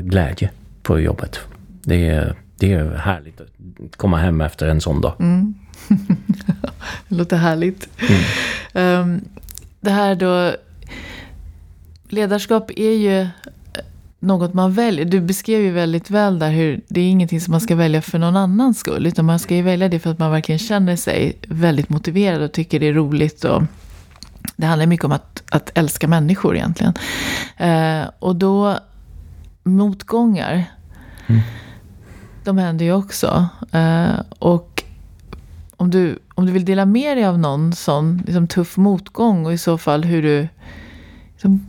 glädje 0.00 0.50
på 0.82 1.00
jobbet. 1.00 1.40
Det 1.82 2.08
är, 2.08 2.34
det 2.58 2.72
är 2.72 2.90
härligt 2.90 3.40
att 3.40 3.96
komma 3.96 4.16
hem 4.16 4.40
efter 4.40 4.68
en 4.68 4.80
sån 4.80 5.00
dag. 5.00 5.14
Mm. 5.20 5.54
det 7.08 7.14
låter 7.14 7.36
härligt. 7.36 7.88
Mm. 8.72 9.00
Um, 9.00 9.20
det 9.80 9.90
här 9.90 10.14
då, 10.14 10.54
ledarskap 12.08 12.70
är 12.76 12.92
ju 12.92 13.28
något 14.22 14.54
man 14.54 14.72
väljer. 14.72 15.04
Du 15.04 15.20
beskrev 15.20 15.60
ju 15.60 15.70
väldigt 15.70 16.10
väl 16.10 16.38
där 16.38 16.50
hur 16.50 16.80
det 16.88 17.00
är 17.00 17.08
ingenting 17.08 17.40
som 17.40 17.50
man 17.50 17.60
ska 17.60 17.76
välja 17.76 18.02
för 18.02 18.18
någon 18.18 18.36
annans 18.36 18.78
skull. 18.78 19.06
Utan 19.06 19.24
man 19.24 19.38
ska 19.38 19.54
ju 19.54 19.62
välja 19.62 19.88
det 19.88 19.98
för 19.98 20.10
att 20.10 20.18
man 20.18 20.30
verkligen 20.30 20.58
känner 20.58 20.96
sig 20.96 21.38
väldigt 21.48 21.88
motiverad 21.88 22.42
och 22.42 22.52
tycker 22.52 22.80
det 22.80 22.86
är 22.86 22.92
roligt. 22.92 23.44
Och 23.44 23.62
det 24.56 24.66
handlar 24.66 24.86
mycket 24.86 25.04
om 25.04 25.12
att, 25.12 25.42
att 25.50 25.70
älska 25.74 26.08
människor 26.08 26.56
egentligen. 26.56 26.94
Uh, 27.60 28.10
och 28.18 28.36
då, 28.36 28.78
motgångar, 29.62 30.64
mm. 31.26 31.40
de 32.44 32.58
händer 32.58 32.84
ju 32.84 32.92
också. 32.92 33.48
Uh, 33.74 34.20
och 34.38 34.71
om 35.82 35.90
du, 35.90 36.18
om 36.34 36.46
du 36.46 36.52
vill 36.52 36.64
dela 36.64 36.86
med 36.86 37.16
dig 37.16 37.24
av 37.24 37.38
någon 37.38 37.72
sån 37.72 38.22
liksom, 38.26 38.46
tuff 38.46 38.76
motgång 38.76 39.46
och 39.46 39.52
i 39.52 39.58
så 39.58 39.78
fall 39.78 40.04
hur 40.04 40.22
du... 40.22 40.48
Liksom, 41.32 41.66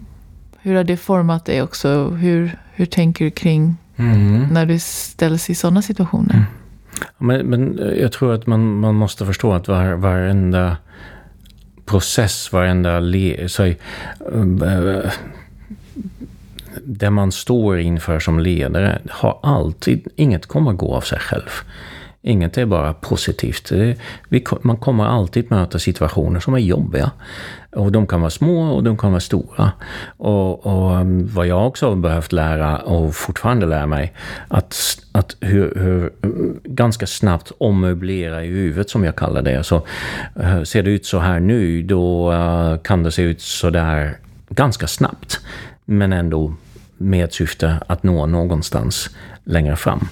hur 0.58 0.76
har 0.76 0.84
det 0.84 0.98
format 0.98 1.46
dig 1.46 1.62
också? 1.62 2.10
Hur, 2.10 2.58
hur 2.74 2.86
tänker 2.86 3.26
du 3.26 3.32
kring 3.32 3.76
mm. 3.96 4.48
när 4.52 4.66
du 4.66 4.80
ställs 4.80 5.50
i 5.50 5.56
sådana 5.56 5.82
situationer? 5.82 6.34
Mm. 6.34 6.46
Men, 7.18 7.46
men 7.46 7.80
jag 8.00 8.12
tror 8.12 8.34
att 8.34 8.48
man, 8.48 8.80
man 8.80 8.96
måste 8.96 9.26
förstå 9.26 9.54
att 9.54 9.68
var, 9.68 9.94
varenda 9.94 10.78
process, 11.86 12.52
varenda... 12.52 13.00
Le, 13.00 13.50
så, 13.50 13.66
uh, 13.66 15.12
det 16.84 17.10
man 17.10 17.32
står 17.32 17.80
inför 17.80 18.20
som 18.20 18.40
ledare 18.40 19.02
har 19.10 19.40
alltid, 19.44 20.08
inget 20.16 20.46
kommer 20.46 20.74
gå 20.74 20.96
av 20.96 21.02
sig 21.02 21.20
själv. 21.20 21.50
Inget 22.26 22.58
är 22.58 22.66
bara 22.66 22.94
positivt. 22.94 23.72
man 24.62 24.78
kommer 24.78 25.06
alltid 25.06 25.52
möta 25.52 25.80
situationer 25.80 26.40
som 26.40 26.54
är 26.54 26.60
jobbiga. 26.60 27.12
Och 27.72 27.92
de 27.92 28.08
kan 28.08 28.22
vara 28.22 28.30
små 28.30 28.74
och 28.74 28.84
de 28.84 28.98
kan 28.98 29.12
vara 29.12 29.20
stora. 29.20 29.72
Och, 30.18 30.66
och 30.66 30.96
mm, 30.96 31.28
vad 31.34 31.48
jag 31.48 31.68
också 31.68 31.90
har 31.90 31.96
behövt 31.96 32.32
lära 32.32 32.78
och 32.78 33.16
fortfarande 33.16 33.66
lär 33.66 33.86
mig, 33.86 34.14
att, 34.48 34.76
att 35.12 35.36
hur, 35.40 35.74
hur 35.76 36.14
mm, 36.22 36.60
ganska 36.64 37.08
snabbt 37.08 37.52
ommöblera 37.58 38.44
i 38.44 38.48
huvudet 38.48 38.90
som 38.90 39.04
jag 39.04 39.16
kallar 39.16 39.42
det. 39.42 39.64
Så 39.64 39.76
eh, 40.36 40.64
ser 40.64 40.84
det 40.84 40.92
ut 40.92 41.06
så 41.06 41.20
här 41.20 41.40
nu, 41.40 41.82
då 41.82 42.34
eh, 42.34 42.78
kan 42.78 43.04
det 43.04 43.12
se 43.12 43.22
ut 43.22 43.42
så 43.42 43.70
där 43.70 44.18
ganska 44.50 44.88
snabbt. 44.88 45.40
Men 45.86 46.14
ändå 46.14 46.54
med 46.98 47.34
syfte 47.34 47.80
att 47.88 48.04
nå 48.04 48.26
någonstans 48.26 49.10
längre 49.44 49.76
fram. 49.76 50.08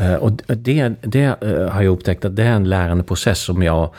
Eh, 0.00 0.14
och 0.14 0.32
det, 0.46 0.88
det 1.00 1.42
eh, 1.42 1.68
har 1.68 1.82
jag 1.82 1.92
upptäckt 1.92 2.24
att 2.24 2.36
det 2.36 2.42
är 2.42 2.52
en 2.52 2.68
lärande 2.68 3.04
process 3.04 3.40
som 3.40 3.62
jag 3.62 3.72
har 3.72 3.94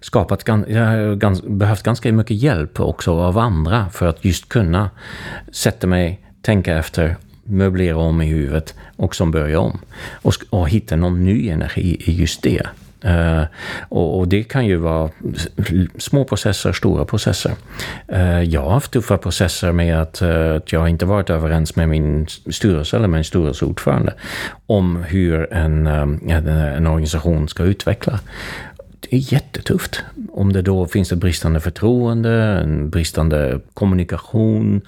skapat. 0.00 0.42
Jag 0.46 0.84
har 0.84 1.48
behövt 1.48 1.82
ganska 1.82 2.12
mycket 2.12 2.36
hjälp 2.36 2.80
också 2.80 3.12
av 3.12 3.38
andra 3.38 3.88
för 3.88 4.06
att 4.06 4.24
just 4.24 4.48
kunna 4.48 4.90
sätta 5.52 5.86
mig, 5.86 6.20
tänka 6.42 6.78
efter, 6.78 7.16
möblera 7.44 7.96
om 7.96 8.22
i 8.22 8.26
huvudet 8.26 8.74
och 8.96 9.14
som 9.14 9.30
börja 9.30 9.60
om. 9.60 9.78
Och, 10.12 10.34
och 10.50 10.68
hitta 10.68 10.96
någon 10.96 11.24
ny 11.24 11.48
energi 11.48 11.96
i 12.00 12.12
just 12.20 12.42
det. 12.42 12.66
Uh, 13.06 13.44
och, 13.88 14.18
och, 14.18 14.28
det 14.28 14.42
kan 14.42 14.66
ju 14.66 14.76
vara 14.76 15.10
små 15.98 16.24
processer, 16.24 16.72
stora 16.72 17.04
processer. 17.04 17.52
Uh, 18.12 18.42
jag 18.42 18.60
har 18.60 18.70
haft 18.70 18.92
tuffa 18.92 19.18
processer 19.18 19.72
med 19.72 20.02
att, 20.02 20.22
uh, 20.22 20.56
att 20.56 20.72
jag 20.72 20.88
inte 20.88 21.06
varit 21.06 21.30
överens 21.30 21.76
med 21.76 21.88
min 21.88 22.26
styrelse 22.50 22.96
eller 22.96 23.08
min 23.08 23.24
styrelseordförande 23.24 24.14
om 24.66 24.96
hur 24.96 25.52
en, 25.52 25.86
en, 25.86 26.48
en 26.48 26.86
organisation 26.86 27.48
ska 27.48 27.62
utveckla 27.62 28.20
det 29.10 29.16
är 29.16 29.32
jättetufft. 29.32 30.02
Om 30.32 30.52
det 30.52 30.62
då 30.62 30.86
finns 30.86 31.12
ett 31.12 31.18
bristande 31.18 31.60
förtroende, 31.60 32.32
en 32.32 32.90
bristande 32.90 33.60
kommunikation. 33.74 34.80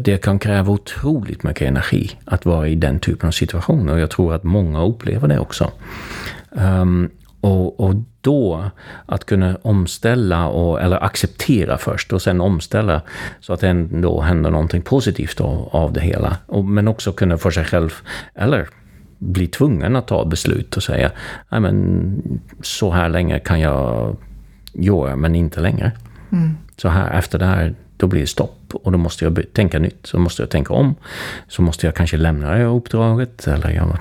Det 0.00 0.18
kan 0.18 0.38
kräva 0.38 0.72
otroligt 0.72 1.42
mycket 1.42 1.68
energi 1.68 2.10
att 2.24 2.44
vara 2.44 2.68
i 2.68 2.74
den 2.74 3.00
typen 3.00 3.26
av 3.26 3.32
situationer. 3.32 3.92
Och 3.92 4.00
jag 4.00 4.10
tror 4.10 4.34
att 4.34 4.44
många 4.44 4.84
upplever 4.84 5.28
det 5.28 5.38
också. 5.38 5.70
Um, 6.50 7.10
och, 7.40 7.80
och 7.80 7.94
då 8.20 8.70
att 9.06 9.24
kunna 9.24 9.58
omställa 9.62 10.46
och, 10.46 10.80
eller 10.80 11.04
acceptera 11.04 11.78
först 11.78 12.12
och 12.12 12.22
sen 12.22 12.40
omställa 12.40 13.02
så 13.40 13.52
att 13.52 13.60
det 13.60 13.68
ändå 13.68 14.20
händer 14.20 14.50
någonting 14.50 14.82
positivt 14.82 15.40
av, 15.40 15.68
av 15.72 15.92
det 15.92 16.00
hela. 16.00 16.36
Och, 16.46 16.64
men 16.64 16.88
också 16.88 17.12
kunna 17.12 17.38
för 17.38 17.50
sig 17.50 17.64
själv, 17.64 17.94
eller 18.34 18.68
bli 19.18 19.46
tvungen 19.46 19.96
att 19.96 20.06
ta 20.06 20.24
beslut 20.24 20.76
och 20.76 20.82
säga, 20.82 21.10
nej 21.48 21.60
men 21.60 22.40
så 22.62 22.90
här 22.90 23.08
länge 23.08 23.38
kan 23.38 23.60
jag 23.60 24.16
göra, 24.72 25.16
men 25.16 25.34
inte 25.34 25.60
längre. 25.60 25.92
Mm. 26.32 26.56
Så 26.76 26.88
här, 26.88 27.18
efter 27.18 27.38
det 27.38 27.46
här, 27.46 27.74
då 27.96 28.06
blir 28.06 28.20
det 28.20 28.26
stopp 28.26 28.58
och 28.72 28.92
då 28.92 28.98
måste 28.98 29.24
jag 29.24 29.42
tänka 29.52 29.78
nytt. 29.78 30.06
Så 30.06 30.18
måste 30.18 30.42
jag 30.42 30.50
tänka 30.50 30.74
om. 30.74 30.94
Så 31.48 31.62
måste 31.62 31.86
jag 31.86 31.94
kanske 31.94 32.16
lämna 32.16 32.50
det 32.50 32.64
uppdraget 32.64 33.46
eller 33.46 33.70
jag 33.70 33.98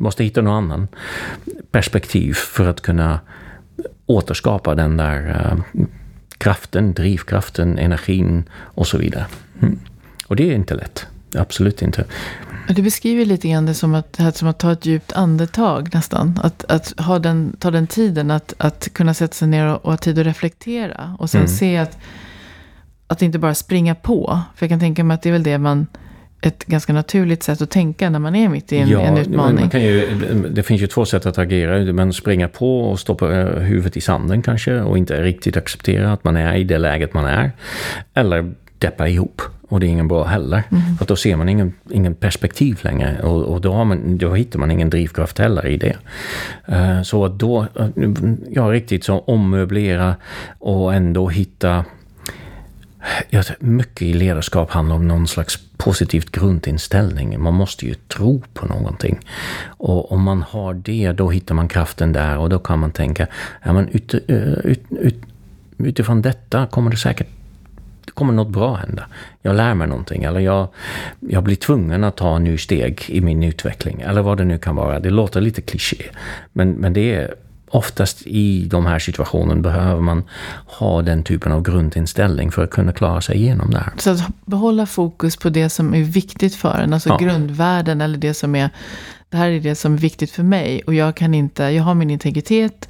måste 0.00 0.24
hitta 0.24 0.42
någon 0.42 0.54
annan 0.54 0.88
perspektiv 1.70 2.34
för 2.34 2.68
att 2.68 2.80
kunna 2.80 3.20
återskapa 4.06 4.74
den 4.74 4.96
där 4.96 5.28
uh, 5.28 5.84
kraften, 6.38 6.94
drivkraften, 6.94 7.78
energin 7.78 8.44
och 8.52 8.86
så 8.86 8.98
vidare. 8.98 9.26
Mm. 9.62 9.78
Och 10.26 10.36
det 10.36 10.50
är 10.50 10.54
inte 10.54 10.74
lätt. 10.74 11.06
Absolut 11.34 11.82
inte. 11.82 12.04
Du 12.68 12.82
beskriver 12.82 13.24
lite 13.24 13.48
grann 13.48 13.66
det 13.66 13.74
som 13.74 13.94
att, 13.94 14.20
som 14.36 14.48
att 14.48 14.58
ta 14.58 14.72
ett 14.72 14.86
djupt 14.86 15.12
andetag 15.12 15.94
nästan. 15.94 16.40
Att, 16.42 16.64
att 16.64 17.00
ha 17.00 17.18
den, 17.18 17.56
ta 17.58 17.70
den 17.70 17.86
tiden 17.86 18.30
att, 18.30 18.54
att 18.58 18.88
kunna 18.92 19.14
sätta 19.14 19.34
sig 19.34 19.48
ner 19.48 19.66
och, 19.66 19.84
och 19.84 19.90
ha 19.90 19.96
tid 19.96 20.18
att 20.18 20.26
reflektera. 20.26 21.16
Och 21.18 21.30
sen 21.30 21.40
mm. 21.40 21.48
se 21.48 21.76
att, 21.76 21.98
att 23.06 23.22
inte 23.22 23.38
bara 23.38 23.54
springa 23.54 23.94
på. 23.94 24.40
För 24.54 24.66
jag 24.66 24.70
kan 24.70 24.80
tänka 24.80 25.04
mig 25.04 25.14
att 25.14 25.22
det 25.22 25.28
är 25.28 25.32
väl 25.32 25.42
det 25.42 25.58
man 25.58 25.86
ett 26.42 26.64
ganska 26.66 26.92
naturligt 26.92 27.42
sätt 27.42 27.62
att 27.62 27.70
tänka 27.70 28.10
när 28.10 28.18
man 28.18 28.34
är 28.34 28.48
mitt 28.48 28.72
i 28.72 28.76
en, 28.76 28.88
ja, 28.88 29.00
en 29.00 29.18
utmaning. 29.18 29.60
Man 29.60 29.70
kan 29.70 29.82
ju, 29.82 30.06
det 30.50 30.62
finns 30.62 30.82
ju 30.82 30.86
två 30.86 31.04
sätt 31.04 31.26
att 31.26 31.38
agera. 31.38 31.92
Man 31.92 32.12
springa 32.12 32.48
på 32.48 32.80
och 32.80 33.00
stoppa 33.00 33.38
eh, 33.38 33.46
huvudet 33.46 33.96
i 33.96 34.00
sanden 34.00 34.42
kanske 34.42 34.80
och 34.80 34.98
inte 34.98 35.22
riktigt 35.22 35.56
acceptera 35.56 36.12
att 36.12 36.24
man 36.24 36.36
är 36.36 36.54
i 36.54 36.64
det 36.64 36.78
läget 36.78 37.14
man 37.14 37.24
är. 37.24 37.52
Eller 38.14 38.54
deppa 38.78 39.08
ihop. 39.08 39.42
Och 39.68 39.80
det 39.80 39.86
är 39.86 39.88
ingen 39.88 40.08
bra 40.08 40.24
heller. 40.24 40.62
Mm. 40.70 40.96
För 40.98 41.06
då 41.06 41.16
ser 41.16 41.36
man 41.36 41.48
ingen, 41.48 41.72
ingen 41.90 42.14
perspektiv 42.14 42.80
längre. 42.82 43.22
Och, 43.22 43.42
och 43.42 43.60
då, 43.60 43.84
man, 43.84 44.18
då 44.18 44.34
hittar 44.34 44.58
man 44.58 44.70
ingen 44.70 44.90
drivkraft 44.90 45.38
heller 45.38 45.66
i 45.66 45.76
det. 45.76 45.96
Uh, 46.68 47.02
så 47.02 47.24
att 47.24 47.38
då, 47.38 47.66
ja 48.50 48.62
riktigt 48.62 49.04
så 49.04 49.18
ommöblera 49.18 50.16
och 50.58 50.94
ändå 50.94 51.28
hitta 51.28 51.84
mycket 53.58 54.02
i 54.02 54.12
ledarskap 54.12 54.70
handlar 54.70 54.96
om 54.96 55.08
någon 55.08 55.28
slags 55.28 55.58
positivt 55.76 56.32
grundinställning. 56.32 57.42
Man 57.42 57.54
måste 57.54 57.86
ju 57.86 57.94
tro 57.94 58.42
på 58.54 58.66
någonting. 58.66 59.20
Och 59.66 60.12
om 60.12 60.22
man 60.22 60.42
har 60.42 60.74
det, 60.74 61.12
då 61.12 61.30
hittar 61.30 61.54
man 61.54 61.68
kraften 61.68 62.12
där 62.12 62.38
och 62.38 62.48
då 62.48 62.58
kan 62.58 62.78
man 62.78 62.92
tänka, 62.92 63.26
ja, 63.64 63.72
men 63.72 63.88
ut, 63.88 64.14
eh, 64.14 64.36
ut, 64.64 64.84
ut, 64.90 65.16
utifrån 65.78 66.22
detta 66.22 66.66
kommer 66.66 66.90
det 66.90 66.96
säkert 66.96 67.26
det 68.04 68.14
kommer 68.14 68.32
något 68.32 68.48
bra 68.48 68.74
hända. 68.74 69.06
Jag 69.42 69.56
lär 69.56 69.74
mig 69.74 69.88
någonting 69.88 70.24
eller 70.24 70.40
jag, 70.40 70.68
jag 71.20 71.42
blir 71.42 71.56
tvungen 71.56 72.04
att 72.04 72.16
ta 72.16 72.36
en 72.36 72.44
ny 72.44 72.58
steg 72.58 73.04
i 73.08 73.20
min 73.20 73.42
utveckling. 73.42 74.00
Eller 74.00 74.22
vad 74.22 74.38
det 74.38 74.44
nu 74.44 74.58
kan 74.58 74.76
vara. 74.76 75.00
Det 75.00 75.10
låter 75.10 75.40
lite 75.40 75.62
kliché. 75.62 76.04
Men, 76.52 76.70
men 76.70 76.92
det 76.92 77.14
är 77.14 77.34
oftast 77.70 78.22
i 78.26 78.66
de 78.70 78.86
här 78.86 78.98
situationerna 78.98 79.60
behöver 79.60 80.00
man 80.00 80.24
ha 80.66 81.02
den 81.02 81.24
typen 81.24 81.52
av 81.52 81.62
grundinställning 81.62 82.50
för 82.52 82.64
att 82.64 82.70
kunna 82.70 82.92
klara 82.92 83.20
sig 83.20 83.36
igenom 83.36 83.70
det 83.70 83.78
här. 83.78 83.92
Så 83.98 84.10
att 84.10 84.22
behålla 84.44 84.86
fokus 84.86 85.36
på 85.36 85.48
det 85.48 85.70
som 85.70 85.94
är 85.94 86.02
viktigt 86.02 86.54
för 86.54 86.78
en, 86.78 86.92
alltså 86.92 87.08
ja. 87.08 87.16
grundvärden 87.16 88.00
eller 88.00 88.18
det 88.18 88.34
som 88.34 88.54
är, 88.54 88.70
det 89.28 89.36
här 89.36 89.48
är 89.48 89.60
det 89.60 89.74
som 89.74 89.94
är 89.94 89.98
viktigt 89.98 90.30
för 90.30 90.42
mig 90.42 90.82
och 90.86 90.94
jag 90.94 91.16
kan 91.16 91.34
inte, 91.34 91.62
jag 91.62 91.82
har 91.82 91.94
min 91.94 92.10
integritet 92.10 92.88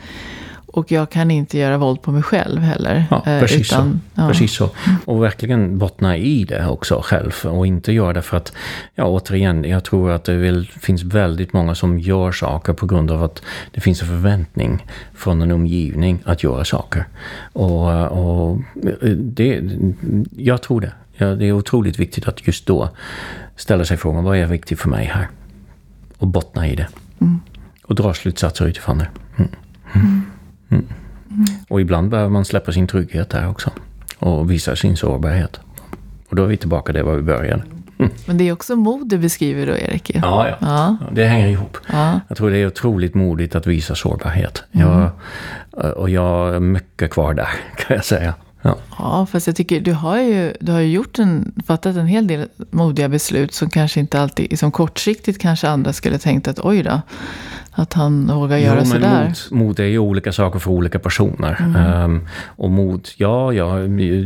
och 0.73 0.93
jag 0.93 1.11
kan 1.11 1.31
inte 1.31 1.59
göra 1.59 1.79
våld 1.79 2.03
på 2.03 2.13
mig 2.13 2.23
själv 2.23 2.61
heller. 2.61 3.05
Ja, 3.11 3.17
eh, 3.17 3.41
precis, 3.41 3.73
utan, 3.73 4.01
så. 4.15 4.21
Ja. 4.21 4.29
precis 4.29 4.53
så. 4.53 4.71
Och 5.05 5.23
verkligen 5.23 5.79
bottna 5.79 6.17
i 6.17 6.45
det 6.45 6.67
också 6.67 7.01
själv. 7.05 7.33
Och 7.45 7.67
inte 7.67 7.93
göra 7.93 8.13
det 8.13 8.23
för 8.23 8.37
att, 8.37 8.53
ja 8.95 9.05
återigen, 9.05 9.65
jag 9.65 9.85
tror 9.85 10.11
att 10.11 10.25
det 10.25 10.65
finns 10.81 11.03
väldigt 11.03 11.53
många 11.53 11.75
som 11.75 11.99
gör 11.99 12.33
saker 12.33 12.73
på 12.73 12.87
grund 12.87 13.11
av 13.11 13.23
att 13.23 13.43
det 13.71 13.81
finns 13.81 14.03
en 14.03 14.09
förväntning 14.09 14.87
från 15.15 15.43
en 15.43 15.51
omgivning 15.51 16.23
att 16.25 16.43
göra 16.43 16.65
saker. 16.65 17.05
Och, 17.53 17.89
och 18.07 18.59
det, 19.17 19.63
jag 20.37 20.63
tror 20.63 20.81
det. 20.81 20.93
Ja, 21.17 21.27
det 21.27 21.47
är 21.47 21.53
otroligt 21.53 21.99
viktigt 21.99 22.29
att 22.29 22.47
just 22.47 22.67
då 22.67 22.89
ställa 23.57 23.85
sig 23.85 23.97
frågan, 23.97 24.25
vad 24.25 24.37
är 24.37 24.47
viktigt 24.47 24.81
för 24.81 24.89
mig 24.89 25.05
här? 25.05 25.29
Och 26.19 26.27
bottna 26.27 26.69
i 26.69 26.77
det. 26.77 26.89
Mm. 27.21 27.41
Och 27.83 27.95
dra 27.95 28.15
slutsatser 28.15 28.67
utifrån 28.67 28.99
det. 28.99 29.09
Mm. 29.37 29.51
Mm. 29.95 30.23
Mm. 30.71 30.87
Och 31.69 31.81
ibland 31.81 32.11
behöver 32.11 32.31
man 32.31 32.45
släppa 32.45 32.73
sin 32.73 32.87
trygghet 32.87 33.31
där 33.31 33.49
också. 33.49 33.71
Och 34.19 34.51
visa 34.51 34.77
sin 34.77 34.97
sårbarhet. 34.97 35.61
Och 36.29 36.37
då 36.37 36.43
är 36.45 36.47
vi 36.47 36.57
tillbaka 36.57 36.93
där 36.93 37.03
var 37.03 37.15
vi 37.15 37.23
började. 37.23 37.63
Mm. 37.99 38.13
Men 38.27 38.39
det 38.39 38.49
är 38.49 38.53
också 38.53 38.77
mod 38.77 39.09
du 39.09 39.19
beskriver 39.19 39.67
då, 39.67 39.73
Erik? 39.73 40.11
Ja, 40.15 40.49
ja. 40.49 40.57
ja. 40.61 40.97
det 41.13 41.25
hänger 41.25 41.49
ihop. 41.49 41.79
Ja. 41.93 42.21
Jag 42.29 42.37
tror 42.37 42.51
det 42.51 42.59
är 42.59 42.67
otroligt 42.67 43.15
modigt 43.15 43.55
att 43.55 43.67
visa 43.67 43.95
sårbarhet. 43.95 44.63
Mm. 44.73 44.89
Jag, 44.89 45.11
och 45.97 46.11
jag 46.11 46.55
är 46.55 46.61
mycket 46.61 47.11
kvar 47.11 47.35
där, 47.35 47.49
kan 47.77 47.97
jag 47.97 48.05
säga. 48.05 48.35
Ja. 48.63 48.77
ja, 48.99 49.27
fast 49.27 49.47
jag 49.47 49.57
tycker 49.57 49.81
du 49.81 49.93
har 49.93 50.19
ju, 50.19 50.53
du 50.61 50.73
har 50.73 50.81
ju 50.81 50.93
gjort 50.93 51.19
en, 51.19 51.53
fattat 51.67 51.97
en 51.97 52.07
hel 52.07 52.27
del 52.27 52.49
modiga 52.71 53.09
beslut 53.09 53.55
som 53.55 53.71
kanske 53.71 54.01
inte 54.01 54.21
alltid, 54.21 54.59
som 54.59 54.73
kortsiktigt 54.73 55.39
kanske 55.41 55.69
andra 55.69 55.93
skulle 55.93 56.19
tänkt 56.19 56.49
att 56.49 56.59
oj 56.59 56.83
då, 56.83 57.01
att 57.73 57.93
han 57.93 58.27
vågar 58.27 58.59
göra 58.59 58.79
jo, 58.79 58.85
sådär. 58.85 59.25
Mod, 59.51 59.61
mod 59.61 59.81
är 59.81 59.85
ju 59.85 59.99
olika 59.99 60.33
saker 60.33 60.59
för 60.59 60.71
olika 60.71 60.99
personer. 60.99 61.57
Mm. 61.61 62.03
Um, 62.03 62.29
och 62.47 62.71
mod, 62.71 63.09
ja, 63.17 63.53
jag 63.53 63.71
har 63.71 63.81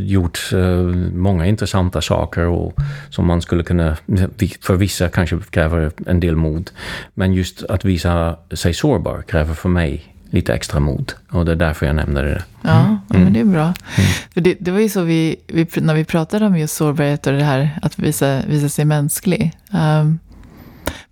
gjort 0.05 0.39
uh, 0.53 0.95
många 1.13 1.45
intressanta 1.45 2.01
saker 2.01 2.45
och, 2.45 2.73
som 3.09 3.25
man 3.25 3.41
skulle 3.41 3.63
kunna, 3.63 3.97
för 4.61 4.75
vissa 4.75 5.09
kanske 5.09 5.39
kräver 5.49 5.91
en 6.07 6.19
del 6.19 6.35
mod. 6.35 6.71
Men 7.13 7.33
just 7.33 7.63
att 7.63 7.85
visa 7.85 8.37
sig 8.51 8.73
sårbar 8.73 9.21
kräver 9.21 9.53
för 9.53 9.69
mig 9.69 10.15
lite 10.35 10.53
extra 10.53 10.79
mod. 10.79 11.13
Och 11.29 11.45
det 11.45 11.51
är 11.51 11.55
därför 11.55 11.85
jag 11.85 11.95
nämnde 11.95 12.21
det. 12.21 12.43
Ja, 12.61 12.79
mm. 12.79 12.97
ja 13.09 13.19
men 13.19 13.33
det 13.33 13.39
är 13.39 13.45
bra. 13.45 13.63
Mm. 13.63 13.75
För 14.33 14.41
det, 14.41 14.55
det, 14.59 14.71
var 14.71 14.79
ju 14.79 14.89
så 14.89 15.01
vi, 15.01 15.35
vi, 15.47 15.67
när 15.75 15.93
vi 15.93 16.05
pratade 16.05 16.45
om 16.45 16.57
just 16.57 16.75
sårbarhet 16.75 17.27
och 17.27 17.33
det 17.33 17.43
här 17.43 17.79
att 17.81 17.99
visa, 17.99 18.41
visa 18.47 18.69
sig 18.69 18.85
mänsklig. 18.85 19.51
Um, 19.71 20.19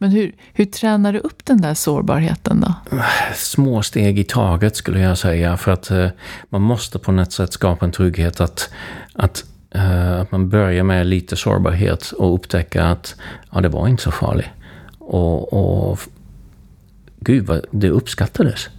men 0.04 0.12
hur, 0.12 0.32
hur 0.54 0.66
tränar 0.66 1.14
du 1.14 1.20
upp 1.20 1.46
den 1.46 1.62
där 1.62 1.74
sårbarheten 1.74 2.62
då? 2.62 2.98
Små 3.36 3.82
steg 3.82 4.20
i 4.20 4.24
taget 4.24 4.76
skulle 4.76 5.00
jag 5.00 5.18
säga. 5.18 5.58
För 5.58 5.72
att 5.72 5.92
eh, 5.92 6.08
man 6.50 6.62
måste 6.62 7.00
på 7.00 7.12
något 7.12 7.32
sätt 7.32 7.54
skapa 7.54 7.86
en 7.86 7.92
trygghet 7.92 8.42
att, 8.42 8.70
att, 9.14 9.46
eh, 9.72 10.20
att 10.20 10.32
man 10.32 10.50
börjar 10.50 10.84
med 10.84 11.08
lite 11.08 11.36
sårbarhet 11.36 12.12
och 12.12 12.34
upptäcka 12.34 12.86
att 12.86 13.16
ja, 13.52 13.62
det 13.62 13.70
var 13.70 13.88
inte 13.88 14.04
så 14.04 14.12
farligt. 14.12 14.50
Och, 15.00 15.54
och 15.54 16.00
gud, 17.20 17.46
vad 17.46 17.66
det 17.72 17.90
uppskattades 17.90 18.70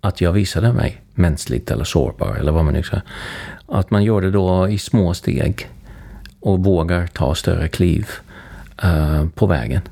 att 0.00 0.20
jag 0.20 0.32
visade 0.32 0.72
mig 0.72 1.02
mänskligt 1.14 1.70
eller 1.70 1.84
sårbar 1.84 2.34
eller 2.34 2.52
vad 2.52 2.64
man 2.64 2.74
nu 2.74 2.82
säger. 2.82 3.02
Att 3.66 3.90
man 3.90 4.04
gör 4.04 4.20
det 4.20 4.30
då 4.30 4.68
i 4.68 4.78
små 4.78 5.14
steg 5.14 5.68
och 6.40 6.64
vågar 6.64 7.06
ta 7.06 7.34
större 7.34 7.68
kliv 7.68 8.08
eh, 8.82 9.26
på 9.34 9.46
vägen. 9.46 9.82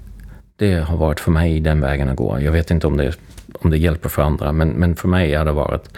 Det 0.59 0.75
har 0.75 0.97
varit 0.97 1.21
för 1.21 1.31
mig 1.31 1.61
den 1.61 1.81
vägen 1.81 2.09
att 2.09 2.17
gå. 2.17 2.41
Jag 2.41 2.53
vet 2.53 2.71
inte 2.71 2.87
om 2.87 2.97
det, 2.97 3.19
om 3.53 3.71
det 3.71 3.79
hjälper 3.79 4.09
för 4.09 4.23
andra, 4.23 4.53
men, 4.53 4.69
men 4.69 4.97
för 4.97 5.09
mig 5.09 5.35
har 5.35 5.45
det 5.45 5.53
varit, 5.53 5.89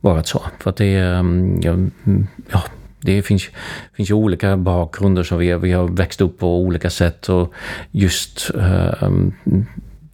varit 0.00 0.26
så. 0.26 0.42
För 0.58 0.70
att 0.70 0.76
det, 0.76 0.96
mm, 0.96 1.62
mm, 2.04 2.26
ja, 2.52 2.62
det 3.00 3.22
finns, 3.22 3.50
finns 3.92 4.10
ju 4.10 4.14
olika 4.14 4.56
bakgrunder, 4.56 5.22
så 5.22 5.36
vi, 5.36 5.54
vi 5.54 5.72
har 5.72 5.88
växt 5.88 6.20
upp 6.20 6.38
på 6.38 6.58
olika 6.58 6.90
sätt 6.90 7.28
och 7.28 7.54
just 7.90 8.50
uh, 8.54 9.28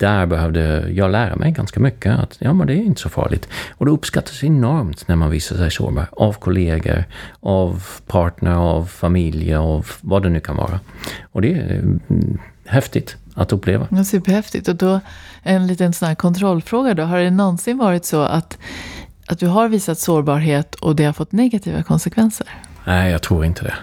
där 0.01 0.27
behövde 0.27 0.91
jag 0.91 1.11
lära 1.11 1.37
mig 1.37 1.53
ganska 1.53 1.81
mycket. 1.81 2.19
Att 2.19 2.37
ja, 2.39 2.53
men 2.53 2.67
det 2.67 2.73
är 2.73 2.83
inte 2.83 3.01
så 3.01 3.09
farligt. 3.09 3.49
Och 3.71 3.87
det 3.87 3.93
uppskattas 3.93 4.45
enormt 4.45 5.09
när 5.09 5.17
man 5.17 5.31
visar 5.31 5.57
sig 5.57 5.71
sårbar. 5.71 6.07
Av 6.13 6.33
kollegor, 6.33 7.05
av 7.41 7.85
partner, 8.07 8.55
av 8.55 8.85
familj, 8.85 9.55
av 9.55 9.87
vad 10.01 10.23
det 10.23 10.29
nu 10.29 10.41
kan 10.41 10.57
vara. 10.57 10.81
Och 11.23 11.43
det 11.43 11.53
är 11.53 11.83
häftigt 12.67 13.17
att 13.41 13.53
uppleva. 13.53 13.87
Ja, 13.91 14.05
superhäftigt. 14.05 14.69
Och 14.69 14.77
då 14.77 15.01
en 15.43 15.67
liten 15.67 15.93
sån 15.93 16.09
här 16.09 16.15
kontrollfråga 16.15 16.95
då. 16.95 17.03
Har 17.03 17.19
det 17.19 17.31
någonsin 17.31 17.79
varit 17.79 18.05
så 18.05 18.23
att, 18.23 18.59
att 19.27 19.39
du 19.39 19.47
har 19.47 19.69
visat 19.69 19.99
sårbarhet 19.99 20.75
och 20.75 20.97
det 20.97 21.05
har 21.05 21.13
fått 21.13 21.33
negativa 21.33 21.83
konsekvenser? 21.83 22.47
Nej, 22.87 23.13
jag 23.13 23.23
tror 23.23 23.45
inte 23.45 23.65
det. 23.65 23.75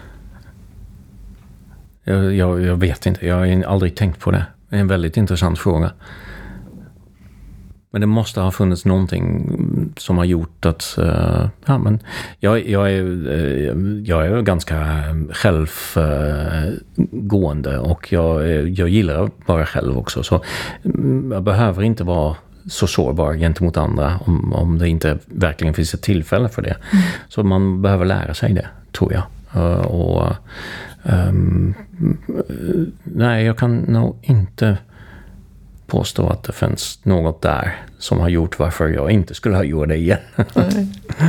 Jag, 2.03 2.35
jag, 2.35 2.61
jag 2.61 2.75
vet 2.75 3.05
inte. 3.05 3.27
Jag 3.27 3.35
har 3.35 3.63
aldrig 3.63 3.95
tänkt 3.95 4.19
på 4.19 4.31
det. 4.31 4.45
Det 4.69 4.75
är 4.75 4.79
en 4.79 4.87
väldigt 4.87 5.17
intressant 5.17 5.59
fråga. 5.59 5.91
Men 7.91 8.01
det 8.01 8.07
måste 8.07 8.41
ha 8.41 8.51
funnits 8.51 8.85
någonting 8.85 9.55
som 9.97 10.17
har 10.17 10.25
gjort 10.25 10.65
att... 10.65 10.95
Uh, 10.99 11.47
ja, 11.65 11.77
men 11.77 11.99
jag, 12.39 12.67
jag, 12.67 12.91
är, 12.91 13.03
uh, 13.03 14.01
jag 14.05 14.25
är 14.25 14.41
ganska 14.41 15.03
självgående 15.31 16.29
och 17.79 18.13
jag, 18.13 18.49
jag 18.69 18.89
gillar 18.89 19.23
att 19.23 19.31
vara 19.45 19.65
själv 19.65 19.97
också. 19.97 20.23
Så 20.23 20.43
mm, 20.83 21.31
jag 21.31 21.43
behöver 21.43 21.83
inte 21.83 22.03
vara 22.03 22.35
så 22.69 22.87
sårbar 22.87 23.33
gentemot 23.33 23.77
andra 23.77 24.19
om, 24.25 24.53
om 24.53 24.77
det 24.77 24.89
inte 24.89 25.17
verkligen 25.25 25.73
finns 25.73 25.93
ett 25.93 26.01
tillfälle 26.01 26.49
för 26.49 26.61
det. 26.61 26.75
Mm. 26.91 27.03
Så 27.29 27.43
man 27.43 27.81
behöver 27.81 28.05
lära 28.05 28.33
sig 28.33 28.53
det, 28.53 28.67
tror 28.91 29.13
jag. 29.13 29.23
Uh, 29.55 29.85
och 29.85 30.33
um, 31.03 31.73
Nej, 33.03 33.45
jag 33.45 33.57
kan 33.57 33.77
nog 33.77 34.15
inte 34.21 34.77
påstå 35.87 36.29
att 36.29 36.43
det 36.43 36.53
finns 36.53 36.99
något 37.03 37.41
där 37.41 37.75
som 37.99 38.19
har 38.19 38.29
gjort 38.29 38.59
varför 38.59 38.87
jag 38.87 39.11
inte 39.11 39.33
skulle 39.33 39.55
ha 39.55 39.63
gjort 39.63 39.87
det 39.87 39.95
igen. 39.95 40.19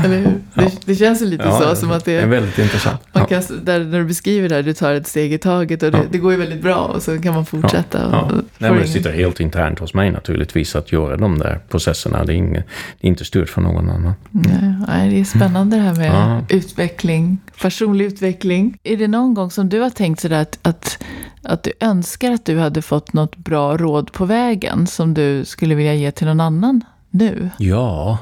Eller 0.04 0.18
hur? 0.18 0.34
Ja. 0.54 0.70
Det, 0.84 0.94
känns 0.94 1.22
ju 1.22 1.26
lite 1.26 1.44
ja, 1.44 1.60
så 1.60 1.76
som 1.76 1.90
att 1.90 2.04
det 2.04 2.12
är... 2.12 2.26
väldigt 2.26 2.58
intressant. 2.58 3.00
Man 3.12 3.26
kan, 3.26 3.42
där, 3.62 3.84
när 3.84 3.98
du 3.98 4.04
beskriver 4.04 4.48
det 4.48 4.54
här, 4.54 4.62
du 4.62 4.72
tar 4.72 4.94
ett 4.94 5.06
steg 5.06 5.32
i 5.32 5.38
taget 5.38 5.82
och 5.82 5.90
det, 5.90 6.02
det 6.10 6.18
går 6.18 6.32
ju 6.32 6.38
väldigt 6.38 6.62
bra 6.62 6.76
och 6.76 7.02
så 7.02 7.18
kan 7.18 7.34
man 7.34 7.46
fortsätta. 7.46 7.98
Ja, 7.98 8.28
ja. 8.32 8.42
Nej, 8.58 8.70
men 8.70 8.80
det 8.80 8.88
sitter 8.88 9.12
helt 9.12 9.40
internt 9.40 9.78
hos 9.78 9.94
mig 9.94 10.10
naturligtvis 10.10 10.76
att 10.76 10.92
göra 10.92 11.16
de 11.16 11.38
där 11.38 11.60
processerna. 11.68 12.24
Det 12.24 12.32
är, 12.32 12.36
inget, 12.36 12.64
det 13.00 13.06
är 13.06 13.08
inte 13.08 13.24
styrt 13.24 13.48
för 13.48 13.60
någon 13.60 13.90
annan. 13.90 14.14
Mm. 14.34 14.84
Nej, 14.88 15.10
det 15.10 15.20
är 15.20 15.24
spännande 15.24 15.76
det 15.76 15.82
här 15.82 15.94
med 15.94 16.44
utveckling, 16.48 17.38
personlig 17.62 18.04
utveckling. 18.04 18.78
Är 18.82 18.96
det 18.96 19.08
någon 19.08 19.34
gång 19.34 19.50
som 19.50 19.68
du 19.68 19.80
har 19.80 19.90
tänkt 19.90 20.20
sådär 20.20 20.42
att, 20.42 20.58
att 20.62 20.98
att 21.42 21.62
du 21.62 21.72
önskar 21.80 22.32
att 22.32 22.44
du 22.44 22.58
hade 22.58 22.82
fått 22.82 23.12
något 23.12 23.36
bra 23.36 23.76
råd 23.76 24.12
på 24.12 24.24
vägen 24.24 24.86
som 24.86 25.14
du 25.14 25.44
skulle 25.44 25.74
vilja 25.74 25.94
ge 25.94 26.10
till 26.10 26.26
någon 26.26 26.40
annan 26.40 26.84
nu? 27.10 27.50
Ja, 27.58 28.18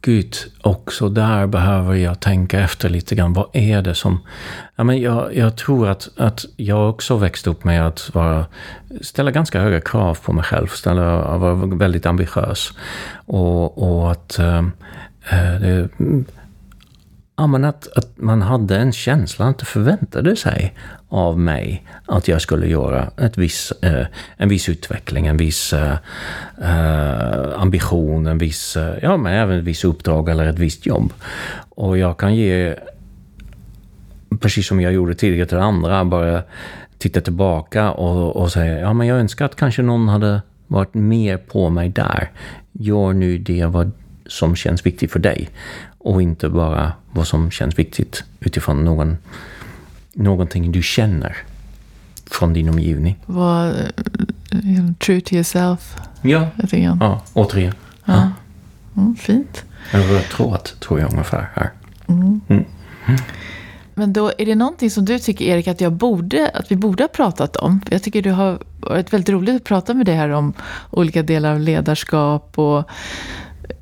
gud, 0.00 0.36
också 0.60 1.08
där 1.08 1.46
behöver 1.46 1.94
jag 1.94 2.20
tänka 2.20 2.60
efter 2.60 2.88
lite 2.88 3.14
grann. 3.14 3.32
Vad 3.32 3.48
är 3.52 3.82
det 3.82 3.94
som... 3.94 4.20
Ja, 4.76 4.84
men 4.84 5.00
jag, 5.00 5.36
jag 5.36 5.56
tror 5.56 5.88
att, 5.88 6.08
att 6.16 6.44
jag 6.56 6.90
också 6.90 7.16
växte 7.16 7.50
upp 7.50 7.64
med 7.64 7.86
att 7.86 8.14
vara, 8.14 8.46
ställa 9.00 9.30
ganska 9.30 9.60
höga 9.60 9.80
krav 9.80 10.18
på 10.24 10.32
mig 10.32 10.44
själv, 10.44 10.66
ställa, 10.66 11.36
vara 11.38 11.54
väldigt 11.54 12.06
ambitiös. 12.06 12.72
Och, 13.26 13.82
och 13.82 14.10
att... 14.10 14.38
Äh, 14.38 14.62
det, 15.60 15.88
Ja, 17.40 17.46
men 17.46 17.64
att, 17.64 17.88
att 17.96 18.08
man 18.16 18.42
hade 18.42 18.76
en 18.76 18.92
känsla, 18.92 19.46
att 19.46 19.58
det 19.58 19.64
förväntade 19.64 20.36
sig 20.36 20.74
av 21.08 21.38
mig 21.38 21.84
att 22.06 22.28
jag 22.28 22.40
skulle 22.40 22.66
göra 22.66 23.10
ett 23.16 23.38
viss, 23.38 23.72
eh, 23.82 24.06
en 24.36 24.48
viss 24.48 24.68
utveckling, 24.68 25.26
en 25.26 25.36
viss 25.36 25.72
eh, 25.72 25.96
eh 26.62 27.60
ambition, 27.60 28.26
en 28.26 28.38
viss, 28.38 28.76
eh, 28.76 28.94
ja, 29.02 29.16
men 29.16 29.32
även 29.32 29.58
ett 29.58 29.64
visst 29.64 29.84
uppdrag 29.84 30.28
eller 30.28 30.46
ett 30.46 30.58
visst 30.58 30.86
jobb. 30.86 31.12
Och 31.68 31.98
jag 31.98 32.16
kan 32.16 32.34
ge, 32.34 32.74
precis 34.40 34.66
som 34.66 34.80
jag 34.80 34.92
gjorde 34.92 35.14
tidigare 35.14 35.46
till 35.48 35.58
andra, 35.58 36.04
bara 36.04 36.42
titta 36.98 37.20
tillbaka 37.20 37.90
och, 37.90 38.36
och 38.36 38.52
säga, 38.52 38.78
ja 38.78 38.92
men 38.92 39.06
jag 39.06 39.18
önskar 39.18 39.44
att 39.44 39.56
kanske 39.56 39.82
någon 39.82 40.08
hade 40.08 40.42
varit 40.66 40.94
mer 40.94 41.36
på 41.36 41.70
mig 41.70 41.88
där. 41.88 42.30
Gör 42.72 43.12
nu 43.12 43.38
det 43.38 43.64
vad 43.64 43.92
som 44.26 44.56
känns 44.56 44.86
viktigt 44.86 45.12
för 45.12 45.18
dig 45.18 45.48
och 45.98 46.22
inte 46.22 46.48
bara 46.48 46.92
vad 47.10 47.26
som 47.26 47.50
känns 47.50 47.78
viktigt 47.78 48.24
utifrån 48.40 48.84
någon, 48.84 49.16
någonting 50.12 50.72
du 50.72 50.82
känner 50.82 51.36
från 52.30 52.52
din 52.52 52.68
omgivning. 52.68 53.18
Var 53.26 53.68
uh, 53.68 54.92
true 54.98 55.20
to 55.20 55.34
yourself. 55.34 55.96
Ja, 56.22 56.48
ja 56.70 57.22
återigen. 57.32 57.74
Ja. 58.04 58.14
ja. 58.14 58.32
Mm, 59.02 59.16
fint. 59.16 59.64
En 59.90 60.02
röd 60.02 60.24
tråd 60.24 60.64
tror 60.80 61.00
jag 61.00 61.12
ungefär 61.12 61.50
här. 61.54 61.70
Mm. 62.06 62.40
Mm. 62.48 62.64
Men 63.94 64.12
då 64.12 64.32
är 64.38 64.46
det 64.46 64.54
någonting 64.54 64.90
som 64.90 65.04
du 65.04 65.18
tycker, 65.18 65.44
Erik, 65.44 65.68
att, 65.68 65.80
jag 65.80 65.92
borde, 65.92 66.50
att 66.54 66.72
vi 66.72 66.76
borde 66.76 67.02
ha 67.02 67.08
pratat 67.08 67.56
om? 67.56 67.80
Jag 67.90 68.02
tycker 68.02 68.22
det 68.22 68.30
har 68.30 68.58
varit 68.80 69.12
väldigt 69.12 69.28
roligt 69.28 69.56
att 69.56 69.64
prata 69.64 69.94
med 69.94 70.06
dig 70.06 70.14
här 70.14 70.28
om 70.28 70.52
olika 70.90 71.22
delar 71.22 71.52
av 71.52 71.60
ledarskap 71.60 72.58
och 72.58 72.90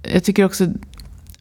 jag 0.03 0.25
tycker 0.25 0.45
också 0.45 0.67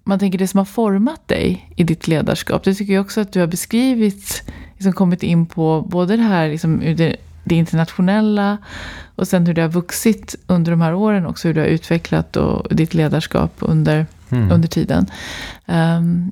man 0.08 0.20
tänker 0.20 0.38
det 0.38 0.48
som 0.48 0.58
har 0.58 0.66
format 0.66 1.28
dig 1.28 1.70
i 1.76 1.84
ditt 1.84 2.08
ledarskap. 2.08 2.64
Det 2.64 2.74
tycker 2.74 2.94
jag 2.94 3.02
också 3.02 3.22
att 3.22 3.34
du 3.34 3.40
har 3.40 3.48
beskrivit, 3.48 4.44
liksom 4.74 4.94
kommit 4.94 5.24
in 5.24 5.46
på 5.46 5.82
både 5.90 6.18
det 6.18 6.24
här 6.24 6.50
liksom, 6.50 6.80
det, 6.80 7.16
det 7.44 7.56
internationella 7.56 8.58
och 9.16 9.28
sen 9.28 9.48
hur 9.48 9.54
det 9.54 9.62
har 9.62 9.70
vuxit 9.70 10.36
under 10.48 10.72
de 10.72 10.82
här 10.82 10.94
åren 10.94 11.26
också, 11.26 11.48
hur 11.48 11.56
du 11.56 11.62
har 11.62 11.68
utvecklat 11.68 12.38
och, 12.38 12.76
ditt 12.76 12.94
ledarskap 12.94 13.52
under, 13.60 14.06
mm. 14.30 14.52
under 14.52 14.68
tiden. 14.68 15.06
Um, 15.66 16.32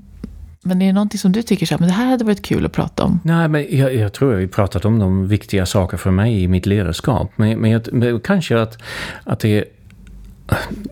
men 0.66 0.82
är 0.82 0.86
det 0.86 0.94
någonting 0.94 1.20
som 1.20 1.32
du 1.32 1.42
tycker 1.42 1.66
så 1.66 1.74
här, 1.74 1.80
men 1.80 1.88
det 1.88 1.96
här 1.96 2.06
hade 2.06 2.26
varit 2.26 2.42
kul 2.42 2.66
att 2.66 2.72
prata 2.72 3.04
om? 3.04 3.20
Nej, 3.24 3.48
men 3.48 3.78
jag, 3.78 3.96
jag 3.96 4.14
tror 4.14 4.34
vi 4.36 4.48
pratat 4.48 4.86
om 4.86 5.00
de 5.00 5.28
viktiga 5.28 5.66
saker 5.66 5.98
för 5.98 6.12
mig 6.12 6.44
i 6.44 6.48
mitt 6.48 6.66
ledarskap. 6.66 7.32
Men, 7.36 7.60
men, 7.60 7.72
jag, 7.72 7.94
men 7.94 8.20
kanske 8.20 8.62
att, 8.62 8.82
att 9.24 9.40
det 9.40 9.66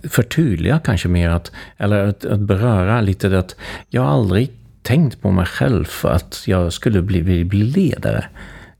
förtydliga 0.04 0.80
kanske 0.80 1.08
mer 1.08 1.30
att, 1.30 1.52
eller 1.78 2.08
att, 2.08 2.26
att 2.26 2.40
beröra 2.40 3.02
lite 3.02 3.30
det 3.30 3.40
att 3.40 3.56
jag 3.90 4.02
har 4.02 4.10
aldrig 4.10 4.52
tänkt 4.82 5.22
på 5.22 5.32
mig 5.32 5.46
själv 5.46 5.88
att 6.04 6.44
jag 6.46 6.74
skulle 6.74 7.02
bli, 7.02 7.46
bli 7.46 7.64
ledare. 7.64 8.26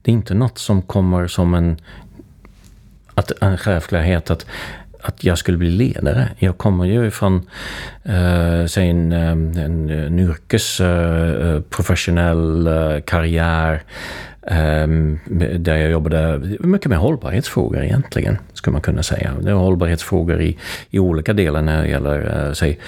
Det 0.02 0.10
är 0.10 0.12
inte 0.12 0.34
något 0.34 0.58
som 0.58 0.82
kommer 0.82 1.26
som 1.26 1.54
en, 1.54 1.76
att, 3.14 3.42
en 3.42 3.58
självklarhet 3.58 4.30
att, 4.30 4.46
att 5.00 5.24
jag 5.24 5.38
skulle 5.38 5.58
bli 5.58 5.70
ledare. 5.70 6.28
Jag 6.38 6.58
kommer 6.58 6.84
ju 6.84 7.10
från, 7.10 7.48
eh, 8.02 8.66
säg 8.66 8.90
en, 8.90 9.12
eh, 9.12 9.30
en, 9.30 9.90
en 9.90 10.18
yrkesprofessionell 10.18 12.66
eh, 12.66 12.72
eh, 12.72 12.92
eh, 12.92 13.00
karriär 13.00 13.82
Ehm, 14.46 15.18
där 15.58 15.76
jag 15.76 15.90
jobbade 15.90 16.40
mycket 16.60 16.88
med 16.88 16.98
hållbarhetsfrågor 16.98 17.84
egentligen, 17.84 18.38
skulle 18.52 18.72
man 18.72 18.80
kunna 18.80 19.02
säga. 19.02 19.32
Det 19.40 19.54
var 19.54 19.60
hållbarhetsfrågor 19.60 20.40
i, 20.40 20.58
i 20.90 20.98
olika 20.98 21.32
delar 21.32 21.62
när 21.62 21.82
det 21.82 21.88
gäller 21.88 22.46
eh, 22.46 22.52
säg, 22.52 22.78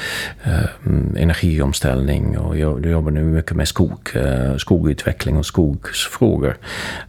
ehm, 0.42 1.16
energiomställning 1.16 2.38
och 2.38 2.58
jag, 2.58 2.86
jobbar 2.86 3.10
nu 3.10 3.24
mycket 3.24 3.56
med 3.56 3.68
skog, 3.68 4.10
eh, 4.14 4.56
skogutveckling 4.56 5.36
och 5.36 5.46
skogsfrågor. 5.46 6.56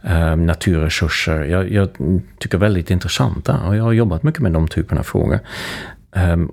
Ehm, 0.02 0.46
naturresurser. 0.46 1.44
Jag, 1.44 1.70
jag 1.72 1.88
tycker 2.38 2.58
väldigt 2.58 2.90
intressanta 2.90 3.60
och 3.66 3.76
jag 3.76 3.84
har 3.84 3.92
jobbat 3.92 4.22
mycket 4.22 4.40
med 4.40 4.52
de 4.52 4.68
typerna 4.68 5.00
av 5.00 5.04
frågor. 5.04 5.38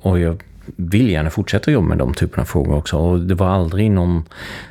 Och 0.01 0.19
jag 0.19 0.43
vill 0.75 1.09
gärna 1.09 1.29
fortsätta 1.29 1.71
jobba 1.71 1.87
med 1.87 1.97
de 1.97 2.13
typerna 2.13 2.41
av 2.41 2.45
frågor 2.45 2.75
också. 2.75 2.97
Och 2.97 3.19
det 3.19 3.35
var 3.35 3.47
aldrig 3.47 3.91
någon 3.91 4.23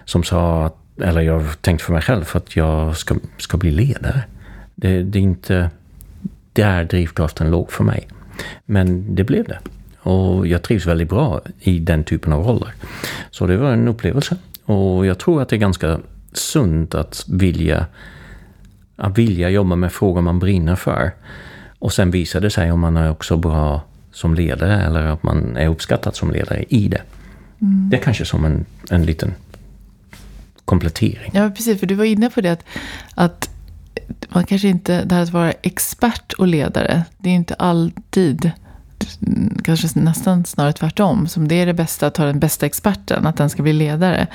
som 0.04 0.22
sa 0.22 0.66
att 0.66 0.81
eller 0.96 1.20
jag 1.20 1.40
har 1.40 1.52
tänkt 1.60 1.82
för 1.82 1.92
mig 1.92 2.02
själv 2.02 2.24
att 2.32 2.56
jag 2.56 2.96
ska, 2.96 3.14
ska 3.38 3.56
bli 3.56 3.70
ledare. 3.70 4.22
Det, 4.74 5.02
det 5.02 5.18
är 5.18 5.22
inte 5.22 5.70
där 6.52 6.84
drivkraften 6.84 7.50
låg 7.50 7.72
för 7.72 7.84
mig. 7.84 8.08
Men 8.64 9.14
det 9.14 9.24
blev 9.24 9.44
det. 9.44 9.58
Och 9.98 10.46
jag 10.46 10.62
trivs 10.62 10.86
väldigt 10.86 11.08
bra 11.08 11.40
i 11.60 11.78
den 11.78 12.04
typen 12.04 12.32
av 12.32 12.46
roller. 12.46 12.74
Så 13.30 13.46
det 13.46 13.56
var 13.56 13.72
en 13.72 13.88
upplevelse. 13.88 14.36
Och 14.64 15.06
jag 15.06 15.18
tror 15.18 15.42
att 15.42 15.48
det 15.48 15.56
är 15.56 15.60
ganska 15.60 16.00
sunt 16.32 16.94
att 16.94 17.24
vilja, 17.28 17.86
att 18.96 19.18
vilja 19.18 19.50
jobba 19.50 19.76
med 19.76 19.92
frågor 19.92 20.20
man 20.20 20.38
brinner 20.38 20.76
för. 20.76 21.10
Och 21.78 21.92
sen 21.92 22.10
visar 22.10 22.40
det 22.40 22.50
sig 22.50 22.72
om 22.72 22.80
man 22.80 22.96
är 22.96 23.10
också 23.10 23.36
bra 23.36 23.82
som 24.12 24.34
ledare 24.34 24.82
eller 24.82 25.06
att 25.06 25.22
man 25.22 25.56
är 25.56 25.68
uppskattad 25.68 26.16
som 26.16 26.30
ledare 26.30 26.64
i 26.68 26.88
det. 26.88 27.02
Mm. 27.60 27.90
Det 27.90 27.96
är 27.96 28.00
kanske 28.00 28.24
som 28.24 28.44
en, 28.44 28.64
en 28.90 29.06
liten 29.06 29.34
komplettering. 30.64 31.30
Ja, 31.34 31.50
precis. 31.50 31.80
För 31.80 31.86
du 31.86 31.94
var 31.94 32.04
inne 32.04 32.30
på 32.30 32.40
det 32.40 32.52
att, 32.52 32.64
att 33.14 33.50
man 34.28 34.44
kanske 34.44 34.68
inte, 34.68 35.04
det 35.04 35.14
här 35.14 35.22
att 35.22 35.30
vara 35.30 35.52
expert 35.52 36.32
och 36.32 36.46
ledare, 36.46 37.04
det 37.18 37.30
är 37.30 37.34
inte 37.34 37.54
alltid, 37.54 38.50
kanske 39.64 40.00
nästan 40.00 40.44
snarare 40.44 40.72
tvärtom, 40.72 41.28
som 41.28 41.48
det 41.48 41.54
är 41.54 41.66
det 41.66 41.74
bästa 41.74 42.06
att 42.06 42.16
ha 42.16 42.24
den 42.24 42.40
bästa 42.40 42.66
experten, 42.66 43.26
att 43.26 43.36
den 43.36 43.50
ska 43.50 43.62
bli 43.62 43.72
ledare. 43.72 44.26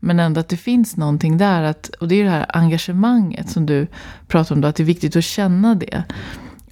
Men 0.00 0.20
ändå 0.20 0.40
att 0.40 0.48
det 0.48 0.56
finns 0.56 0.96
någonting 0.96 1.38
där, 1.38 1.62
att, 1.62 1.88
och 1.88 2.08
det 2.08 2.14
är 2.14 2.24
det 2.24 2.30
här 2.30 2.46
engagemanget 2.48 3.50
som 3.50 3.66
du 3.66 3.86
pratar 4.28 4.54
om, 4.54 4.60
då, 4.60 4.68
att 4.68 4.76
det 4.76 4.82
är 4.82 4.84
viktigt 4.84 5.16
att 5.16 5.24
känna 5.24 5.74
det. 5.74 6.02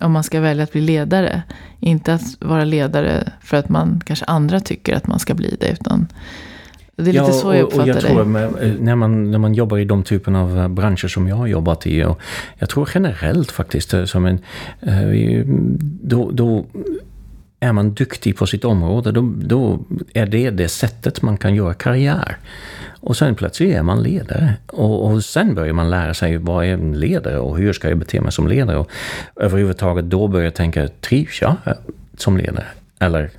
Om 0.01 0.13
man 0.13 0.25
ska 0.25 0.41
välja 0.41 0.65
att 0.65 0.73
bli 0.73 0.81
ledare. 0.81 1.43
Inte 1.81 2.15
att 2.15 2.23
vara 2.41 2.65
ledare 2.65 3.33
för 3.41 3.57
att 3.57 3.69
man 3.69 4.03
kanske 4.07 4.25
andra 4.25 4.61
tycker 4.61 4.97
att 4.97 5.07
man 5.07 5.19
ska 5.19 5.35
bli 5.35 5.57
det, 5.61 5.69
utan 5.69 6.09
det 6.97 7.03
är 7.03 7.07
lite 7.07 7.17
ja, 7.17 7.33
så 7.33 7.55
jag 7.55 7.63
uppfattar 7.63 7.83
och 7.83 7.89
jag 7.89 8.01
tror 8.01 8.25
med, 8.25 8.45
eh, 8.45 8.73
när, 8.81 8.95
man, 8.95 9.31
när 9.31 9.39
man 9.39 9.55
jobbar 9.55 9.79
i 9.79 9.85
de 9.85 10.03
typen 10.03 10.37
av 10.37 10.59
eh, 10.59 10.69
branscher 10.69 11.09
som 11.09 11.29
jag 11.29 11.37
har 11.37 11.47
jobbat 11.47 11.87
i. 11.87 12.05
Och 12.05 12.21
jag 12.59 12.69
tror 12.69 12.89
generellt 12.95 13.51
faktiskt, 13.51 13.95
eh, 13.95 14.05
som 14.05 14.27
en, 14.27 14.39
då, 16.03 16.31
då 16.31 16.67
är 17.61 17.73
man 17.73 17.95
duktig 17.95 18.37
på 18.37 18.47
sitt 18.47 18.65
område, 18.65 19.13
då, 19.13 19.33
då 19.37 19.79
är 20.15 20.27
det 20.27 20.51
det 20.51 20.69
sättet 20.69 21.23
man 21.23 21.37
kan 21.37 21.55
göra 21.55 21.75
karriär. 21.75 22.37
Och 23.01 23.17
sen 23.17 23.35
plötsligt 23.35 23.75
är 23.75 23.83
man 23.83 24.03
ledare. 24.03 24.55
Och, 24.67 25.07
och 25.07 25.25
sen 25.25 25.55
börjar 25.55 25.73
man 25.73 25.91
lära 25.91 26.15
sig 26.15 26.37
vad 26.37 26.65
är 26.65 26.73
en 26.73 27.01
ledare 27.01 27.39
och 27.39 27.59
hur 27.59 27.73
ska 27.73 27.89
jag 27.89 27.99
bete 27.99 28.21
mig 28.21 28.33
som 28.33 28.49
ledare. 28.49 28.77
Och 28.77 28.91
överhuvudtaget 29.37 30.05
då 30.05 30.29
börjar 30.29 30.45
jag 30.45 30.55
tänka, 30.55 30.89
trivs 30.89 31.41
jag 31.41 31.57
som 32.17 32.37
ledare? 32.37 32.67
Eller 32.99 33.31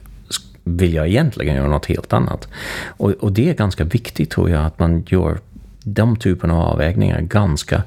vill 0.65 0.93
jag 0.93 1.07
egentligen 1.07 1.55
göra 1.55 1.67
något 1.67 1.85
helt 1.85 2.13
annat? 2.13 2.47
Och, 2.87 3.11
och 3.11 3.31
det 3.31 3.49
är 3.49 3.53
ganska 3.53 3.83
viktigt 3.83 4.29
tror 4.29 4.49
jag 4.49 4.65
att 4.65 4.79
man 4.79 5.03
gör 5.07 5.39
de 5.83 6.15
typerna 6.15 6.53
av 6.53 6.61
avvägningar 6.61 7.21
ganska 7.21 7.83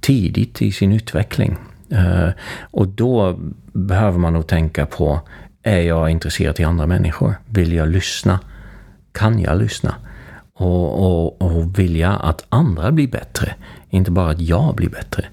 tidigt 0.00 0.62
i 0.62 0.72
sin 0.72 0.92
utveckling. 0.92 1.56
Uh, 1.92 2.30
och 2.70 2.88
då 2.88 3.38
behöver 3.72 4.18
man 4.18 4.32
nog 4.32 4.46
tänka 4.46 4.86
på, 4.86 5.20
är 5.62 5.80
jag 5.80 6.10
intresserad 6.10 6.60
i 6.60 6.64
andra 6.64 6.86
människor? 6.86 7.34
Vill 7.46 7.72
jag 7.72 7.88
lyssna? 7.88 8.40
Kan 9.12 9.40
jag 9.40 9.58
lyssna? 9.58 9.94
Och, 10.54 11.06
och, 11.06 11.42
och 11.42 11.78
vill 11.78 11.96
jag 11.96 12.18
att 12.22 12.46
andra 12.48 12.92
blir 12.92 13.08
bättre? 13.08 13.54
Inte 13.90 14.10
bara 14.10 14.30
att 14.30 14.40
jag 14.40 14.74
blir 14.74 14.88
bättre. 14.88 15.24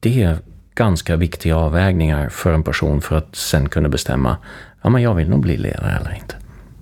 Det 0.00 0.22
är 0.22 0.38
ganska 0.74 1.16
viktiga 1.16 1.56
avvägningar 1.56 2.28
för 2.28 2.52
en 2.52 2.62
person 2.62 3.00
för 3.00 3.16
att 3.16 3.36
sen 3.36 3.68
kunna 3.68 3.88
bestämma, 3.88 4.36
ja 4.84 4.90
men 4.90 5.02
jag 5.02 5.14
vill 5.14 5.28
nog 5.28 5.40
bli 5.40 5.56
ledare 5.56 5.98
eller 6.00 6.14
inte. 6.14 6.34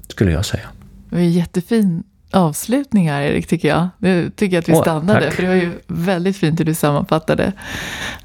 Skulle 0.09 0.33
jag 0.33 0.45
säga. 0.45 0.69
Det 1.11 1.17
en 1.17 1.33
jättefin 1.33 2.03
avslutning 2.31 3.11
här 3.11 3.23
Erik, 3.23 3.47
tycker 3.47 3.69
jag. 3.69 3.89
Nu 3.99 4.31
tycker 4.31 4.57
jag 4.57 4.63
att 4.63 4.69
vi 4.69 4.75
stannade, 4.75 5.21
tack. 5.21 5.35
för 5.35 5.43
det 5.43 5.49
var 5.49 5.55
ju 5.55 5.73
väldigt 5.87 6.37
fint 6.37 6.61
hur 6.61 6.65
du 6.65 6.75
sammanfattade. 6.75 7.53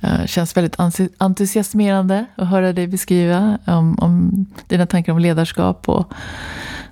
Det 0.02 0.08
uh, 0.08 0.26
känns 0.26 0.58
väldigt 0.58 0.76
entusiasmerande 1.18 2.26
att 2.36 2.48
höra 2.48 2.74
dig 2.74 2.88
beskriva 2.88 3.58
om, 3.66 4.00
om 4.00 4.46
dina 4.68 4.86
tankar 4.86 5.14
om 5.14 5.20
ledarskap 5.20 5.90
och, 5.90 6.14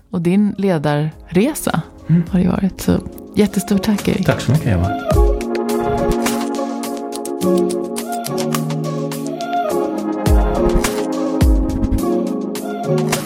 och 0.10 0.22
din 0.22 0.56
ledarresa. 0.58 1.82
Mm. 2.10 2.24
Har 2.30 2.40
det 2.40 2.48
varit. 2.48 2.82
Så 2.82 3.00
jättestort 3.36 3.84
tack 3.84 4.08
Erik. 4.08 4.26
Tack 4.26 4.42
så 4.42 4.52
mycket 4.52 4.68
Eva. 4.68 4.90
You. 12.88 13.25